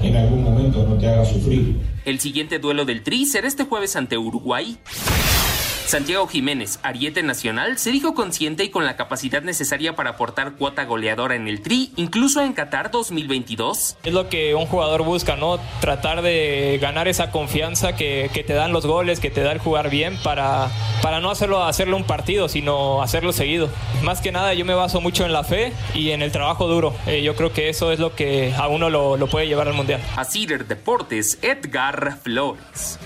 en 0.03 0.15
algún 0.15 0.43
momento 0.43 0.85
no 0.87 0.95
te 0.95 1.07
haga 1.07 1.25
sufrir. 1.25 1.75
El 2.05 2.19
siguiente 2.19 2.59
duelo 2.59 2.85
del 2.85 3.01
Tri 3.01 3.25
será 3.25 3.47
este 3.47 3.63
jueves 3.65 3.95
ante 3.95 4.17
Uruguay. 4.17 4.77
Santiago 5.89 6.27
Jiménez, 6.27 6.79
ariete 6.83 7.23
nacional, 7.23 7.79
se 7.79 7.89
dijo 7.89 8.13
consciente 8.13 8.63
y 8.63 8.69
con 8.69 8.85
la 8.85 8.95
capacidad 8.95 9.41
necesaria 9.41 9.95
para 9.95 10.11
aportar 10.11 10.51
cuota 10.51 10.85
goleadora 10.85 11.33
en 11.33 11.47
el 11.47 11.63
Tri, 11.63 11.91
incluso 11.95 12.43
en 12.43 12.53
Qatar 12.53 12.91
2022. 12.91 13.97
Es 14.03 14.13
lo 14.13 14.29
que 14.29 14.53
un 14.53 14.67
jugador 14.67 15.01
busca, 15.01 15.35
¿no? 15.35 15.57
Tratar 15.81 16.21
de 16.21 16.77
ganar 16.79 17.07
esa 17.07 17.31
confianza 17.31 17.95
que, 17.95 18.29
que 18.35 18.43
te 18.43 18.53
dan 18.53 18.71
los 18.71 18.85
goles, 18.85 19.19
que 19.19 19.31
te 19.31 19.41
da 19.41 19.51
el 19.51 19.57
jugar 19.57 19.89
bien 19.89 20.15
para, 20.21 20.69
para 21.01 21.21
no 21.21 21.31
hacerlo, 21.31 21.63
hacerlo 21.63 21.97
un 21.97 22.03
partido, 22.03 22.49
sino 22.49 23.01
hacerlo 23.01 23.33
seguido. 23.33 23.67
Más 24.03 24.21
que 24.21 24.31
nada 24.31 24.53
yo 24.53 24.65
me 24.65 24.75
baso 24.75 25.01
mucho 25.01 25.25
en 25.25 25.33
la 25.33 25.43
fe 25.43 25.73
y 25.95 26.11
en 26.11 26.21
el 26.21 26.31
trabajo 26.31 26.67
duro. 26.67 26.93
Eh, 27.07 27.23
yo 27.23 27.35
creo 27.35 27.51
que 27.51 27.67
eso 27.67 27.91
es 27.91 27.97
lo 27.97 28.13
que 28.13 28.53
a 28.55 28.67
uno 28.67 28.91
lo, 28.91 29.17
lo 29.17 29.25
puede 29.25 29.47
llevar 29.47 29.67
al 29.67 29.73
Mundial. 29.73 30.01
A 30.15 30.23
Cider 30.23 30.67
Deportes, 30.67 31.39
Edgar 31.41 32.19
Flores. 32.21 32.99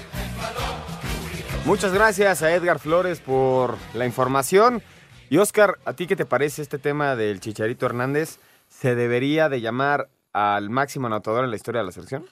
Muchas 1.65 1.93
gracias 1.93 2.41
a 2.41 2.53
Edgar 2.53 2.79
Flores 2.79 3.19
por 3.19 3.77
la 3.93 4.05
información. 4.05 4.81
Y 5.29 5.37
Oscar, 5.37 5.79
¿a 5.85 5.93
ti 5.93 6.07
qué 6.07 6.15
te 6.15 6.25
parece 6.25 6.61
este 6.61 6.77
tema 6.77 7.15
del 7.15 7.39
Chicharito 7.39 7.85
Hernández? 7.85 8.37
¿Se 8.67 8.95
debería 8.95 9.49
de 9.49 9.61
llamar 9.61 10.09
al 10.33 10.69
máximo 10.69 11.07
anotador 11.07 11.43
en 11.45 11.49
la 11.51 11.55
historia 11.55 11.79
de 11.81 11.85
la 11.87 11.91
selección? 11.91 12.25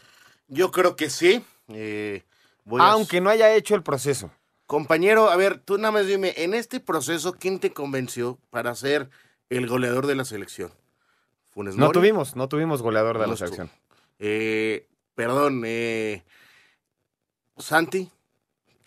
Yo 0.47 0.71
creo 0.71 0.95
que 0.95 1.09
sí. 1.09 1.43
eh, 1.69 2.23
voy 2.65 2.81
a- 2.81 2.91
Aunque 2.91 3.21
no 3.21 3.29
haya 3.29 3.53
hecho 3.53 3.75
el 3.75 3.83
proceso. 3.83 4.31
Compañero, 4.65 5.29
a 5.29 5.35
ver, 5.37 5.59
tú 5.59 5.77
nada 5.77 5.91
más 5.91 6.07
dime, 6.07 6.33
en 6.37 6.53
este 6.53 6.79
proceso, 6.79 7.33
¿quién 7.33 7.59
te 7.59 7.71
convenció 7.73 8.37
para 8.49 8.75
ser 8.75 9.09
el 9.49 9.67
goleador 9.67 10.07
de 10.07 10.15
la 10.15 10.25
selección? 10.25 10.71
¿Funes 11.51 11.75
no 11.75 11.91
tuvimos, 11.91 12.35
no 12.35 12.47
tuvimos 12.47 12.81
goleador 12.81 13.19
de 13.19 13.27
la 13.27 13.35
selección. 13.35 13.69
Eh, 14.19 14.87
perdón, 15.15 15.63
eh, 15.65 16.23
Santi, 17.57 18.09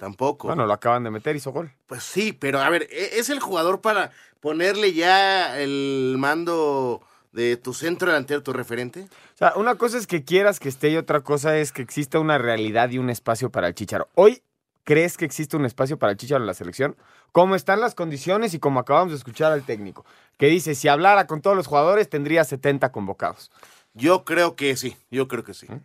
tampoco. 0.04 0.48
Bueno, 0.48 0.66
lo 0.66 0.72
acaban 0.74 1.02
de 1.02 1.10
meter, 1.10 1.34
hizo 1.34 1.50
gol. 1.50 1.72
Pues 1.86 2.02
sí, 2.02 2.34
pero 2.34 2.60
a 2.60 2.68
ver, 2.68 2.86
¿e-, 2.90 3.18
¿es 3.18 3.30
el 3.30 3.40
jugador 3.40 3.80
para 3.80 4.10
ponerle 4.40 4.92
ya 4.92 5.58
el 5.58 6.16
mando 6.18 7.00
de 7.32 7.56
tu 7.56 7.72
centro 7.72 8.08
delantero, 8.08 8.42
tu 8.42 8.52
referente? 8.52 9.00
O 9.00 9.36
sea, 9.38 9.54
una 9.56 9.76
cosa 9.76 9.96
es 9.96 10.06
que 10.06 10.22
quieras 10.22 10.60
que 10.60 10.68
esté 10.68 10.90
y 10.90 10.98
otra 10.98 11.22
cosa 11.22 11.56
es 11.56 11.72
que 11.72 11.80
exista 11.80 12.18
una 12.18 12.36
realidad 12.36 12.90
y 12.90 12.98
un 12.98 13.08
espacio 13.08 13.48
para 13.50 13.68
el 13.68 13.74
Chicharo. 13.74 14.08
Hoy 14.14 14.42
¿Crees 14.86 15.16
que 15.16 15.24
existe 15.24 15.56
un 15.56 15.64
espacio 15.64 15.98
para 15.98 16.12
el 16.12 16.18
Chicharo 16.18 16.42
en 16.42 16.46
la 16.46 16.52
selección? 16.52 16.94
¿Cómo 17.32 17.54
están 17.54 17.80
las 17.80 17.94
condiciones 17.94 18.52
y 18.52 18.58
como 18.58 18.80
acabamos 18.80 19.12
de 19.12 19.16
escuchar 19.16 19.50
al 19.50 19.64
técnico, 19.64 20.04
que 20.36 20.48
dice, 20.48 20.74
si 20.74 20.88
hablara 20.88 21.26
con 21.26 21.40
todos 21.40 21.56
los 21.56 21.66
jugadores, 21.66 22.10
tendría 22.10 22.44
70 22.44 22.92
convocados. 22.92 23.50
Yo 23.94 24.26
creo 24.26 24.56
que 24.56 24.76
sí, 24.76 24.94
yo 25.10 25.26
creo 25.26 25.42
que 25.42 25.54
sí. 25.54 25.68
¿Eh? 25.70 25.80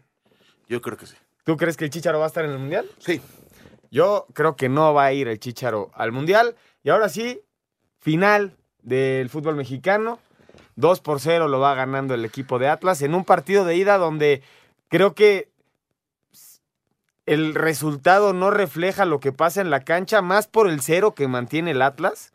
Yo 0.68 0.82
creo 0.82 0.98
que 0.98 1.06
sí. 1.06 1.16
¿Tú 1.46 1.56
crees 1.56 1.78
que 1.78 1.86
el 1.86 1.92
Chicharo 1.92 2.20
va 2.20 2.26
a 2.26 2.28
estar 2.28 2.44
en 2.44 2.52
el 2.52 2.60
Mundial? 2.60 2.86
Sí. 3.00 3.22
Yo 3.92 4.28
creo 4.34 4.56
que 4.56 4.70
no 4.70 4.94
va 4.94 5.06
a 5.06 5.14
ir 5.14 5.28
el 5.28 5.40
Chicharo 5.40 5.92
al 5.94 6.12
Mundial. 6.12 6.56
Y 6.84 6.90
ahora 6.90 7.10
sí, 7.10 7.42
final 8.00 8.56
del 8.82 9.30
fútbol 9.30 9.56
mexicano. 9.56 10.20
2 10.76 11.02
por 11.02 11.20
0 11.20 11.48
lo 11.48 11.60
va 11.60 11.76
ganando 11.76 12.14
el 12.14 12.24
equipo 12.24 12.58
de 12.58 12.70
Atlas 12.70 13.02
en 13.02 13.14
un 13.14 13.26
partido 13.26 13.66
de 13.66 13.76
ida 13.76 13.98
donde 13.98 14.42
creo 14.88 15.14
que 15.14 15.50
el 17.26 17.54
resultado 17.54 18.34
no 18.34 18.50
refleja 18.50 19.06
lo 19.06 19.20
que 19.20 19.32
pasa 19.32 19.62
en 19.62 19.70
la 19.70 19.82
cancha, 19.82 20.22
más 20.22 20.48
por 20.48 20.68
el 20.68 20.82
cero 20.82 21.14
que 21.14 21.28
mantiene 21.28 21.72
el 21.72 21.82
Atlas 21.82 22.32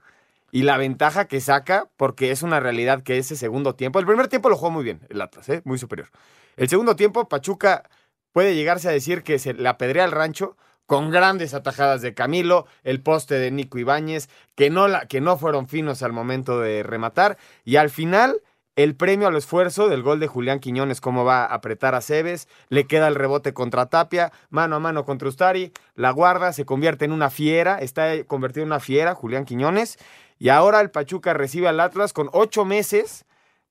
y 0.52 0.62
la 0.62 0.76
ventaja 0.76 1.24
que 1.24 1.40
saca, 1.40 1.88
porque 1.96 2.30
es 2.30 2.42
una 2.42 2.60
realidad 2.60 3.02
que 3.02 3.18
ese 3.18 3.34
segundo 3.34 3.74
tiempo, 3.74 3.98
el 3.98 4.06
primer 4.06 4.28
tiempo 4.28 4.48
lo 4.50 4.56
jugó 4.56 4.70
muy 4.70 4.84
bien 4.84 5.00
el 5.08 5.20
Atlas, 5.20 5.48
¿eh? 5.48 5.62
muy 5.64 5.78
superior. 5.78 6.10
El 6.56 6.68
segundo 6.68 6.94
tiempo, 6.94 7.28
Pachuca 7.28 7.90
puede 8.30 8.54
llegarse 8.54 8.88
a 8.88 8.92
decir 8.92 9.24
que 9.24 9.40
se 9.40 9.54
le 9.54 9.68
apedrea 9.68 10.04
el 10.04 10.12
rancho 10.12 10.56
con 10.86 11.10
grandes 11.10 11.54
atajadas 11.54 12.02
de 12.02 12.14
Camilo, 12.14 12.66
el 12.82 13.00
poste 13.00 13.34
de 13.34 13.50
Nico 13.50 13.78
Ibáñez, 13.78 14.28
que 14.54 14.70
no, 14.70 14.88
la, 14.88 15.06
que 15.06 15.20
no 15.20 15.38
fueron 15.38 15.68
finos 15.68 16.02
al 16.02 16.12
momento 16.12 16.60
de 16.60 16.82
rematar, 16.82 17.38
y 17.64 17.76
al 17.76 17.90
final 17.90 18.42
el 18.76 18.96
premio 18.96 19.28
al 19.28 19.36
esfuerzo 19.36 19.88
del 19.88 20.02
gol 20.02 20.18
de 20.18 20.26
Julián 20.26 20.58
Quiñones, 20.58 21.00
cómo 21.00 21.24
va 21.24 21.44
a 21.44 21.54
apretar 21.54 21.94
a 21.94 22.00
Cebes, 22.00 22.48
le 22.70 22.86
queda 22.86 23.06
el 23.06 23.14
rebote 23.14 23.54
contra 23.54 23.86
Tapia, 23.86 24.32
mano 24.50 24.76
a 24.76 24.80
mano 24.80 25.04
contra 25.04 25.28
Ustari, 25.28 25.72
la 25.94 26.10
guarda, 26.10 26.52
se 26.52 26.64
convierte 26.64 27.04
en 27.04 27.12
una 27.12 27.30
fiera, 27.30 27.78
está 27.78 28.24
convertido 28.24 28.64
en 28.64 28.70
una 28.70 28.80
fiera 28.80 29.14
Julián 29.14 29.44
Quiñones, 29.44 29.98
y 30.40 30.48
ahora 30.48 30.80
el 30.80 30.90
Pachuca 30.90 31.34
recibe 31.34 31.68
al 31.68 31.78
Atlas 31.78 32.12
con 32.12 32.28
ocho 32.32 32.64
meses 32.64 33.24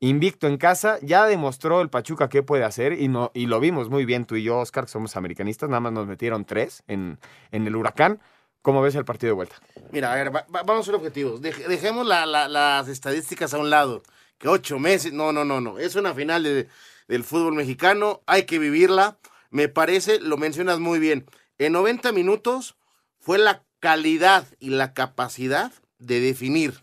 invicto 0.09 0.47
en 0.47 0.57
casa, 0.57 0.99
ya 1.01 1.25
demostró 1.25 1.81
el 1.81 1.89
Pachuca 1.89 2.29
qué 2.29 2.43
puede 2.43 2.63
hacer 2.63 2.93
y, 2.93 3.07
no, 3.07 3.31
y 3.33 3.45
lo 3.45 3.59
vimos 3.59 3.89
muy 3.89 4.05
bien 4.05 4.25
tú 4.25 4.35
y 4.35 4.43
yo, 4.43 4.59
Oscar, 4.59 4.85
que 4.85 4.91
somos 4.91 5.15
americanistas, 5.15 5.69
nada 5.69 5.79
más 5.79 5.93
nos 5.93 6.07
metieron 6.07 6.45
tres 6.45 6.83
en, 6.87 7.19
en 7.51 7.67
el 7.67 7.75
huracán. 7.75 8.19
¿Cómo 8.61 8.81
ves 8.81 8.95
el 8.95 9.03
partido 9.05 9.31
de 9.31 9.35
vuelta? 9.35 9.55
Mira, 9.91 10.13
a 10.13 10.15
ver, 10.15 10.31
vamos 10.49 10.79
a 10.79 10.83
ser 10.83 10.95
objetivos. 10.95 11.41
dejemos 11.41 12.07
las 12.07 12.87
estadísticas 12.87 13.53
a 13.53 13.57
un 13.57 13.69
lado 13.69 14.03
que 14.37 14.47
ocho 14.47 14.79
meses, 14.79 15.13
no, 15.13 15.31
no, 15.31 15.45
no, 15.45 15.61
no, 15.61 15.79
es 15.79 15.95
una 15.95 16.13
final 16.13 16.43
del 16.43 17.23
fútbol 17.23 17.53
mexicano, 17.53 18.21
hay 18.25 18.43
que 18.43 18.59
vivirla, 18.59 19.17
me 19.51 19.69
parece, 19.69 20.19
lo 20.19 20.37
mencionas 20.37 20.79
muy 20.79 20.99
bien, 20.99 21.25
en 21.57 21.73
90 21.73 22.11
minutos 22.11 22.75
fue 23.19 23.37
la 23.37 23.63
calidad 23.79 24.45
y 24.59 24.71
la 24.71 24.93
capacidad 24.93 25.71
de 25.99 26.19
definir, 26.19 26.82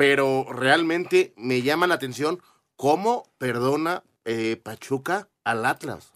pero 0.00 0.46
realmente 0.50 1.34
me 1.36 1.60
llama 1.60 1.86
la 1.86 1.92
atención 1.92 2.40
cómo 2.74 3.30
perdona 3.36 4.02
eh, 4.24 4.56
Pachuca 4.56 5.28
al 5.44 5.66
Atlas. 5.66 6.14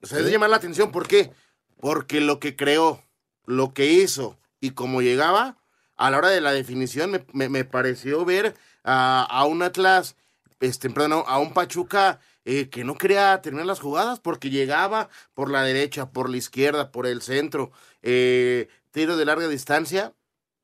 O 0.00 0.06
sea, 0.06 0.20
es 0.20 0.24
de 0.24 0.30
llamar 0.30 0.48
la 0.48 0.56
atención, 0.56 0.92
¿por 0.92 1.06
qué? 1.06 1.30
Porque 1.78 2.22
lo 2.22 2.40
que 2.40 2.56
creó, 2.56 3.04
lo 3.44 3.74
que 3.74 3.84
hizo 3.92 4.38
y 4.60 4.70
cómo 4.70 5.02
llegaba, 5.02 5.58
a 5.96 6.10
la 6.10 6.16
hora 6.16 6.30
de 6.30 6.40
la 6.40 6.52
definición 6.52 7.22
me, 7.34 7.64
pareció 7.66 8.24
ver 8.24 8.54
a, 8.82 9.44
un 9.46 9.60
Atlas, 9.60 10.16
este, 10.60 10.88
perdón, 10.88 11.24
a 11.26 11.38
un 11.38 11.52
Pachuca 11.52 12.18
eh, 12.46 12.70
que 12.70 12.82
no 12.82 12.94
quería 12.94 13.42
terminar 13.42 13.66
las 13.66 13.80
jugadas 13.80 14.20
porque 14.20 14.48
llegaba 14.48 15.10
por 15.34 15.50
la 15.50 15.64
derecha, 15.64 16.12
por 16.12 16.30
la 16.30 16.38
izquierda, 16.38 16.92
por 16.92 17.06
el 17.06 17.20
centro, 17.20 17.72
eh, 18.00 18.68
tiro 18.90 19.18
de 19.18 19.26
larga 19.26 19.48
distancia 19.48 20.14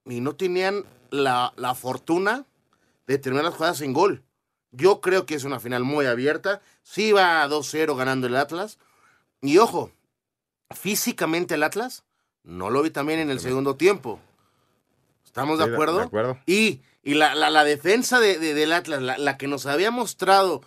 y 0.07 0.23
no 0.23 0.35
tenían 0.35 0.87
la, 1.11 1.53
la 1.57 1.75
fortuna 1.75 2.47
de 3.07 3.19
terminar 3.19 3.45
las 3.45 3.55
jugadas 3.55 3.81
en 3.81 3.93
gol. 3.93 4.23
Yo 4.71 5.01
creo 5.01 5.27
que 5.27 5.35
es 5.35 5.45
una 5.45 5.61
final 5.61 5.85
muy 5.85 6.07
abierta. 6.07 6.61
Sí 6.83 7.13
va 7.13 7.49
2-0 7.49 7.97
ganando 7.97 8.27
el 8.27 8.37
Atlas. 8.37 8.79
Y 9.41 9.59
ojo, 9.59 9.91
físicamente 10.71 11.55
el 11.55 11.63
Atlas 11.63 12.05
no 12.45 12.71
lo 12.71 12.83
vi 12.83 12.91
también 12.91 13.21
en 13.21 13.31
el 13.31 13.41
segundo 13.41 13.77
tiempo. 13.77 14.21
¿Estamos 15.25 15.59
de 15.59 15.65
acuerdo? 15.65 15.99
De 15.99 16.05
acuerdo. 16.05 16.39
Y, 16.47 16.81
y 17.03 17.15
la, 17.15 17.35
la, 17.35 17.65
defensa 17.65 18.21
de, 18.21 18.39
del 18.39 18.73
Atlas, 18.73 19.03
la, 19.03 19.37
que 19.37 19.47
nos 19.47 19.67
había 19.67 19.91
mostrado, 19.91 20.63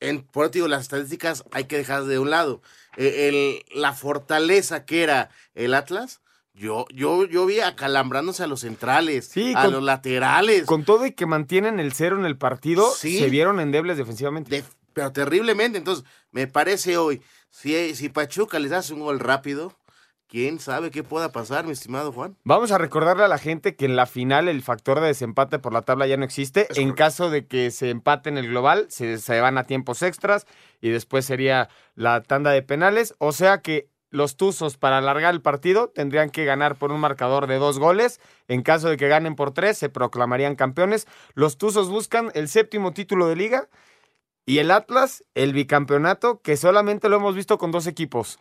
en, 0.00 0.22
por 0.22 0.50
digo, 0.50 0.68
las 0.68 0.82
estadísticas 0.82 1.44
hay 1.52 1.64
que 1.64 1.76
dejar 1.76 2.04
de 2.04 2.18
un 2.18 2.30
lado. 2.30 2.60
E, 2.96 3.28
el, 3.28 3.80
la 3.80 3.92
fortaleza 3.92 4.84
que 4.84 5.02
era 5.02 5.30
el 5.54 5.74
Atlas, 5.74 6.20
yo, 6.62 6.86
yo, 6.94 7.24
yo 7.26 7.44
vi 7.44 7.58
acalambrándose 7.58 8.44
a 8.44 8.46
los 8.46 8.60
centrales, 8.60 9.32
a 9.56 9.66
los 9.66 9.82
laterales. 9.82 10.64
Con 10.64 10.84
todo 10.84 11.04
y 11.06 11.10
que 11.10 11.26
mantienen 11.26 11.80
el 11.80 11.92
cero 11.92 12.16
en 12.16 12.24
el 12.24 12.38
partido, 12.38 12.88
se 12.92 13.28
vieron 13.28 13.58
endebles 13.58 13.96
defensivamente. 13.96 14.62
pero 14.92 15.10
terriblemente. 15.10 15.78
Entonces, 15.78 16.04
me 16.30 16.46
parece 16.46 16.96
hoy, 16.98 17.20
si, 17.50 17.96
si 17.96 18.08
Pachuca 18.08 18.60
les 18.60 18.70
hace 18.70 18.94
un 18.94 19.00
gol 19.00 19.18
rápido, 19.18 19.74
quién 20.28 20.60
sabe 20.60 20.90
qué 20.92 21.02
pueda 21.02 21.32
pasar, 21.32 21.66
mi 21.66 21.72
estimado 21.72 22.12
Juan. 22.12 22.36
Vamos 22.44 22.70
a 22.70 22.78
recordarle 22.78 23.24
a 23.24 23.28
la 23.28 23.38
gente 23.38 23.74
que 23.74 23.84
en 23.84 23.96
la 23.96 24.06
final 24.06 24.48
el 24.48 24.62
factor 24.62 25.00
de 25.00 25.08
desempate 25.08 25.58
por 25.58 25.72
la 25.72 25.82
tabla 25.82 26.06
ya 26.06 26.16
no 26.16 26.24
existe. 26.24 26.68
en 26.76 26.92
caso 26.92 27.28
de 27.28 27.46
que 27.46 27.70
se 27.72 27.90
empate 27.90 28.30
en 28.30 28.38
el 28.38 28.48
global, 28.48 28.86
se, 28.88 29.40
van 29.40 29.58
a 29.58 29.64
tiempos 29.64 30.00
extras 30.02 30.46
y 30.80 30.90
después 30.90 31.26
sería 31.26 31.68
la 31.96 32.22
tanda 32.22 32.52
de 32.52 32.62
penales. 32.62 33.14
O 33.18 33.32
sea 33.32 33.62
que 33.62 33.88
los 34.12 34.36
Tuzos 34.36 34.76
para 34.76 34.98
alargar 34.98 35.34
el 35.34 35.40
partido 35.40 35.88
tendrían 35.88 36.30
que 36.30 36.44
ganar 36.44 36.76
por 36.76 36.92
un 36.92 37.00
marcador 37.00 37.46
de 37.46 37.56
dos 37.56 37.78
goles. 37.78 38.20
En 38.46 38.62
caso 38.62 38.90
de 38.90 38.96
que 38.98 39.08
ganen 39.08 39.34
por 39.34 39.52
tres, 39.52 39.78
se 39.78 39.88
proclamarían 39.88 40.54
campeones. 40.54 41.08
Los 41.34 41.56
Tuzos 41.56 41.88
buscan 41.88 42.30
el 42.34 42.48
séptimo 42.48 42.92
título 42.92 43.26
de 43.26 43.36
liga 43.36 43.68
y 44.44 44.58
el 44.58 44.70
Atlas 44.70 45.24
el 45.34 45.54
bicampeonato 45.54 46.42
que 46.42 46.56
solamente 46.56 47.08
lo 47.08 47.16
hemos 47.16 47.34
visto 47.34 47.56
con 47.56 47.70
dos 47.70 47.86
equipos. 47.86 48.38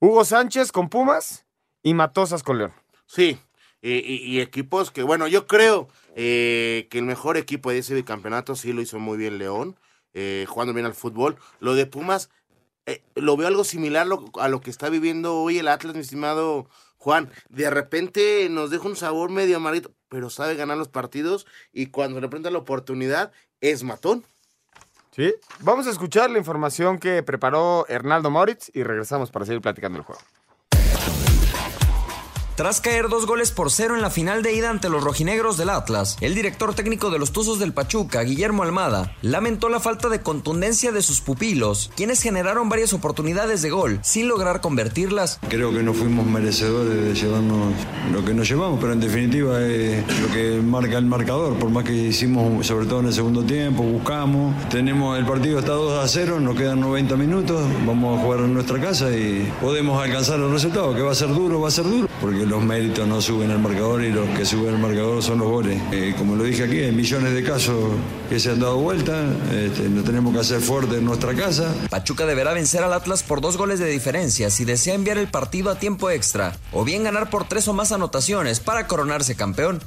Hugo 0.00 0.24
Sánchez 0.24 0.72
con 0.72 0.88
Pumas 0.88 1.44
y 1.82 1.92
Matosas 1.92 2.42
con 2.42 2.58
León. 2.58 2.72
Sí, 3.06 3.38
y, 3.82 4.40
equipos 4.40 4.90
que, 4.90 5.02
bueno, 5.02 5.26
yo 5.26 5.46
creo 5.46 5.88
eh, 6.16 6.86
que 6.90 6.98
el 6.98 7.04
mejor 7.04 7.36
equipo 7.36 7.70
de 7.70 7.78
ese 7.78 8.02
campeonato 8.04 8.54
sí 8.54 8.72
lo 8.72 8.80
hizo 8.80 8.98
muy 8.98 9.18
bien 9.18 9.38
León, 9.38 9.76
eh, 10.14 10.46
jugando 10.48 10.72
bien 10.72 10.86
al 10.86 10.94
fútbol. 10.94 11.36
Lo 11.60 11.74
de 11.74 11.84
Pumas, 11.84 12.30
eh, 12.86 13.02
lo 13.14 13.36
veo 13.36 13.46
algo 13.46 13.64
similar 13.64 14.06
a 14.40 14.48
lo 14.48 14.60
que 14.60 14.70
está 14.70 14.88
viviendo 14.88 15.36
hoy 15.36 15.58
el 15.58 15.68
Atlas, 15.68 15.94
mi 15.94 16.00
estimado 16.00 16.68
Juan. 16.98 17.30
De 17.48 17.70
repente 17.70 18.48
nos 18.50 18.70
deja 18.70 18.88
un 18.88 18.96
sabor 18.96 19.30
medio 19.30 19.56
amarito, 19.56 19.92
pero 20.08 20.30
sabe 20.30 20.56
ganar 20.56 20.76
los 20.76 20.88
partidos 20.88 21.46
y 21.72 21.86
cuando 21.86 22.20
le 22.20 22.28
prenda 22.28 22.50
la 22.50 22.58
oportunidad 22.58 23.32
es 23.60 23.82
matón. 23.82 24.24
¿Sí? 25.14 25.34
Vamos 25.60 25.86
a 25.86 25.90
escuchar 25.90 26.30
la 26.30 26.38
información 26.38 26.98
que 26.98 27.22
preparó 27.22 27.86
Hernaldo 27.88 28.30
Moritz 28.30 28.70
y 28.72 28.82
regresamos 28.82 29.30
para 29.30 29.44
seguir 29.44 29.60
platicando 29.60 29.98
el 29.98 30.04
juego. 30.04 30.22
Tras 32.54 32.82
caer 32.82 33.08
dos 33.08 33.24
goles 33.24 33.50
por 33.50 33.70
cero 33.70 33.94
en 33.96 34.02
la 34.02 34.10
final 34.10 34.42
de 34.42 34.52
ida 34.52 34.68
ante 34.68 34.90
los 34.90 35.02
rojinegros 35.02 35.56
del 35.56 35.70
Atlas, 35.70 36.18
el 36.20 36.34
director 36.34 36.74
técnico 36.74 37.10
de 37.10 37.18
los 37.18 37.32
Tuzos 37.32 37.58
del 37.58 37.72
Pachuca, 37.72 38.20
Guillermo 38.20 38.62
Almada, 38.62 39.16
lamentó 39.22 39.70
la 39.70 39.80
falta 39.80 40.10
de 40.10 40.20
contundencia 40.20 40.92
de 40.92 41.00
sus 41.00 41.22
pupilos, 41.22 41.90
quienes 41.96 42.20
generaron 42.20 42.68
varias 42.68 42.92
oportunidades 42.92 43.62
de 43.62 43.70
gol 43.70 44.00
sin 44.02 44.28
lograr 44.28 44.60
convertirlas. 44.60 45.40
Creo 45.48 45.72
que 45.72 45.82
no 45.82 45.94
fuimos 45.94 46.26
merecedores 46.26 46.94
de 46.94 47.14
llevarnos 47.14 47.72
lo 48.12 48.22
que 48.22 48.34
nos 48.34 48.46
llevamos, 48.46 48.78
pero 48.80 48.92
en 48.92 49.00
definitiva 49.00 49.58
es 49.62 50.04
lo 50.20 50.28
que 50.30 50.60
marca 50.62 50.98
el 50.98 51.06
marcador, 51.06 51.58
por 51.58 51.70
más 51.70 51.84
que 51.84 51.94
hicimos, 51.94 52.66
sobre 52.66 52.84
todo 52.84 53.00
en 53.00 53.06
el 53.06 53.14
segundo 53.14 53.42
tiempo, 53.44 53.82
buscamos, 53.82 54.68
tenemos 54.68 55.18
el 55.18 55.24
partido 55.24 55.58
está 55.58 55.72
2 55.72 56.04
a 56.04 56.06
0, 56.06 56.38
nos 56.38 56.54
quedan 56.54 56.80
90 56.80 57.16
minutos, 57.16 57.62
vamos 57.86 58.18
a 58.18 58.22
jugar 58.22 58.40
en 58.40 58.52
nuestra 58.52 58.78
casa 58.78 59.10
y 59.10 59.50
podemos 59.62 60.02
alcanzar 60.02 60.38
el 60.38 60.50
resultado, 60.50 60.94
que 60.94 61.00
va 61.00 61.12
a 61.12 61.14
ser 61.14 61.28
duro, 61.28 61.58
va 61.58 61.68
a 61.68 61.70
ser 61.70 61.84
duro, 61.84 62.08
porque 62.20 62.41
los 62.46 62.62
méritos 62.62 63.06
no 63.06 63.20
suben 63.20 63.50
al 63.50 63.58
marcador 63.58 64.02
y 64.02 64.10
los 64.10 64.28
que 64.30 64.44
suben 64.44 64.74
al 64.74 64.80
marcador 64.80 65.22
son 65.22 65.38
los 65.38 65.48
goles. 65.48 65.80
Eh, 65.92 66.14
como 66.16 66.36
lo 66.36 66.44
dije 66.44 66.64
aquí, 66.64 66.78
hay 66.80 66.92
millones 66.92 67.34
de 67.34 67.42
casos 67.42 67.76
que 68.28 68.40
se 68.40 68.50
han 68.50 68.60
dado 68.60 68.78
vuelta, 68.78 69.24
este, 69.52 69.88
no 69.88 70.02
tenemos 70.02 70.32
que 70.32 70.40
hacer 70.40 70.60
fuerte 70.60 70.96
en 70.96 71.04
nuestra 71.04 71.34
casa. 71.34 71.74
Pachuca 71.90 72.26
deberá 72.26 72.52
vencer 72.52 72.82
al 72.82 72.92
Atlas 72.92 73.22
por 73.22 73.40
dos 73.40 73.56
goles 73.56 73.78
de 73.78 73.86
diferencia 73.86 74.50
si 74.50 74.64
desea 74.64 74.94
enviar 74.94 75.18
el 75.18 75.28
partido 75.28 75.70
a 75.70 75.78
tiempo 75.78 76.10
extra, 76.10 76.56
o 76.72 76.84
bien 76.84 77.04
ganar 77.04 77.30
por 77.30 77.46
tres 77.46 77.68
o 77.68 77.72
más 77.72 77.92
anotaciones 77.92 78.60
para 78.60 78.86
coronarse 78.86 79.34
campeón 79.34 79.80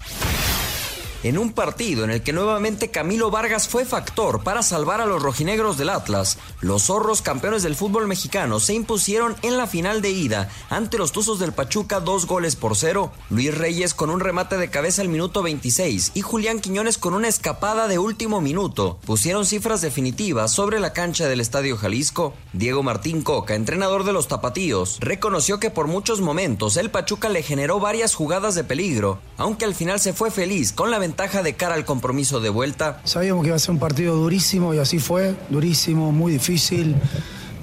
en 1.26 1.40
un 1.40 1.54
partido 1.54 2.04
en 2.04 2.12
el 2.12 2.22
que 2.22 2.34
nuevamente 2.34 2.92
Camilo 2.92 3.32
Vargas 3.32 3.68
fue 3.68 3.84
factor 3.84 4.44
para 4.44 4.62
salvar 4.62 5.02
a 5.02 5.08
los 5.08 5.24
rojinegros 5.24 5.76
del 5.76 5.90
Atlas. 5.90 6.38
Los 6.62 6.84
zorros 6.84 7.24
campeones 7.24 7.64
del 7.64 7.76
fútbol 7.76 8.08
mexicano 8.08 8.60
se 8.60 8.76
impusieron 8.76 9.36
en 9.42 9.58
la 9.58 9.66
final 9.66 10.04
de 10.04 10.12
ida 10.12 10.50
ante 10.70 11.00
los 11.00 11.12
Tuzos 11.12 11.40
del 11.40 11.52
Pachuca 11.52 12.00
dos 12.00 12.28
goles 12.28 12.56
por 12.56 12.76
cero. 12.76 13.12
Luis 13.32 13.58
Reyes 13.58 13.96
con 13.96 14.12
un 14.12 14.20
remate 14.20 14.58
de 14.58 14.70
cabeza 14.70 15.02
al 15.02 15.10
minuto 15.10 15.42
26 15.42 16.12
y 16.14 16.22
Julián 16.22 16.60
Quiñones 16.60 17.00
con 17.00 17.16
una 17.16 17.28
escapada 17.28 17.88
de 17.88 17.98
último 17.98 18.40
minuto 18.40 19.00
pusieron 19.04 19.48
cifras 19.48 19.82
definitivas 19.82 20.52
sobre 20.52 20.80
la 20.80 20.94
cancha 20.94 21.28
del 21.28 21.42
Estadio 21.42 21.76
Jalisco. 21.76 22.36
Diego 22.54 22.84
Martín 22.84 23.24
Coca, 23.24 23.56
entrenador 23.56 24.04
de 24.04 24.14
los 24.14 24.28
Tapatíos, 24.28 25.00
reconoció 25.00 25.60
que 25.60 25.72
por 25.72 25.88
muchos 25.88 26.22
momentos 26.22 26.78
el 26.78 26.92
Pachuca 26.92 27.30
le 27.30 27.42
generó 27.42 27.80
varias 27.80 28.14
jugadas 28.14 28.54
de 28.54 28.64
peligro, 28.64 29.20
aunque 29.38 29.66
al 29.66 29.74
final 29.74 30.00
se 30.00 30.14
fue 30.14 30.30
feliz 30.30 30.72
con 30.72 30.92
la 30.92 31.00
ventaja 31.00 31.15
de 31.16 31.54
cara 31.54 31.76
al 31.76 31.86
compromiso 31.86 32.40
de 32.40 32.50
vuelta? 32.50 33.02
Sabíamos 33.06 33.44
que 33.44 33.48
iba 33.48 33.56
a 33.56 33.60
ser 33.60 33.72
un 33.72 33.80
partido 33.80 34.16
durísimo 34.16 34.74
y 34.74 34.80
así 34.80 35.00
fue, 35.00 35.34
durísimo, 35.50 36.12
muy 36.12 36.34
difícil. 36.34 36.96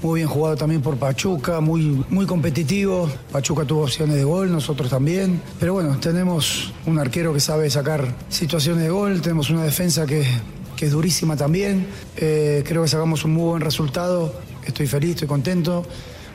Muy 0.03 0.21
bien 0.21 0.29
jugado 0.29 0.57
también 0.57 0.83
por 0.83 0.97
Pachuca, 0.97 1.61
muy, 1.61 2.05
muy 2.09 2.27
competitivo. 2.27 3.09
Pachuca 3.31 3.65
tuvo 3.65 3.85
opciones 3.85 4.17
de 4.17 4.25
gol, 4.25 4.51
nosotros 4.51 4.91
también. 4.91 5.41
Pero 5.61 5.75
bueno, 5.75 5.97
tenemos 6.01 6.73
un 6.87 6.99
arquero 6.99 7.33
que 7.33 7.39
sabe 7.39 7.71
sacar 7.71 8.13
situaciones 8.29 8.83
de 8.83 8.91
gol, 8.91 9.21
tenemos 9.21 9.49
una 9.51 9.63
defensa 9.63 10.05
que, 10.05 10.27
que 10.75 10.87
es 10.87 10.93
durísima 10.93 11.37
también. 11.37 11.87
Eh, 12.17 12.65
creo 12.67 12.83
que 12.83 12.89
sacamos 12.89 13.25
un 13.25 13.35
muy 13.35 13.45
buen 13.45 13.61
resultado. 13.61 14.35
Estoy 14.67 14.89
feliz, 14.89 15.11
estoy 15.11 15.29
contento. 15.29 15.87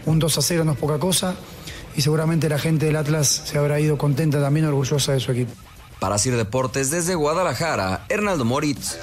Un 0.05 0.19
2 0.19 0.37
a 0.37 0.41
0 0.41 0.63
no 0.63 0.71
es 0.71 0.77
poca 0.77 0.97
cosa. 0.97 1.35
Y 1.97 2.01
seguramente 2.01 2.47
la 2.47 2.59
gente 2.59 2.85
del 2.85 2.95
Atlas 2.95 3.27
se 3.27 3.57
habrá 3.57 3.81
ido 3.81 3.97
contenta 3.97 4.39
también, 4.39 4.67
orgullosa 4.67 5.11
de 5.11 5.19
su 5.19 5.33
equipo. 5.33 5.66
Para 5.99 6.17
Sir 6.17 6.35
Deportes 6.37 6.91
desde 6.91 7.15
Guadalajara, 7.15 8.05
Hernaldo 8.09 8.45
Moritz. 8.45 8.97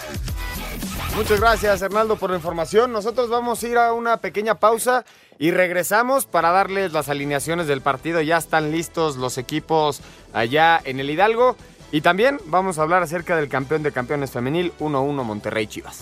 Muchas 1.17 1.41
gracias, 1.41 1.83
Hernaldo, 1.83 2.17
por 2.17 2.31
la 2.31 2.37
información. 2.37 2.93
Nosotros 2.93 3.29
vamos 3.29 3.63
a 3.63 3.69
ir 3.69 3.79
a 3.79 3.93
una 3.93 4.17
pequeña 4.17 4.57
pausa 4.57 5.05
y 5.39 5.51
regresamos 5.51 6.27
para 6.27 6.51
darles 6.51 6.93
las 6.93 7.09
alineaciones 7.09 7.67
del 7.67 7.81
partido. 7.81 8.21
Ya 8.21 8.37
están 8.37 8.73
listos 8.73 9.17
los 9.17 9.39
equipos 9.39 10.01
allá 10.33 10.81
en 10.85 11.01
el 11.01 11.11
Hidalgo. 11.11 11.57
Y 11.93 12.01
también 12.01 12.41
vamos 12.47 12.79
a 12.79 12.83
hablar 12.83 13.05
acerca 13.05 13.37
del 13.37 13.49
campeón 13.49 13.85
de 13.85 13.93
campeones 13.93 14.33
femenil 14.33 14.73
1-1 14.81 15.23
Monterrey 15.23 15.69
Chivas. 15.69 16.01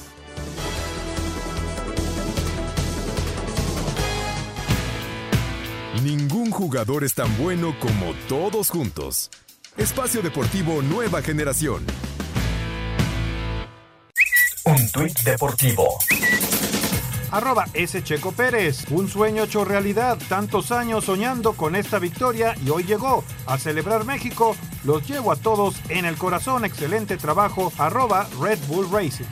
Ningún 6.03 6.51
jugador 6.51 7.05
es 7.05 7.15
tan 7.15 7.37
bueno 7.37 7.77
como 7.79 8.15
todos 8.29 8.71
juntos. 8.71 9.31
Espacio 9.77 10.21
Deportivo 10.21 10.83
Nueva 10.83 11.23
Generación. 11.23 11.87
Un 14.65 14.93
tuit 14.93 15.19
deportivo. 15.21 15.99
Arroba 17.31 17.67
S. 17.73 18.05
Checo 18.05 18.33
Pérez. 18.33 18.85
Un 18.91 19.09
sueño 19.09 19.45
hecho 19.45 19.65
realidad. 19.65 20.19
Tantos 20.29 20.73
años 20.73 21.07
soñando 21.07 21.55
con 21.55 21.75
esta 21.75 21.99
victoria 21.99 22.55
y 22.65 22.69
hoy 22.69 22.85
llegó. 22.85 23.25
A 23.47 23.57
celebrar 23.57 24.05
México. 24.05 24.55
Los 24.85 25.09
llevo 25.09 25.33
a 25.33 25.37
todos 25.37 25.77
en 25.89 26.05
el 26.05 26.19
corazón. 26.19 26.67
Excelente 26.67 27.17
trabajo. 27.17 27.73
Arroba 27.79 28.29
Red 28.39 28.59
Bull 28.69 28.89
Racing. 28.93 29.25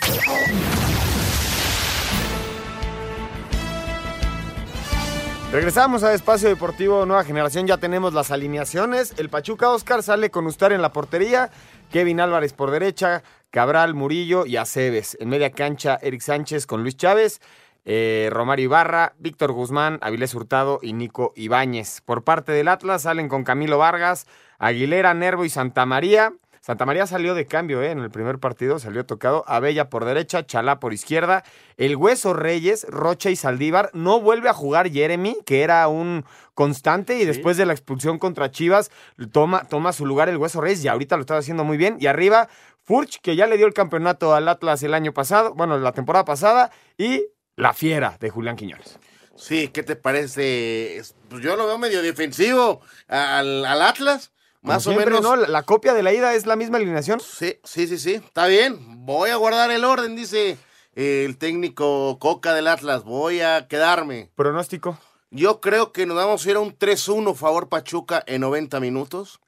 Regresamos 5.52 6.04
a 6.04 6.14
Espacio 6.14 6.48
Deportivo 6.48 7.04
Nueva 7.06 7.24
Generación, 7.24 7.66
ya 7.66 7.76
tenemos 7.76 8.14
las 8.14 8.30
alineaciones. 8.30 9.14
El 9.18 9.30
Pachuca 9.30 9.70
Oscar 9.70 10.04
sale 10.04 10.30
con 10.30 10.46
Ustar 10.46 10.72
en 10.72 10.80
la 10.80 10.92
portería, 10.92 11.50
Kevin 11.90 12.20
Álvarez 12.20 12.52
por 12.52 12.70
derecha, 12.70 13.24
Cabral, 13.50 13.94
Murillo 13.94 14.46
y 14.46 14.58
Aceves. 14.58 15.16
En 15.18 15.28
media 15.28 15.50
cancha, 15.50 15.98
Eric 16.02 16.20
Sánchez 16.20 16.66
con 16.66 16.82
Luis 16.82 16.96
Chávez, 16.96 17.40
eh, 17.84 18.28
Romario 18.30 18.66
Ibarra, 18.66 19.14
Víctor 19.18 19.50
Guzmán, 19.50 19.98
Avilés 20.02 20.36
Hurtado 20.36 20.78
y 20.82 20.92
Nico 20.92 21.32
Ibáñez. 21.34 22.00
Por 22.02 22.22
parte 22.22 22.52
del 22.52 22.68
Atlas 22.68 23.02
salen 23.02 23.28
con 23.28 23.42
Camilo 23.42 23.76
Vargas, 23.76 24.28
Aguilera, 24.60 25.14
Nervo 25.14 25.44
y 25.44 25.50
Santa 25.50 25.84
María. 25.84 26.32
Santa 26.60 26.84
María 26.84 27.06
salió 27.06 27.34
de 27.34 27.46
cambio 27.46 27.82
¿eh? 27.82 27.90
en 27.90 28.00
el 28.00 28.10
primer 28.10 28.38
partido, 28.38 28.78
salió 28.78 29.06
tocado. 29.06 29.44
Abella 29.46 29.88
por 29.88 30.04
derecha, 30.04 30.44
Chalá 30.44 30.78
por 30.78 30.92
izquierda. 30.92 31.42
El 31.78 31.96
Hueso 31.96 32.34
Reyes, 32.34 32.86
Rocha 32.88 33.30
y 33.30 33.36
Saldívar. 33.36 33.90
No 33.94 34.20
vuelve 34.20 34.50
a 34.50 34.52
jugar 34.52 34.90
Jeremy, 34.90 35.38
que 35.46 35.62
era 35.62 35.88
un 35.88 36.26
constante. 36.52 37.18
Y 37.18 37.24
después 37.24 37.56
de 37.56 37.64
la 37.64 37.72
expulsión 37.72 38.18
contra 38.18 38.50
Chivas, 38.50 38.90
toma, 39.32 39.64
toma 39.68 39.94
su 39.94 40.04
lugar 40.04 40.28
el 40.28 40.36
Hueso 40.36 40.60
Reyes. 40.60 40.84
Y 40.84 40.88
ahorita 40.88 41.16
lo 41.16 41.22
está 41.22 41.38
haciendo 41.38 41.64
muy 41.64 41.78
bien. 41.78 41.96
Y 41.98 42.08
arriba, 42.08 42.50
Furch, 42.82 43.20
que 43.22 43.36
ya 43.36 43.46
le 43.46 43.56
dio 43.56 43.66
el 43.66 43.72
campeonato 43.72 44.34
al 44.34 44.46
Atlas 44.46 44.82
el 44.82 44.92
año 44.92 45.14
pasado, 45.14 45.54
bueno, 45.54 45.78
la 45.78 45.92
temporada 45.92 46.26
pasada. 46.26 46.70
Y 46.98 47.24
la 47.56 47.72
fiera 47.72 48.18
de 48.20 48.28
Julián 48.28 48.56
Quiñones. 48.56 48.98
Sí, 49.34 49.68
¿qué 49.68 49.82
te 49.82 49.96
parece? 49.96 51.00
Pues 51.30 51.42
yo 51.42 51.56
lo 51.56 51.66
veo 51.66 51.78
medio 51.78 52.02
defensivo 52.02 52.82
al, 53.08 53.64
al 53.64 53.80
Atlas. 53.80 54.30
Más 54.62 54.86
o 54.86 54.94
menos. 54.94 55.22
¿no? 55.22 55.36
La, 55.36 55.62
copia 55.62 55.94
de 55.94 56.02
la 56.02 56.12
ida 56.12 56.34
es 56.34 56.46
la 56.46 56.56
misma 56.56 56.78
alineación. 56.78 57.20
Sí, 57.20 57.58
sí, 57.64 57.86
sí, 57.86 57.98
sí. 57.98 58.14
Está 58.14 58.46
bien. 58.46 59.04
Voy 59.06 59.30
a 59.30 59.36
guardar 59.36 59.70
el 59.70 59.84
orden, 59.84 60.16
dice 60.16 60.58
el 60.94 61.38
técnico 61.38 62.18
Coca 62.18 62.54
del 62.54 62.66
Atlas. 62.66 63.04
Voy 63.04 63.40
a 63.40 63.68
quedarme. 63.68 64.30
Pronóstico. 64.34 64.98
Yo 65.30 65.60
creo 65.60 65.92
que 65.92 66.06
nos 66.06 66.16
vamos 66.16 66.44
a 66.44 66.50
ir 66.50 66.56
a 66.56 66.60
un 66.60 66.76
3-1 66.76 67.34
favor 67.34 67.68
Pachuca 67.68 68.22
en 68.26 68.42
90 68.42 68.80
minutos. 68.80 69.40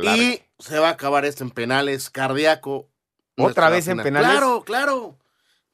Y 0.00 0.42
se 0.58 0.78
va 0.78 0.88
a 0.88 0.92
acabar 0.92 1.24
esto 1.24 1.44
en 1.44 1.50
penales, 1.50 2.10
cardíaco. 2.10 2.88
Otra 3.36 3.68
vez 3.70 3.88
en 3.88 3.98
penales. 3.98 4.30
Claro, 4.30 4.62
claro. 4.64 5.18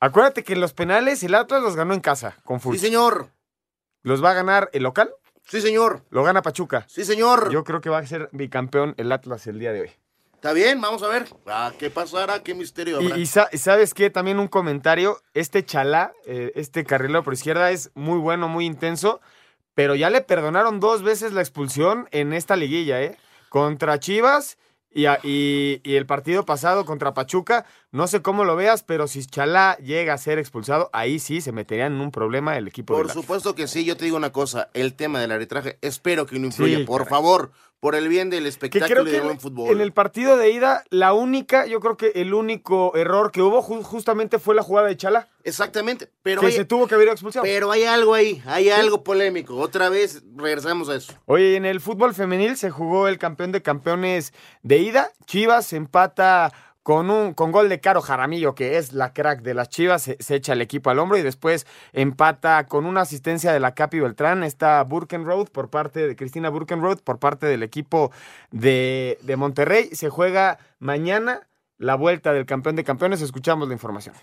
Acuérdate 0.01 0.45
que 0.45 0.55
en 0.55 0.61
los 0.61 0.72
penales 0.72 1.22
el 1.22 1.35
Atlas 1.35 1.62
los 1.62 1.76
ganó 1.76 1.95
en 1.95 2.01
casa 2.01 2.37
con. 2.45 2.61
Sí, 2.61 2.78
señor. 2.78 3.30
¿Los 4.03 4.22
va 4.22 4.32
a 4.32 4.35
ganar 4.35 4.70
el 4.72 4.82
local? 4.82 5.14
Sí, 5.47 5.61
señor. 5.61 6.05
Lo 6.11 6.22
gana 6.22 6.42
Pachuca. 6.42 6.86
Sí, 6.88 7.05
señor. 7.05 7.51
Yo 7.51 7.64
creo 7.64 7.80
que 7.80 7.90
va 7.90 7.99
a 7.99 8.07
ser 8.07 8.28
bicampeón 8.32 8.95
el 8.97 9.12
Atlas 9.12 9.47
el 9.47 9.59
día 9.59 9.72
de 9.72 9.82
hoy. 9.82 9.90
Está 10.34 10.53
bien, 10.53 10.80
vamos 10.80 11.03
a 11.03 11.09
ver. 11.09 11.26
Ah, 11.47 11.72
¿Qué 11.78 11.88
pasará? 11.90 12.42
¿Qué 12.42 12.55
misterio 12.55 12.99
habrá? 12.99 13.16
Y, 13.16 13.22
y 13.22 13.26
sabes 13.26 13.95
qué, 13.95 14.11
también 14.11 14.38
un 14.38 14.49
comentario. 14.49 15.22
Este 15.32 15.64
Chalá, 15.64 16.12
eh, 16.26 16.53
este 16.55 16.84
carrilero 16.84 17.22
por 17.22 17.32
izquierda, 17.32 17.70
es 17.70 17.90
muy 17.95 18.18
bueno, 18.18 18.49
muy 18.49 18.66
intenso. 18.66 19.20
Pero 19.74 19.95
ya 19.95 20.11
le 20.11 20.20
perdonaron 20.20 20.80
dos 20.80 21.03
veces 21.03 21.32
la 21.32 21.40
expulsión 21.40 22.09
en 22.11 22.32
esta 22.32 22.57
liguilla, 22.57 23.03
¿eh? 23.03 23.16
Contra 23.49 23.99
Chivas 23.99 24.59
y, 24.90 25.07
y, 25.07 25.80
y, 25.82 25.97
el 25.97 26.07
partido 26.07 26.45
pasado 26.45 26.84
contra 26.84 27.14
Pachuca, 27.14 27.66
no 27.95 28.09
sé 28.09 28.22
cómo 28.22 28.45
lo 28.45 28.57
veas, 28.57 28.82
pero 28.82 29.07
si 29.07 29.24
Chalá 29.24 29.76
llega 29.76 30.14
a 30.14 30.18
ser 30.18 30.40
expulsado, 30.40 30.90
ahí 30.92 31.20
sí 31.20 31.40
se 31.40 31.53
metería 31.53 31.86
en 31.86 32.01
un 32.01 32.11
problema 32.11 32.59
el 32.59 32.66
equipo. 32.66 32.92
Por 32.92 33.09
supuesto 33.09 33.55
que 33.55 33.68
sí, 33.68 33.84
yo 33.84 33.97
te 33.97 34.05
digo 34.05 34.16
una 34.16 34.32
cosa, 34.32 34.68
el 34.74 34.95
tema 34.95 35.20
del 35.20 35.30
arbitraje, 35.30 35.78
espero 35.80 36.26
que 36.26 36.36
no 36.40 36.47
influya, 36.47 36.78
sí, 36.78 36.84
por 36.84 37.05
caray. 37.05 37.11
favor, 37.11 37.53
por 37.78 37.95
el 37.95 38.09
bien 38.09 38.30
del 38.30 38.47
espectáculo 38.47 39.09
y 39.09 39.12
del 39.12 39.22
buen 39.22 39.38
fútbol. 39.38 39.70
En 39.70 39.80
el 39.80 39.92
partido 39.92 40.36
de 40.36 40.51
ida, 40.51 40.82
la 40.90 41.12
única, 41.12 41.66
yo 41.66 41.78
creo 41.78 41.97
que 41.97 42.11
el 42.16 42.34
único 42.34 42.97
error 42.97 43.30
que 43.30 43.42
hubo 43.42 43.62
justamente 43.62 44.40
fue 44.40 44.57
la 44.57 44.64
jugada 44.64 44.88
de 44.88 44.97
Chalá. 44.97 45.28
Exactamente, 45.45 46.11
pero 46.24 46.40
que 46.40 46.49
hay, 46.49 46.53
se 46.53 46.64
tuvo 46.64 46.88
que 46.88 46.97
haber 46.97 47.07
expulsado. 47.07 47.45
Pero 47.45 47.70
hay 47.70 47.84
algo 47.84 48.12
ahí, 48.12 48.42
hay 48.45 48.70
algo 48.70 49.05
polémico. 49.05 49.55
Otra 49.55 49.88
vez 49.88 50.24
regresamos 50.34 50.88
a 50.88 50.97
eso. 50.97 51.12
Oye, 51.26 51.55
en 51.55 51.64
el 51.64 51.80
fútbol 51.80 52.12
femenil 52.12 52.57
se 52.57 52.70
jugó 52.70 53.07
el 53.07 53.18
campeón 53.18 53.53
de 53.53 53.62
campeones 53.62 54.32
de 54.64 54.78
ida. 54.78 55.12
Chivas 55.26 55.72
empata 55.72 56.53
con 56.85 57.11
un 57.11 57.32
con 57.32 57.51
gol 57.51 57.70
de 57.70 57.80
Caro 57.80 58.03
Jaramillo, 58.03 58.55
que 58.55 58.76
es 58.76 58.93
la 58.93 59.14
crack 59.14 59.41
de 59.41 59.55
las 59.55 59.70
Chivas, 59.70 60.03
se, 60.03 60.35
echa 60.37 60.53
el 60.53 60.61
equipo 60.61 60.91
al 60.91 60.99
hombro 60.99 61.16
y 61.16 61.22
después 61.22 61.66
empata 61.95 62.66
con 62.66 62.85
una 62.85 63.01
asistencia 63.01 63.53
de 63.55 63.59
la 63.59 63.74
Capi 63.74 64.01
Beltrán, 64.01 64.45
está 64.45 64.85
Burkenroad 64.85 65.49
por 65.49 65.70
parte 65.70 66.07
de 66.07 66.14
Cristina 66.14 66.51
Burkenroad 66.51 66.99
por 66.99 67.18
parte 67.18 67.47
del 67.47 67.62
equipo 67.62 68.12
de, 68.51 69.18
de 69.22 69.37
Monterrey. 69.37 69.89
Se 69.93 70.11
juega 70.11 70.59
mañana 70.78 71.49
la 71.78 71.95
vuelta 71.95 72.35
del 72.35 72.45
campeón 72.45 72.76
de 72.76 72.85
campeones, 72.85 73.22
escuchamos 73.22 73.66
la 73.66 73.74
información. 73.74 74.14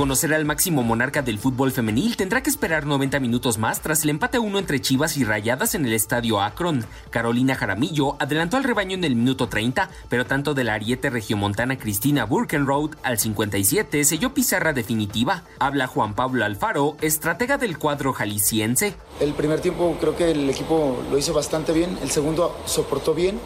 Conocer 0.00 0.32
al 0.32 0.46
máximo 0.46 0.82
monarca 0.82 1.20
del 1.20 1.38
fútbol 1.38 1.72
femenil 1.72 2.16
tendrá 2.16 2.42
que 2.42 2.48
esperar 2.48 2.86
90 2.86 3.20
minutos 3.20 3.58
más 3.58 3.82
tras 3.82 4.02
el 4.02 4.08
empate 4.08 4.38
a 4.38 4.40
uno 4.40 4.58
entre 4.58 4.80
Chivas 4.80 5.18
y 5.18 5.24
Rayadas 5.24 5.74
en 5.74 5.84
el 5.84 5.92
estadio 5.92 6.40
Akron. 6.40 6.86
Carolina 7.10 7.54
Jaramillo 7.54 8.16
adelantó 8.18 8.56
al 8.56 8.64
rebaño 8.64 8.94
en 8.94 9.04
el 9.04 9.14
minuto 9.14 9.50
30, 9.50 9.90
pero 10.08 10.24
tanto 10.24 10.54
de 10.54 10.64
la 10.64 10.72
ariete 10.72 11.10
regiomontana 11.10 11.76
Cristina 11.76 12.24
Burkenroad 12.24 12.92
al 13.02 13.18
57 13.18 14.02
selló 14.04 14.32
pizarra 14.32 14.72
definitiva. 14.72 15.42
Habla 15.58 15.86
Juan 15.86 16.14
Pablo 16.14 16.46
Alfaro, 16.46 16.96
estratega 17.02 17.58
del 17.58 17.76
cuadro 17.76 18.14
jalisciense. 18.14 18.94
El 19.20 19.34
primer 19.34 19.60
tiempo 19.60 19.98
creo 20.00 20.16
que 20.16 20.30
el 20.30 20.48
equipo 20.48 20.96
lo 21.10 21.18
hizo 21.18 21.34
bastante 21.34 21.74
bien, 21.74 21.98
el 22.02 22.10
segundo 22.10 22.56
soportó 22.64 23.12
bien, 23.12 23.38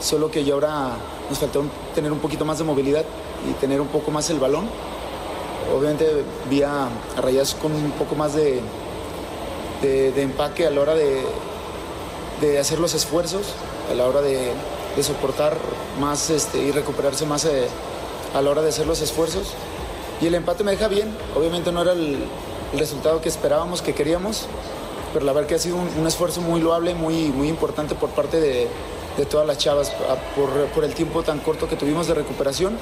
solo 0.00 0.32
que 0.32 0.42
ya 0.42 0.54
ahora 0.54 0.96
nos 1.30 1.38
faltó 1.38 1.64
tener 1.94 2.10
un 2.10 2.18
poquito 2.18 2.44
más 2.44 2.58
de 2.58 2.64
movilidad 2.64 3.04
y 3.48 3.52
tener 3.60 3.80
un 3.80 3.86
poco 3.86 4.10
más 4.10 4.28
el 4.30 4.40
balón 4.40 4.68
obviamente 5.74 6.24
vi 6.50 6.62
a, 6.62 6.88
Rayas 7.16 7.54
con 7.54 7.72
un 7.72 7.90
poco 7.92 8.14
más 8.14 8.34
de, 8.34 8.60
de, 9.82 10.22
empaque 10.22 10.66
a 10.66 10.70
la 10.70 10.80
hora 10.80 10.94
de, 10.94 11.22
de, 12.40 12.58
hacer 12.58 12.78
los 12.78 12.94
esfuerzos, 12.94 13.54
a 13.90 13.94
la 13.94 14.06
hora 14.06 14.20
de, 14.20 14.52
soportar 15.02 15.56
más 16.00 16.30
este, 16.30 16.58
y 16.58 16.70
recuperarse 16.70 17.26
más 17.26 17.44
eh, 17.44 17.66
a 18.34 18.40
la 18.40 18.50
hora 18.50 18.62
de 18.62 18.70
hacer 18.70 18.86
los 18.86 19.02
esfuerzos. 19.02 19.52
Y 20.22 20.26
el 20.26 20.34
empate 20.34 20.64
me 20.64 20.70
deja 20.70 20.88
bien, 20.88 21.14
obviamente 21.36 21.70
no 21.72 21.82
era 21.82 21.92
el, 21.92 22.24
resultado 22.74 23.20
que 23.22 23.28
esperábamos, 23.28 23.80
que 23.80 23.94
queríamos, 23.94 24.46
pero 25.12 25.24
la 25.24 25.32
verdad 25.32 25.48
que 25.48 25.54
ha 25.54 25.58
sido 25.58 25.76
un, 25.76 26.06
esfuerzo 26.06 26.40
muy 26.40 26.60
loable, 26.60 26.94
muy, 26.94 27.28
muy 27.28 27.48
importante 27.48 27.94
por 27.94 28.10
parte 28.10 28.40
de, 28.40 28.68
todas 29.30 29.46
las 29.46 29.56
chavas, 29.56 29.92
por, 30.34 30.50
por 30.74 30.84
el 30.84 30.92
tiempo 30.94 31.22
tan 31.22 31.38
corto 31.38 31.68
que 31.68 31.76
tuvimos 31.76 32.06
de 32.06 32.14
recuperación 32.14 32.76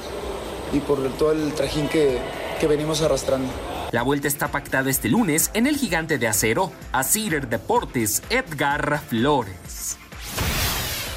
y 0.73 0.79
por 0.79 0.99
todo 1.11 1.31
el 1.31 1.53
trajín 1.53 1.87
que, 1.87 2.19
que 2.59 2.67
venimos 2.67 3.01
arrastrando. 3.01 3.51
La 3.91 4.01
vuelta 4.01 4.27
está 4.27 4.49
pactada 4.49 4.89
este 4.89 5.09
lunes 5.09 5.51
en 5.53 5.67
el 5.67 5.77
Gigante 5.77 6.17
de 6.17 6.27
Acero. 6.27 6.71
Asir 6.91 7.47
Deportes, 7.47 8.23
Edgar 8.29 9.01
Flores. 9.07 9.97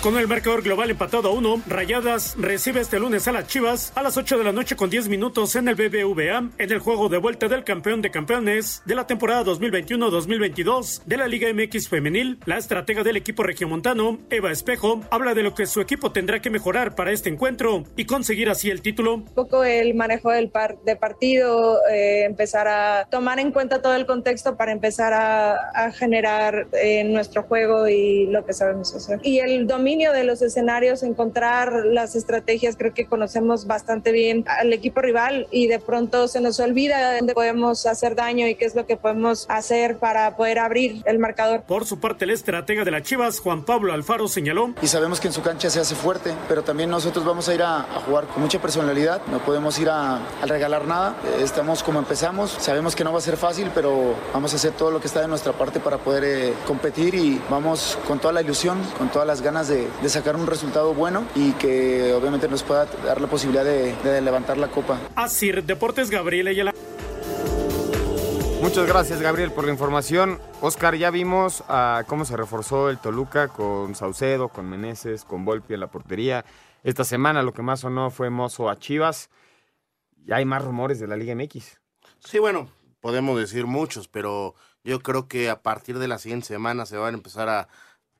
Con 0.00 0.16
el 0.16 0.28
marcador 0.28 0.62
global 0.62 0.90
empatado 0.90 1.28
a 1.28 1.32
uno, 1.32 1.60
Rayadas 1.66 2.36
recibe 2.38 2.80
este 2.80 3.00
lunes 3.00 3.26
a 3.26 3.32
las 3.32 3.48
Chivas 3.48 3.92
a 3.96 4.02
las 4.04 4.16
8 4.16 4.38
de 4.38 4.44
la 4.44 4.52
noche 4.52 4.76
con 4.76 4.90
10 4.90 5.08
minutos 5.08 5.56
en 5.56 5.66
el 5.66 5.74
BBVA 5.74 6.50
en 6.56 6.72
el 6.72 6.78
juego 6.78 7.08
de 7.08 7.18
vuelta 7.18 7.48
del 7.48 7.64
campeón 7.64 8.00
de 8.00 8.12
campeones 8.12 8.80
de 8.86 8.94
la 8.94 9.08
temporada 9.08 9.42
2021-2022 9.42 11.02
de 11.04 11.16
la 11.16 11.26
Liga 11.26 11.52
MX 11.52 11.88
femenil. 11.88 12.38
La 12.46 12.58
estratega 12.58 13.02
del 13.02 13.16
equipo 13.16 13.42
regiomontano, 13.42 14.18
Eva 14.30 14.52
Espejo, 14.52 15.00
habla 15.10 15.34
de 15.34 15.42
lo 15.42 15.56
que 15.56 15.66
su 15.66 15.80
equipo 15.80 16.12
tendrá 16.12 16.40
que 16.40 16.50
mejorar 16.50 16.94
para 16.94 17.10
este 17.10 17.28
encuentro 17.28 17.82
y 17.96 18.04
conseguir 18.04 18.50
así 18.50 18.70
el 18.70 18.82
título. 18.82 19.14
Un 19.14 19.24
poco 19.24 19.64
el 19.64 19.94
manejo 19.94 20.30
del 20.30 20.48
par 20.48 20.78
de 20.84 20.94
partido, 20.94 21.80
eh, 21.90 22.22
empezar 22.24 22.68
a 22.68 23.08
tomar 23.10 23.40
en 23.40 23.50
cuenta 23.50 23.82
todo 23.82 23.96
el 23.96 24.06
contexto 24.06 24.56
para 24.56 24.70
empezar 24.70 25.12
a, 25.12 25.90
generar 25.90 26.68
eh, 26.72 27.02
nuestro 27.02 27.42
juego 27.42 27.88
y 27.88 28.26
lo 28.26 28.44
que 28.44 28.52
sabemos 28.52 28.94
hacer. 28.94 29.18
Y 29.24 29.40
el 29.40 29.66
dominio 29.98 30.12
de 30.12 30.22
los 30.22 30.42
escenarios, 30.42 31.02
encontrar 31.02 31.72
las 31.86 32.14
estrategias, 32.14 32.76
creo 32.76 32.94
que 32.94 33.06
conocemos 33.06 33.66
bastante 33.66 34.12
bien 34.12 34.44
al 34.46 34.72
equipo 34.72 35.00
rival 35.00 35.48
y 35.50 35.66
de 35.66 35.80
pronto 35.80 36.28
se 36.28 36.40
nos 36.40 36.60
olvida 36.60 37.16
dónde 37.16 37.34
podemos 37.34 37.84
hacer 37.84 38.14
daño 38.14 38.46
y 38.46 38.54
qué 38.54 38.64
es 38.64 38.76
lo 38.76 38.86
que 38.86 38.96
podemos 38.96 39.46
hacer 39.48 39.96
para 39.96 40.36
poder 40.36 40.60
abrir 40.60 41.02
el 41.04 41.18
marcador. 41.18 41.62
Por 41.62 41.84
su 41.84 41.98
parte, 41.98 42.26
el 42.26 42.30
estratega 42.30 42.84
de 42.84 42.92
las 42.92 43.02
Chivas, 43.02 43.40
Juan 43.40 43.64
Pablo 43.64 43.92
Alfaro, 43.92 44.28
señaló. 44.28 44.72
Y 44.80 44.86
sabemos 44.86 45.18
que 45.18 45.26
en 45.26 45.32
su 45.32 45.42
cancha 45.42 45.68
se 45.68 45.80
hace 45.80 45.96
fuerte, 45.96 46.32
pero 46.46 46.62
también 46.62 46.90
nosotros 46.90 47.24
vamos 47.24 47.48
a 47.48 47.54
ir 47.54 47.62
a, 47.62 47.82
jugar 48.06 48.26
con 48.26 48.40
mucha 48.40 48.60
personalidad, 48.60 49.20
no 49.26 49.40
podemos 49.40 49.76
ir 49.80 49.88
a, 49.88 50.18
a 50.18 50.46
regalar 50.46 50.86
nada, 50.86 51.16
estamos 51.40 51.82
como 51.82 51.98
empezamos, 51.98 52.52
sabemos 52.60 52.94
que 52.94 53.02
no 53.02 53.12
va 53.12 53.18
a 53.18 53.22
ser 53.22 53.36
fácil, 53.36 53.72
pero 53.74 54.14
vamos 54.32 54.52
a 54.52 54.56
hacer 54.56 54.72
todo 54.72 54.92
lo 54.92 55.00
que 55.00 55.08
está 55.08 55.22
de 55.22 55.28
nuestra 55.28 55.52
parte 55.54 55.80
para 55.80 55.98
poder 55.98 56.22
eh, 56.24 56.54
competir 56.68 57.16
y 57.16 57.40
vamos 57.50 57.98
con 58.06 58.20
toda 58.20 58.32
la 58.32 58.42
ilusión, 58.42 58.78
con 58.96 59.08
todas 59.08 59.26
las 59.26 59.42
ganas 59.42 59.66
de 59.66 59.77
de, 60.02 60.08
sacar 60.08 60.36
un 60.36 60.46
resultado 60.46 60.94
bueno 60.94 61.26
y 61.34 61.52
que 61.52 62.12
obviamente 62.12 62.48
nos 62.48 62.62
pueda 62.62 62.86
dar 63.04 63.20
la 63.20 63.26
posibilidad 63.26 63.64
de, 63.64 64.20
levantar 64.20 64.58
la 64.58 64.68
copa. 64.68 64.98
Así, 65.14 65.50
Deportes 65.52 66.10
Gabriel 66.10 66.48
Ayala. 66.48 66.74
Muchas 68.62 68.86
gracias 68.86 69.20
Gabriel 69.20 69.52
por 69.52 69.64
la 69.64 69.70
información. 69.70 70.40
Oscar, 70.60 70.96
ya 70.96 71.10
vimos 71.10 71.62
ah, 71.68 72.02
cómo 72.06 72.24
se 72.24 72.36
reforzó 72.36 72.90
el 72.90 72.98
Toluca 72.98 73.48
con 73.48 73.94
Saucedo, 73.94 74.48
con 74.48 74.68
Meneses, 74.68 75.24
con 75.24 75.44
Volpi 75.44 75.74
en 75.74 75.80
la 75.80 75.86
portería. 75.86 76.44
Esta 76.82 77.04
semana 77.04 77.42
lo 77.42 77.52
que 77.52 77.62
más 77.62 77.80
sonó 77.80 78.10
fue 78.10 78.30
Mozo 78.30 78.68
a 78.68 78.78
Chivas. 78.78 79.30
Ya 80.24 80.36
hay 80.36 80.44
más 80.44 80.64
rumores 80.64 80.98
de 80.98 81.06
la 81.06 81.16
Liga 81.16 81.34
MX. 81.34 81.80
Sí, 82.18 82.38
bueno, 82.38 82.68
podemos 83.00 83.38
decir 83.38 83.66
muchos, 83.66 84.08
pero 84.08 84.54
yo 84.84 85.00
creo 85.00 85.28
que 85.28 85.50
a 85.50 85.62
partir 85.62 85.98
de 85.98 86.08
la 86.08 86.18
siguiente 86.18 86.46
semana 86.46 86.86
se 86.86 86.96
van 86.96 87.14
a 87.14 87.16
empezar 87.16 87.48
a, 87.48 87.68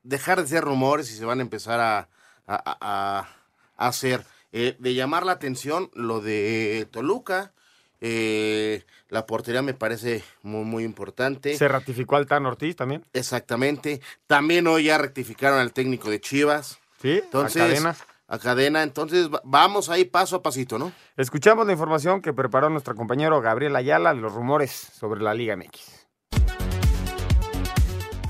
dejar 0.03 0.41
de 0.41 0.47
ser 0.47 0.63
rumores 0.63 1.11
y 1.11 1.15
se 1.15 1.25
van 1.25 1.39
a 1.39 1.41
empezar 1.41 1.79
a, 1.79 2.09
a, 2.47 3.27
hacer. 3.77 4.25
Eh, 4.51 4.75
de 4.79 4.93
llamar 4.95 5.25
la 5.25 5.33
atención 5.33 5.91
lo 5.93 6.21
de 6.21 6.87
Toluca. 6.91 7.53
Eh, 8.01 8.83
la 9.09 9.25
portería 9.25 9.61
me 9.61 9.73
parece 9.73 10.23
muy, 10.41 10.63
muy 10.63 10.83
importante. 10.83 11.55
¿Se 11.57 11.67
ratificó 11.67 12.15
al 12.15 12.27
Tan 12.27 12.45
Ortiz 12.45 12.75
también? 12.75 13.05
Exactamente. 13.13 14.01
También 14.27 14.67
hoy 14.67 14.85
ya 14.85 14.97
rectificaron 14.97 15.59
al 15.59 15.73
técnico 15.73 16.09
de 16.09 16.21
Chivas. 16.21 16.79
Sí, 17.01 17.19
entonces, 17.23 17.61
a 17.61 17.67
cadena. 17.67 17.95
A 18.27 18.39
cadena. 18.39 18.83
Entonces 18.83 19.29
vamos 19.43 19.89
ahí 19.89 20.05
paso 20.05 20.37
a 20.37 20.41
pasito, 20.41 20.79
¿no? 20.79 20.91
Escuchamos 21.17 21.65
la 21.65 21.73
información 21.73 22.21
que 22.21 22.33
preparó 22.33 22.69
nuestro 22.69 22.95
compañero 22.95 23.41
Gabriel 23.41 23.75
Ayala, 23.75 24.13
los 24.13 24.33
rumores 24.33 24.71
sobre 24.71 25.21
la 25.21 25.33
Liga 25.33 25.55
MX. 25.55 25.98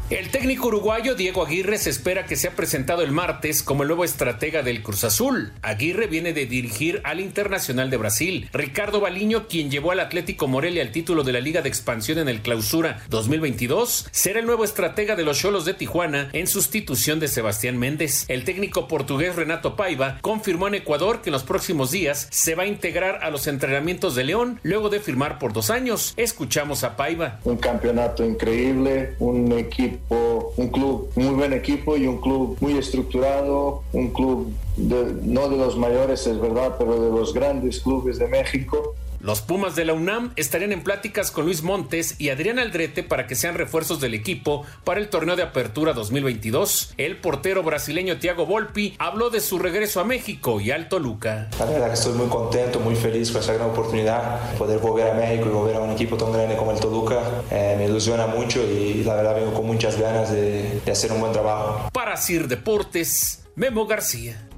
El 0.10 0.32
técnico 0.32 0.70
uruguayo 0.70 1.14
Diego 1.14 1.45
Aguirre 1.45 1.78
se 1.78 1.91
espera 1.91 2.26
que 2.26 2.36
sea 2.36 2.55
presentado 2.55 3.03
el 3.03 3.12
martes 3.12 3.62
como 3.62 3.84
el 3.84 3.89
nuevo 3.89 4.03
estratega 4.03 4.64
del 4.64 4.82
Cruz 4.82 5.03
Azul. 5.03 5.53
Aguirre 5.62 6.07
viene 6.07 6.34
de 6.34 6.47
dirigir 6.47 6.99
al 7.03 7.20
Internacional 7.20 7.91
de 7.91 7.97
Brasil. 7.97 8.49
Ricardo 8.51 9.01
Baliño, 9.01 9.47
quien 9.47 9.70
llevó 9.70 9.91
al 9.91 9.99
Atlético 9.99 10.47
Morelia 10.47 10.82
al 10.82 10.91
título 10.91 11.24
de 11.24 11.34
la 11.34 11.41
Liga 11.41 11.62
de 11.62 11.70
Expansión 11.70 12.18
en 12.18 12.28
el 12.28 12.41
Clausura 12.41 13.03
2022, 13.10 14.07
será 14.10 14.39
el 14.39 14.47
nuevo 14.47 14.64
estratega 14.64 15.16
de 15.16 15.24
los 15.24 15.38
Cholos 15.38 15.64
de 15.66 15.76
Tijuana 15.76 16.30
en 16.34 16.47
sustitución 16.47 17.20
de 17.20 17.28
Sebastián 17.28 17.78
Méndez. 17.78 18.26
El 18.30 18.45
técnico 18.45 18.88
portugués 18.88 19.36
Renato 19.36 19.76
Paiva 19.76 20.18
confirmó 20.22 20.68
en 20.68 20.74
Ecuador 20.74 21.22
que 21.22 21.30
en 21.30 21.34
los 21.34 21.43
próximos 21.43 21.91
días 21.91 22.28
se 22.32 22.55
va 22.55 22.64
a 22.64 22.68
integrar 22.68 23.20
a 23.22 23.30
los 23.30 23.45
entrenamientos 23.45 24.16
de 24.16 24.24
León 24.24 24.60
luego 24.64 24.89
de 24.89 25.01
firmar 25.01 25.38
por 25.38 25.53
dos 25.53 25.70
años. 25.70 26.16
Escuchamos 26.18 26.84
a 26.84 26.95
Paiva. 26.95 27.39
Un 27.43 27.57
campeonato 27.57 28.26
increíble, 28.26 29.14
un 29.20 29.51
equipo 29.51 29.99
un 30.10 30.70
club, 30.70 31.10
muy 31.16 31.36
buen 31.36 31.54
equipo 31.54 31.95
y 31.97 32.08
un 32.08 32.20
club 32.20 32.58
muy 32.60 32.78
estructurado, 32.78 33.84
un 33.93 34.10
club 34.10 34.52
no 34.78 35.50
de 35.50 35.58
los 35.58 35.78
mayores, 35.78 36.26
es 36.28 36.39
verdad, 36.39 36.76
pero 36.78 37.00
de 37.00 37.12
los 37.12 37.34
grandes 37.34 37.80
clubes 37.80 38.18
de 38.18 38.28
México 38.28 38.95
los 39.22 39.41
Pumas 39.41 39.76
de 39.76 39.84
la 39.84 39.93
UNAM 39.93 40.32
estarían 40.38 40.72
en 40.72 40.82
pláticas 40.82 41.30
con 41.30 41.43
Luis 41.43 41.61
Montes 41.61 42.15
y 42.20 42.30
Adrián 42.30 42.57
Aldrete 42.57 43.03
para 43.03 43.28
que 43.28 43.36
sean 43.36 43.55
refuerzos 43.55 43.99
del 43.99 44.13
equipo 44.13 44.65
para 44.86 45.01
el 45.01 45.09
torneo 45.09 45.36
de 45.36 45.43
apertura 45.43 45.91
2022. 45.91 46.93
El 46.97 47.17
portero 47.17 47.61
brasileño 47.61 48.17
Thiago 48.17 48.45
Volpi 48.45 48.95
habló 48.97 49.30
de 49.30 49.41
su 49.41 49.59
regreso 49.59 49.99
a 49.99 50.05
México 50.05 50.61
y 50.61 50.72
al 50.72 50.88
Toluca. 50.88 51.49
La 51.59 51.65
verdad 51.65 51.88
que 51.88 51.95
estoy 51.95 52.13
muy 52.13 52.28
contento, 52.28 52.80
muy 52.80 52.95
feliz 52.95 53.32
con 53.32 53.41
esa 53.41 53.53
gran 53.53 53.70
oportunidad, 53.72 54.53
poder 54.57 54.80
volver 54.80 55.11
a 55.11 55.13
México 55.13 55.47
y 55.47 55.51
volver 55.51 55.76
a 55.76 55.80
un 55.80 55.91
equipo 55.91 56.15
tan 56.15 56.32
grande 56.32 56.55
como 56.55 56.72
el 56.72 56.80
Toluca. 56.80 57.20
Eh, 57.51 57.76
me 57.78 57.88
ilusiona 57.88 58.28
mucho 58.28 58.63
y 58.63 59.03
la 59.03 59.15
verdad 59.15 59.36
vengo 59.36 59.53
con 59.53 59.65
muchas 59.65 59.99
ganas 59.99 60.32
de, 60.32 60.80
de 60.86 60.91
hacer 60.91 61.11
un 61.11 61.20
buen 61.20 61.34
trabajo. 61.34 61.89
Para 61.91 62.15
Sir 62.15 62.47
Deportes, 62.47 63.43
Memo 63.55 63.86
García. 63.86 64.49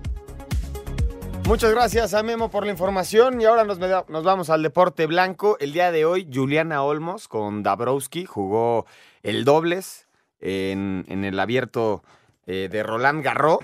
Muchas 1.47 1.71
gracias 1.71 2.13
a 2.13 2.23
Memo 2.23 2.49
por 2.49 2.65
la 2.65 2.71
información 2.71 3.41
y 3.41 3.45
ahora 3.45 3.65
nos, 3.65 3.77
vamos 4.23 4.49
al 4.49 4.63
deporte 4.63 5.05
blanco. 5.05 5.57
El 5.59 5.73
día 5.73 5.91
de 5.91 6.05
hoy, 6.05 6.29
Juliana 6.31 6.83
Olmos 6.83 7.27
con 7.27 7.61
Dabrowski 7.61 8.25
jugó 8.25 8.85
el 9.21 9.43
dobles 9.43 10.07
en, 10.39 11.05
el 11.09 11.39
abierto 11.39 12.03
eh, 12.45 12.69
de 12.71 12.83
Roland 12.83 13.23
Garros. 13.23 13.59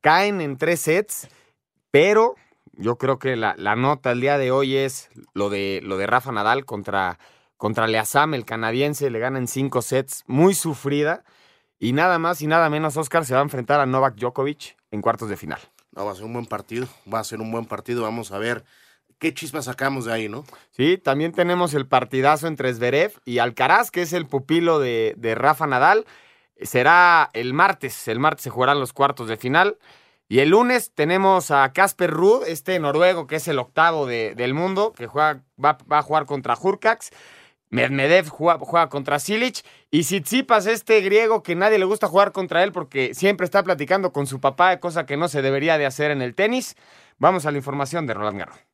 Caen 0.00 0.40
en 0.40 0.56
tres 0.56 0.80
sets, 0.80 1.28
pero 1.90 2.36
yo 2.74 2.96
creo 2.96 3.18
que 3.18 3.34
la, 3.34 3.54
nota 3.76 4.12
el 4.12 4.20
día 4.20 4.38
de 4.38 4.52
hoy 4.52 4.76
es 4.76 5.10
lo 5.34 5.50
de, 5.50 5.80
lo 5.82 5.96
de 5.96 6.06
Rafa 6.06 6.30
Nadal 6.30 6.64
contra, 6.64 7.18
contra 7.56 7.88
Leazam, 7.88 8.34
el 8.34 8.44
canadiense. 8.44 9.10
Le 9.10 9.18
gana 9.18 9.38
en 9.38 9.48
cinco 9.48 9.82
sets, 9.82 10.22
muy 10.26 10.54
sufrida. 10.54 11.24
Y 11.78 11.92
nada 11.92 12.18
más 12.18 12.40
y 12.40 12.46
nada 12.46 12.70
menos, 12.70 12.96
Oscar 12.96 13.24
se 13.24 13.34
va 13.34 13.40
a 13.40 13.42
enfrentar 13.42 13.80
a 13.80 13.86
Novak 13.86 14.14
Djokovic 14.14 14.76
en 14.90 15.02
cuartos 15.02 15.28
de 15.28 15.36
final 15.36 15.60
va 16.04 16.12
a 16.12 16.14
ser 16.14 16.24
un 16.24 16.32
buen 16.32 16.46
partido, 16.46 16.86
va 17.12 17.20
a 17.20 17.24
ser 17.24 17.40
un 17.40 17.50
buen 17.50 17.64
partido, 17.64 18.02
vamos 18.02 18.32
a 18.32 18.38
ver 18.38 18.64
qué 19.18 19.32
chispas 19.34 19.66
sacamos 19.66 20.04
de 20.04 20.12
ahí, 20.12 20.28
¿no? 20.28 20.44
Sí, 20.72 20.98
también 20.98 21.32
tenemos 21.32 21.74
el 21.74 21.86
partidazo 21.86 22.46
entre 22.46 22.72
Zverev 22.74 23.12
y 23.24 23.38
Alcaraz, 23.38 23.90
que 23.90 24.02
es 24.02 24.12
el 24.12 24.26
pupilo 24.26 24.78
de, 24.78 25.34
Rafa 25.36 25.66
Nadal. 25.66 26.06
Será 26.60 27.30
el 27.32 27.52
martes, 27.52 28.08
el 28.08 28.18
martes 28.18 28.44
se 28.44 28.50
jugarán 28.50 28.80
los 28.80 28.92
cuartos 28.92 29.28
de 29.28 29.36
final. 29.36 29.78
Y 30.28 30.40
el 30.40 30.50
lunes 30.50 30.92
tenemos 30.92 31.50
a 31.50 31.72
Casper 31.72 32.10
Ruud, 32.10 32.44
este 32.46 32.78
noruego 32.80 33.26
que 33.26 33.36
es 33.36 33.46
el 33.46 33.58
octavo 33.58 34.06
de, 34.06 34.34
del 34.34 34.54
mundo, 34.54 34.92
que 34.92 35.06
juega, 35.06 35.42
va, 35.62 35.78
a 35.90 36.02
jugar 36.02 36.26
contra 36.26 36.56
Hurkacz. 36.60 37.10
Medvedev 37.70 38.28
juega, 38.28 38.88
contra 38.88 39.18
Silic. 39.18 39.64
Y 39.90 40.02
Tsitsipas, 40.02 40.66
este 40.66 41.00
griego 41.00 41.42
que 41.42 41.54
nadie 41.54 41.78
le 41.78 41.84
gusta 41.84 42.08
jugar 42.08 42.32
contra 42.32 42.62
él 42.62 42.72
porque 42.72 43.14
siempre 43.14 43.44
está 43.44 43.62
platicando 43.62 44.12
con 44.12 44.26
su 44.26 44.40
papá, 44.40 44.78
cosa 44.78 45.06
que 45.06 45.16
no 45.16 45.28
se 45.28 45.42
debería 45.42 45.78
de 45.78 45.86
hacer 45.86 46.10
en 46.10 46.22
el 46.22 46.34
tenis. 46.34 46.76
Vamos 47.18 47.46
a 47.46 47.50
la 47.50 47.58
información 47.58 48.06
de 48.06 48.14
Roland 48.14 48.38
Garros. 48.38 48.65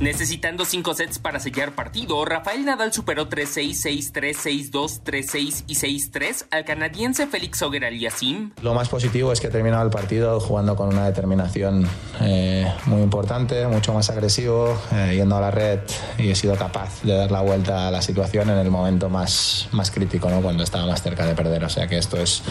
Necesitando 0.00 0.66
cinco 0.66 0.92
sets 0.92 1.18
para 1.18 1.40
sellar 1.40 1.74
partido, 1.74 2.22
Rafael 2.26 2.66
Nadal 2.66 2.92
superó 2.92 3.30
3-6, 3.30 4.12
6-3, 4.12 4.70
6-2, 4.70 5.02
3-6 5.02 5.64
y 5.66 5.74
6-3 5.74 6.46
al 6.50 6.66
canadiense 6.66 7.26
Félix 7.26 7.62
Auger-Aliassime. 7.62 8.50
Lo 8.60 8.74
más 8.74 8.90
positivo 8.90 9.32
es 9.32 9.40
que 9.40 9.46
he 9.46 9.50
terminado 9.50 9.84
el 9.84 9.90
partido 9.90 10.38
jugando 10.38 10.76
con 10.76 10.88
una 10.88 11.06
determinación 11.06 11.88
eh, 12.20 12.70
muy 12.84 13.00
importante, 13.00 13.66
mucho 13.68 13.94
más 13.94 14.10
agresivo, 14.10 14.78
eh, 14.92 15.14
yendo 15.16 15.36
a 15.36 15.40
la 15.40 15.50
red 15.50 15.80
y 16.18 16.28
he 16.28 16.34
sido 16.34 16.56
capaz 16.56 17.02
de 17.02 17.16
dar 17.16 17.30
la 17.30 17.40
vuelta 17.40 17.88
a 17.88 17.90
la 17.90 18.02
situación 18.02 18.50
en 18.50 18.58
el 18.58 18.70
momento 18.70 19.08
más, 19.08 19.68
más 19.72 19.90
crítico, 19.90 20.28
¿no? 20.28 20.42
cuando 20.42 20.62
estaba 20.62 20.84
más 20.86 21.02
cerca 21.02 21.24
de 21.24 21.34
perder. 21.34 21.64
O 21.64 21.70
sea 21.70 21.86
que 21.86 21.96
esto 21.96 22.18
es 22.18 22.42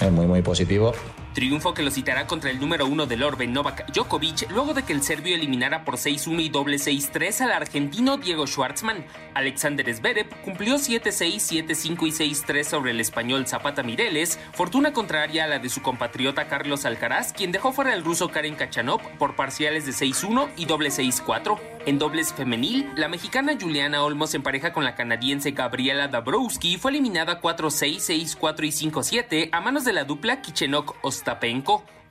eh, 0.00 0.10
muy, 0.12 0.26
muy 0.26 0.42
positivo. 0.42 0.92
Triunfo 1.36 1.74
que 1.74 1.82
lo 1.82 1.90
citará 1.90 2.26
contra 2.26 2.50
el 2.50 2.58
número 2.58 2.86
uno 2.86 3.04
del 3.04 3.22
Orbe, 3.22 3.46
Novak 3.46 3.92
Djokovic, 3.92 4.50
luego 4.50 4.72
de 4.72 4.84
que 4.84 4.94
el 4.94 5.02
serbio 5.02 5.34
eliminara 5.34 5.84
por 5.84 5.96
6-1 5.96 6.40
y 6.40 6.48
doble 6.48 6.78
6-3 6.78 7.42
al 7.42 7.52
argentino 7.52 8.16
Diego 8.16 8.46
Schwartzman. 8.46 9.04
Alexander 9.34 9.94
Zverev 9.94 10.30
cumplió 10.42 10.76
7-6, 10.76 11.66
7-5 11.66 12.06
y 12.06 12.32
6-3 12.32 12.64
sobre 12.64 12.92
el 12.92 13.00
español 13.00 13.46
Zapata 13.46 13.82
Mireles, 13.82 14.38
fortuna 14.54 14.94
contraria 14.94 15.44
a 15.44 15.46
la 15.46 15.58
de 15.58 15.68
su 15.68 15.82
compatriota 15.82 16.48
Carlos 16.48 16.86
Alcaraz, 16.86 17.34
quien 17.34 17.52
dejó 17.52 17.70
fuera 17.70 17.92
al 17.92 18.02
ruso 18.02 18.30
Karen 18.30 18.54
Kachanov 18.54 19.02
por 19.18 19.36
parciales 19.36 19.84
de 19.84 19.92
6-1 19.92 20.48
y 20.56 20.64
doble 20.64 20.88
6-4. 20.88 21.60
En 21.84 21.98
dobles 21.98 22.32
femenil, 22.32 22.90
la 22.96 23.08
mexicana 23.08 23.52
Juliana 23.60 24.02
Olmos 24.02 24.34
en 24.34 24.42
pareja 24.42 24.72
con 24.72 24.84
la 24.84 24.94
canadiense 24.94 25.50
Gabriela 25.50 26.08
Dabrowski 26.08 26.78
fue 26.78 26.92
eliminada 26.92 27.42
4-6, 27.42 28.38
6-4 28.38 28.64
y 28.64 28.90
5-7 28.90 29.48
a 29.52 29.60
manos 29.60 29.84
de 29.84 29.92
la 29.92 30.04
dupla 30.04 30.40
Kichenok 30.40 30.96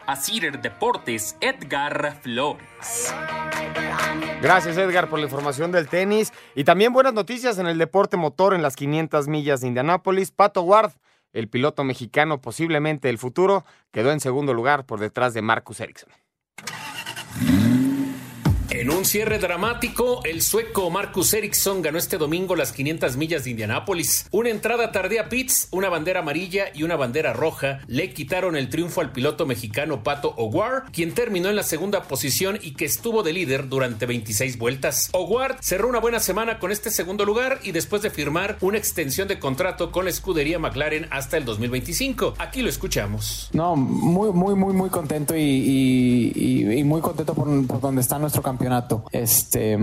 A 0.07 0.15
Cider 0.17 0.61
Deportes, 0.61 1.37
Edgar 1.39 2.19
Flores. 2.21 3.13
Gracias 4.41 4.77
Edgar 4.77 5.09
por 5.09 5.19
la 5.19 5.25
información 5.25 5.71
del 5.71 5.87
tenis 5.87 6.33
y 6.53 6.63
también 6.63 6.93
buenas 6.93 7.13
noticias 7.13 7.57
en 7.57 7.65
el 7.67 7.77
deporte 7.77 8.17
motor 8.17 8.53
en 8.53 8.61
las 8.61 8.75
500 8.75 9.27
millas 9.27 9.61
de 9.61 9.67
Indianápolis. 9.67 10.31
Pato 10.31 10.61
Ward, 10.63 10.91
el 11.33 11.47
piloto 11.47 11.83
mexicano 11.83 12.41
posiblemente 12.41 13.09
el 13.09 13.17
futuro, 13.17 13.65
quedó 13.91 14.11
en 14.11 14.19
segundo 14.19 14.53
lugar 14.53 14.85
por 14.85 14.99
detrás 14.99 15.33
de 15.33 15.41
Marcus 15.41 15.79
Ericsson. 15.79 16.09
En 18.85 18.91
un 18.91 19.03
cierre 19.03 19.39
dramático, 19.39 20.21
el 20.25 20.43
sueco 20.43 20.91
Marcus 20.91 21.33
Ericsson 21.33 21.81
ganó 21.81 21.97
este 21.97 22.19
domingo 22.19 22.55
las 22.55 22.71
500 22.71 23.17
millas 23.17 23.43
de 23.43 23.49
Indianápolis. 23.49 24.27
Una 24.29 24.51
entrada 24.51 24.91
tardía 24.91 25.21
a 25.21 25.29
pits, 25.29 25.69
una 25.71 25.89
bandera 25.89 26.19
amarilla 26.19 26.65
y 26.71 26.83
una 26.83 26.95
bandera 26.95 27.33
roja 27.33 27.79
le 27.87 28.13
quitaron 28.13 28.55
el 28.55 28.69
triunfo 28.69 29.01
al 29.01 29.11
piloto 29.11 29.47
mexicano 29.47 30.03
Pato 30.03 30.35
O'Ward, 30.37 30.91
quien 30.91 31.15
terminó 31.15 31.49
en 31.49 31.55
la 31.55 31.63
segunda 31.63 32.03
posición 32.03 32.59
y 32.61 32.75
que 32.75 32.85
estuvo 32.85 33.23
de 33.23 33.33
líder 33.33 33.69
durante 33.69 34.05
26 34.05 34.59
vueltas. 34.59 35.09
O'Ward 35.13 35.55
cerró 35.61 35.87
una 35.87 35.99
buena 35.99 36.19
semana 36.19 36.59
con 36.59 36.71
este 36.71 36.91
segundo 36.91 37.25
lugar 37.25 37.61
y 37.63 37.71
después 37.71 38.03
de 38.03 38.11
firmar 38.11 38.59
una 38.61 38.77
extensión 38.77 39.27
de 39.27 39.39
contrato 39.39 39.91
con 39.91 40.05
la 40.05 40.11
escudería 40.11 40.59
McLaren 40.59 41.07
hasta 41.09 41.37
el 41.37 41.45
2025. 41.45 42.35
Aquí 42.37 42.61
lo 42.61 42.69
escuchamos. 42.69 43.49
No, 43.51 43.75
muy, 43.75 44.31
muy, 44.31 44.53
muy, 44.53 44.75
muy 44.75 44.91
contento 44.91 45.35
y 45.35 46.83
muy 46.85 47.01
contento 47.01 47.33
por, 47.33 47.65
por 47.65 47.81
donde 47.81 48.01
está 48.01 48.19
nuestro 48.19 48.43
campeonato. 48.43 48.74
Este, 49.11 49.75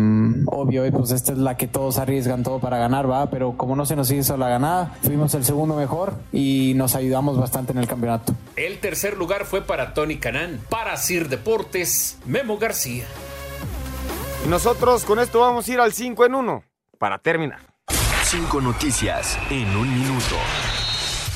obvio, 0.47 0.91
pues 0.93 1.11
esta 1.11 1.33
es 1.33 1.39
la 1.39 1.57
que 1.57 1.67
todos 1.67 1.99
arriesgan 1.99 2.43
todo 2.43 2.59
para 2.59 2.79
ganar, 2.79 3.11
va, 3.11 3.31
pero 3.31 3.57
como 3.57 3.77
no 3.77 3.87
se 3.87 3.97
nos 3.97 4.11
hizo 4.11 4.37
la 4.37 4.49
ganada, 4.49 4.95
fuimos 5.03 5.35
el 5.35 5.45
segundo 5.45 5.77
mejor 5.77 6.15
y 6.33 6.73
nos 6.77 6.95
ayudamos 6.95 7.39
bastante 7.39 7.73
en 7.73 7.79
el 7.79 7.87
campeonato. 7.87 8.35
El 8.57 8.79
tercer 8.79 9.17
lugar 9.17 9.45
fue 9.45 9.63
para 9.63 9.95
Tony 9.95 10.17
Canán, 10.17 10.61
para 10.69 10.97
Sir 10.97 11.29
Deportes, 11.29 12.19
Memo 12.27 12.59
García. 12.59 13.05
Nosotros 14.49 15.05
con 15.05 15.19
esto 15.21 15.41
vamos 15.41 15.69
a 15.69 15.73
ir 15.73 15.81
al 15.81 15.93
5 15.93 16.27
en 16.27 16.35
1 16.35 16.65
para 16.99 17.19
terminar. 17.19 17.61
Cinco 18.25 18.61
noticias 18.61 19.39
en 19.51 19.77
un 19.77 19.93
minuto. 19.93 20.37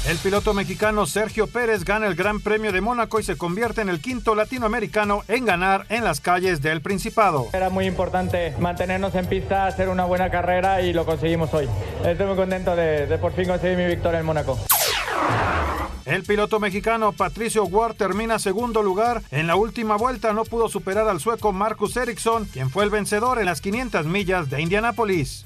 El 0.08 0.18
piloto 0.18 0.54
mexicano 0.54 1.04
Sergio 1.04 1.48
Pérez 1.48 1.84
gana 1.84 2.06
el 2.06 2.14
Gran 2.14 2.40
Premio 2.40 2.70
de 2.70 2.80
Mónaco 2.80 3.18
y 3.18 3.24
se 3.24 3.36
convierte 3.36 3.80
en 3.80 3.88
el 3.88 4.00
quinto 4.00 4.36
latinoamericano 4.36 5.24
en 5.26 5.44
ganar 5.44 5.84
en 5.88 6.04
las 6.04 6.20
calles 6.20 6.62
del 6.62 6.80
Principado. 6.80 7.48
Era 7.52 7.70
muy 7.70 7.86
importante 7.86 8.54
mantenernos 8.60 9.16
en 9.16 9.26
pista, 9.26 9.66
hacer 9.66 9.88
una 9.88 10.04
buena 10.04 10.30
carrera 10.30 10.80
y 10.80 10.92
lo 10.92 11.04
conseguimos 11.04 11.52
hoy. 11.54 11.68
Estoy 12.04 12.26
muy 12.26 12.36
contento 12.36 12.76
de, 12.76 13.18
por 13.20 13.32
fin 13.32 13.48
conseguir 13.48 13.76
mi 13.76 13.86
victoria 13.86 14.20
en 14.20 14.26
Mónaco. 14.26 14.56
El 16.06 16.22
piloto 16.22 16.60
mexicano 16.60 17.12
Patricio 17.12 17.64
Ward 17.64 17.96
termina 17.96 18.38
segundo 18.38 18.80
lugar. 18.82 19.22
En 19.32 19.48
la 19.48 19.56
última 19.56 19.96
vuelta 19.96 20.32
no 20.32 20.44
pudo 20.44 20.68
superar 20.68 21.08
al 21.08 21.20
sueco 21.20 21.52
Marcus 21.52 21.96
Ericsson, 21.96 22.44
quien 22.44 22.70
fue 22.70 22.84
el 22.84 22.90
vencedor 22.90 23.40
en 23.40 23.46
las 23.46 23.60
500 23.60 24.06
millas 24.06 24.48
de 24.48 24.62
Indianápolis. 24.62 25.44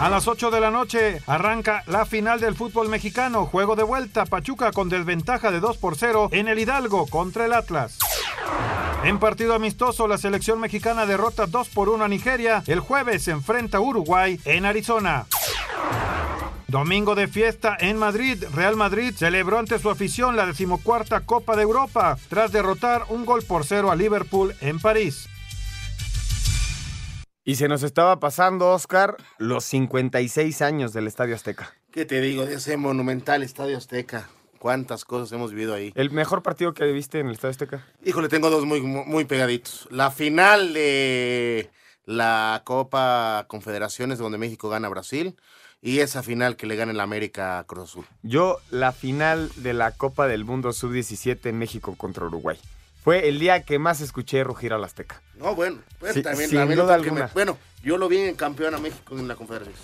A 0.00 0.08
las 0.08 0.28
8 0.28 0.52
de 0.52 0.60
la 0.60 0.70
noche 0.70 1.20
arranca 1.26 1.82
la 1.88 2.06
final 2.06 2.38
del 2.38 2.54
fútbol 2.54 2.88
mexicano. 2.88 3.46
Juego 3.46 3.74
de 3.74 3.82
vuelta, 3.82 4.26
Pachuca 4.26 4.70
con 4.70 4.88
desventaja 4.88 5.50
de 5.50 5.58
2 5.58 5.76
por 5.78 5.96
0 5.96 6.28
en 6.30 6.46
el 6.46 6.60
Hidalgo 6.60 7.08
contra 7.08 7.44
el 7.44 7.52
Atlas. 7.52 7.98
En 9.02 9.18
partido 9.18 9.54
amistoso, 9.54 10.06
la 10.06 10.18
selección 10.18 10.60
mexicana 10.60 11.04
derrota 11.04 11.46
2 11.46 11.68
por 11.70 11.88
1 11.88 12.04
a 12.04 12.08
Nigeria. 12.08 12.62
El 12.68 12.78
jueves 12.78 13.24
se 13.24 13.32
enfrenta 13.32 13.78
a 13.78 13.80
Uruguay 13.80 14.38
en 14.44 14.66
Arizona. 14.66 15.26
Domingo 16.70 17.14
de 17.14 17.28
fiesta 17.28 17.78
en 17.80 17.96
Madrid, 17.96 18.44
Real 18.54 18.76
Madrid 18.76 19.14
celebró 19.16 19.58
ante 19.58 19.78
su 19.78 19.88
afición 19.88 20.36
la 20.36 20.44
decimocuarta 20.44 21.22
Copa 21.24 21.56
de 21.56 21.62
Europa 21.62 22.18
tras 22.28 22.52
derrotar 22.52 23.04
un 23.08 23.24
gol 23.24 23.42
por 23.42 23.64
cero 23.64 23.90
a 23.90 23.96
Liverpool 23.96 24.54
en 24.60 24.78
París. 24.78 25.30
Y 27.42 27.54
se 27.54 27.68
nos 27.68 27.82
estaba 27.82 28.20
pasando, 28.20 28.68
Oscar, 28.68 29.16
los 29.38 29.64
56 29.64 30.60
años 30.60 30.92
del 30.92 31.06
Estadio 31.06 31.36
Azteca. 31.36 31.72
¿Qué 31.90 32.04
te 32.04 32.20
digo 32.20 32.44
de 32.44 32.56
ese 32.56 32.76
monumental 32.76 33.42
Estadio 33.42 33.78
Azteca? 33.78 34.28
¿Cuántas 34.58 35.06
cosas 35.06 35.32
hemos 35.32 35.52
vivido 35.52 35.72
ahí? 35.72 35.90
¿El 35.94 36.10
mejor 36.10 36.42
partido 36.42 36.74
que 36.74 36.84
viste 36.92 37.20
en 37.20 37.28
el 37.28 37.32
Estadio 37.32 37.52
Azteca? 37.52 37.86
Híjole, 38.04 38.28
tengo 38.28 38.50
dos 38.50 38.66
muy, 38.66 38.82
muy 38.82 39.24
pegaditos. 39.24 39.88
La 39.90 40.10
final 40.10 40.74
de 40.74 41.70
la 42.04 42.60
Copa 42.66 43.46
Confederaciones, 43.48 44.18
donde 44.18 44.36
México 44.36 44.68
gana 44.68 44.88
a 44.88 44.90
Brasil, 44.90 45.34
y 45.80 46.00
esa 46.00 46.22
final 46.22 46.56
que 46.56 46.66
le 46.66 46.76
gana 46.76 46.92
el 46.92 47.00
América 47.00 47.58
a 47.58 47.64
Cruz 47.64 47.90
Azul. 47.90 48.04
Yo, 48.22 48.58
la 48.70 48.92
final 48.92 49.50
de 49.56 49.72
la 49.74 49.92
Copa 49.92 50.26
del 50.26 50.44
Mundo 50.44 50.72
Sub-17 50.72 51.46
en 51.48 51.58
México 51.58 51.94
contra 51.96 52.26
Uruguay. 52.26 52.58
Fue 53.04 53.28
el 53.28 53.38
día 53.38 53.62
que 53.62 53.78
más 53.78 54.00
escuché 54.00 54.42
rugir 54.44 54.72
al 54.72 54.82
Azteca. 54.84 55.22
No, 55.36 55.54
bueno, 55.54 55.78
pues 56.00 56.14
Sí, 56.14 56.22
también, 56.22 56.50
sin 56.50 56.58
también 56.58 56.78
lo 56.78 56.84
duda 56.84 56.94
tengo 56.96 57.04
que 57.04 57.08
alguna. 57.10 57.26
me- 57.28 57.32
Bueno, 57.32 57.58
yo 57.82 57.96
lo 57.96 58.08
vi 58.08 58.18
en 58.18 58.34
campeón 58.34 58.74
a 58.74 58.78
México 58.78 59.16
en 59.16 59.28
la 59.28 59.36
Confederación. 59.36 59.76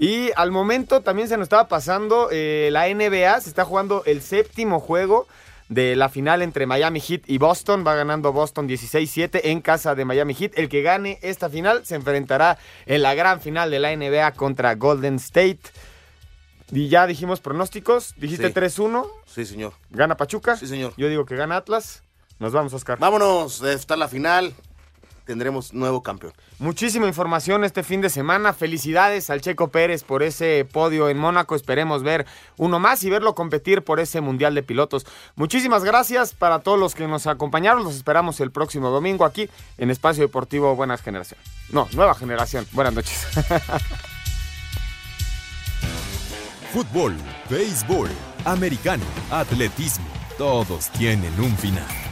Y 0.00 0.30
al 0.36 0.50
momento 0.50 1.02
también 1.02 1.28
se 1.28 1.36
nos 1.36 1.44
estaba 1.44 1.68
pasando 1.68 2.28
eh, 2.32 2.70
la 2.72 2.88
NBA, 2.88 3.40
se 3.40 3.50
está 3.50 3.64
jugando 3.64 4.02
el 4.06 4.20
séptimo 4.22 4.80
juego 4.80 5.28
de 5.74 5.96
la 5.96 6.08
final 6.08 6.42
entre 6.42 6.66
Miami 6.66 7.00
Heat 7.00 7.22
y 7.26 7.38
Boston. 7.38 7.84
Va 7.86 7.94
ganando 7.94 8.32
Boston 8.32 8.68
16-7 8.68 9.40
en 9.44 9.60
casa 9.60 9.94
de 9.94 10.04
Miami 10.04 10.34
Heat. 10.34 10.52
El 10.58 10.68
que 10.68 10.82
gane 10.82 11.18
esta 11.22 11.48
final 11.48 11.84
se 11.86 11.94
enfrentará 11.94 12.58
en 12.86 13.02
la 13.02 13.14
gran 13.14 13.40
final 13.40 13.70
de 13.70 13.78
la 13.78 13.94
NBA 13.96 14.32
contra 14.32 14.74
Golden 14.74 15.16
State. 15.16 15.60
Y 16.70 16.88
ya 16.88 17.06
dijimos 17.06 17.40
pronósticos. 17.40 18.14
Dijiste 18.16 18.48
Sí. 18.48 18.54
3-1. 18.54 19.06
Sí, 19.26 19.44
señor. 19.44 19.74
¿Gana 19.90 20.16
Pachuca? 20.16 20.56
Sí, 20.56 20.66
señor. 20.66 20.94
Yo 20.96 21.08
digo 21.08 21.26
que 21.26 21.36
gana 21.36 21.56
Atlas. 21.56 22.02
Nos 22.38 22.52
vamos, 22.52 22.72
Oscar. 22.72 22.98
Vámonos, 22.98 23.62
estar 23.62 23.96
la 23.98 24.08
final, 24.08 24.52
tendremos 25.24 25.72
nuevo 25.72 26.02
campeón. 26.02 26.32
Muchísima 26.58 27.06
información 27.06 27.64
este 27.64 27.82
fin 27.82 28.00
de 28.00 28.10
semana. 28.10 28.52
Felicidades 28.52 29.30
al 29.30 29.40
Checo 29.40 29.68
Pérez 29.68 30.04
por 30.04 30.22
ese 30.22 30.66
podio 30.70 31.08
en 31.08 31.18
Mónaco. 31.18 31.54
Esperemos 31.54 32.02
ver 32.02 32.26
uno 32.56 32.78
más 32.78 33.02
y 33.04 33.10
verlo 33.10 33.34
competir 33.34 33.82
por 33.82 34.00
ese 34.00 34.20
Mundial 34.20 34.54
de 34.54 34.62
Pilotos. 34.62 35.06
Muchísimas 35.34 35.84
gracias 35.84 36.34
para 36.34 36.60
todos 36.60 36.78
los 36.78 36.94
que 36.94 37.06
nos 37.08 37.26
acompañaron. 37.26 37.84
Los 37.84 37.96
esperamos 37.96 38.40
el 38.40 38.50
próximo 38.50 38.90
domingo 38.90 39.24
aquí 39.24 39.48
en 39.78 39.90
Espacio 39.90 40.22
Deportivo 40.22 40.76
Buenas 40.76 41.02
Generación. 41.02 41.40
No, 41.70 41.88
Nueva 41.92 42.14
Generación. 42.14 42.66
Buenas 42.72 42.94
noches. 42.94 43.26
Fútbol, 46.72 47.14
béisbol, 47.50 48.08
americano, 48.46 49.04
atletismo, 49.30 50.06
todos 50.38 50.88
tienen 50.90 51.38
un 51.38 51.54
final. 51.58 52.11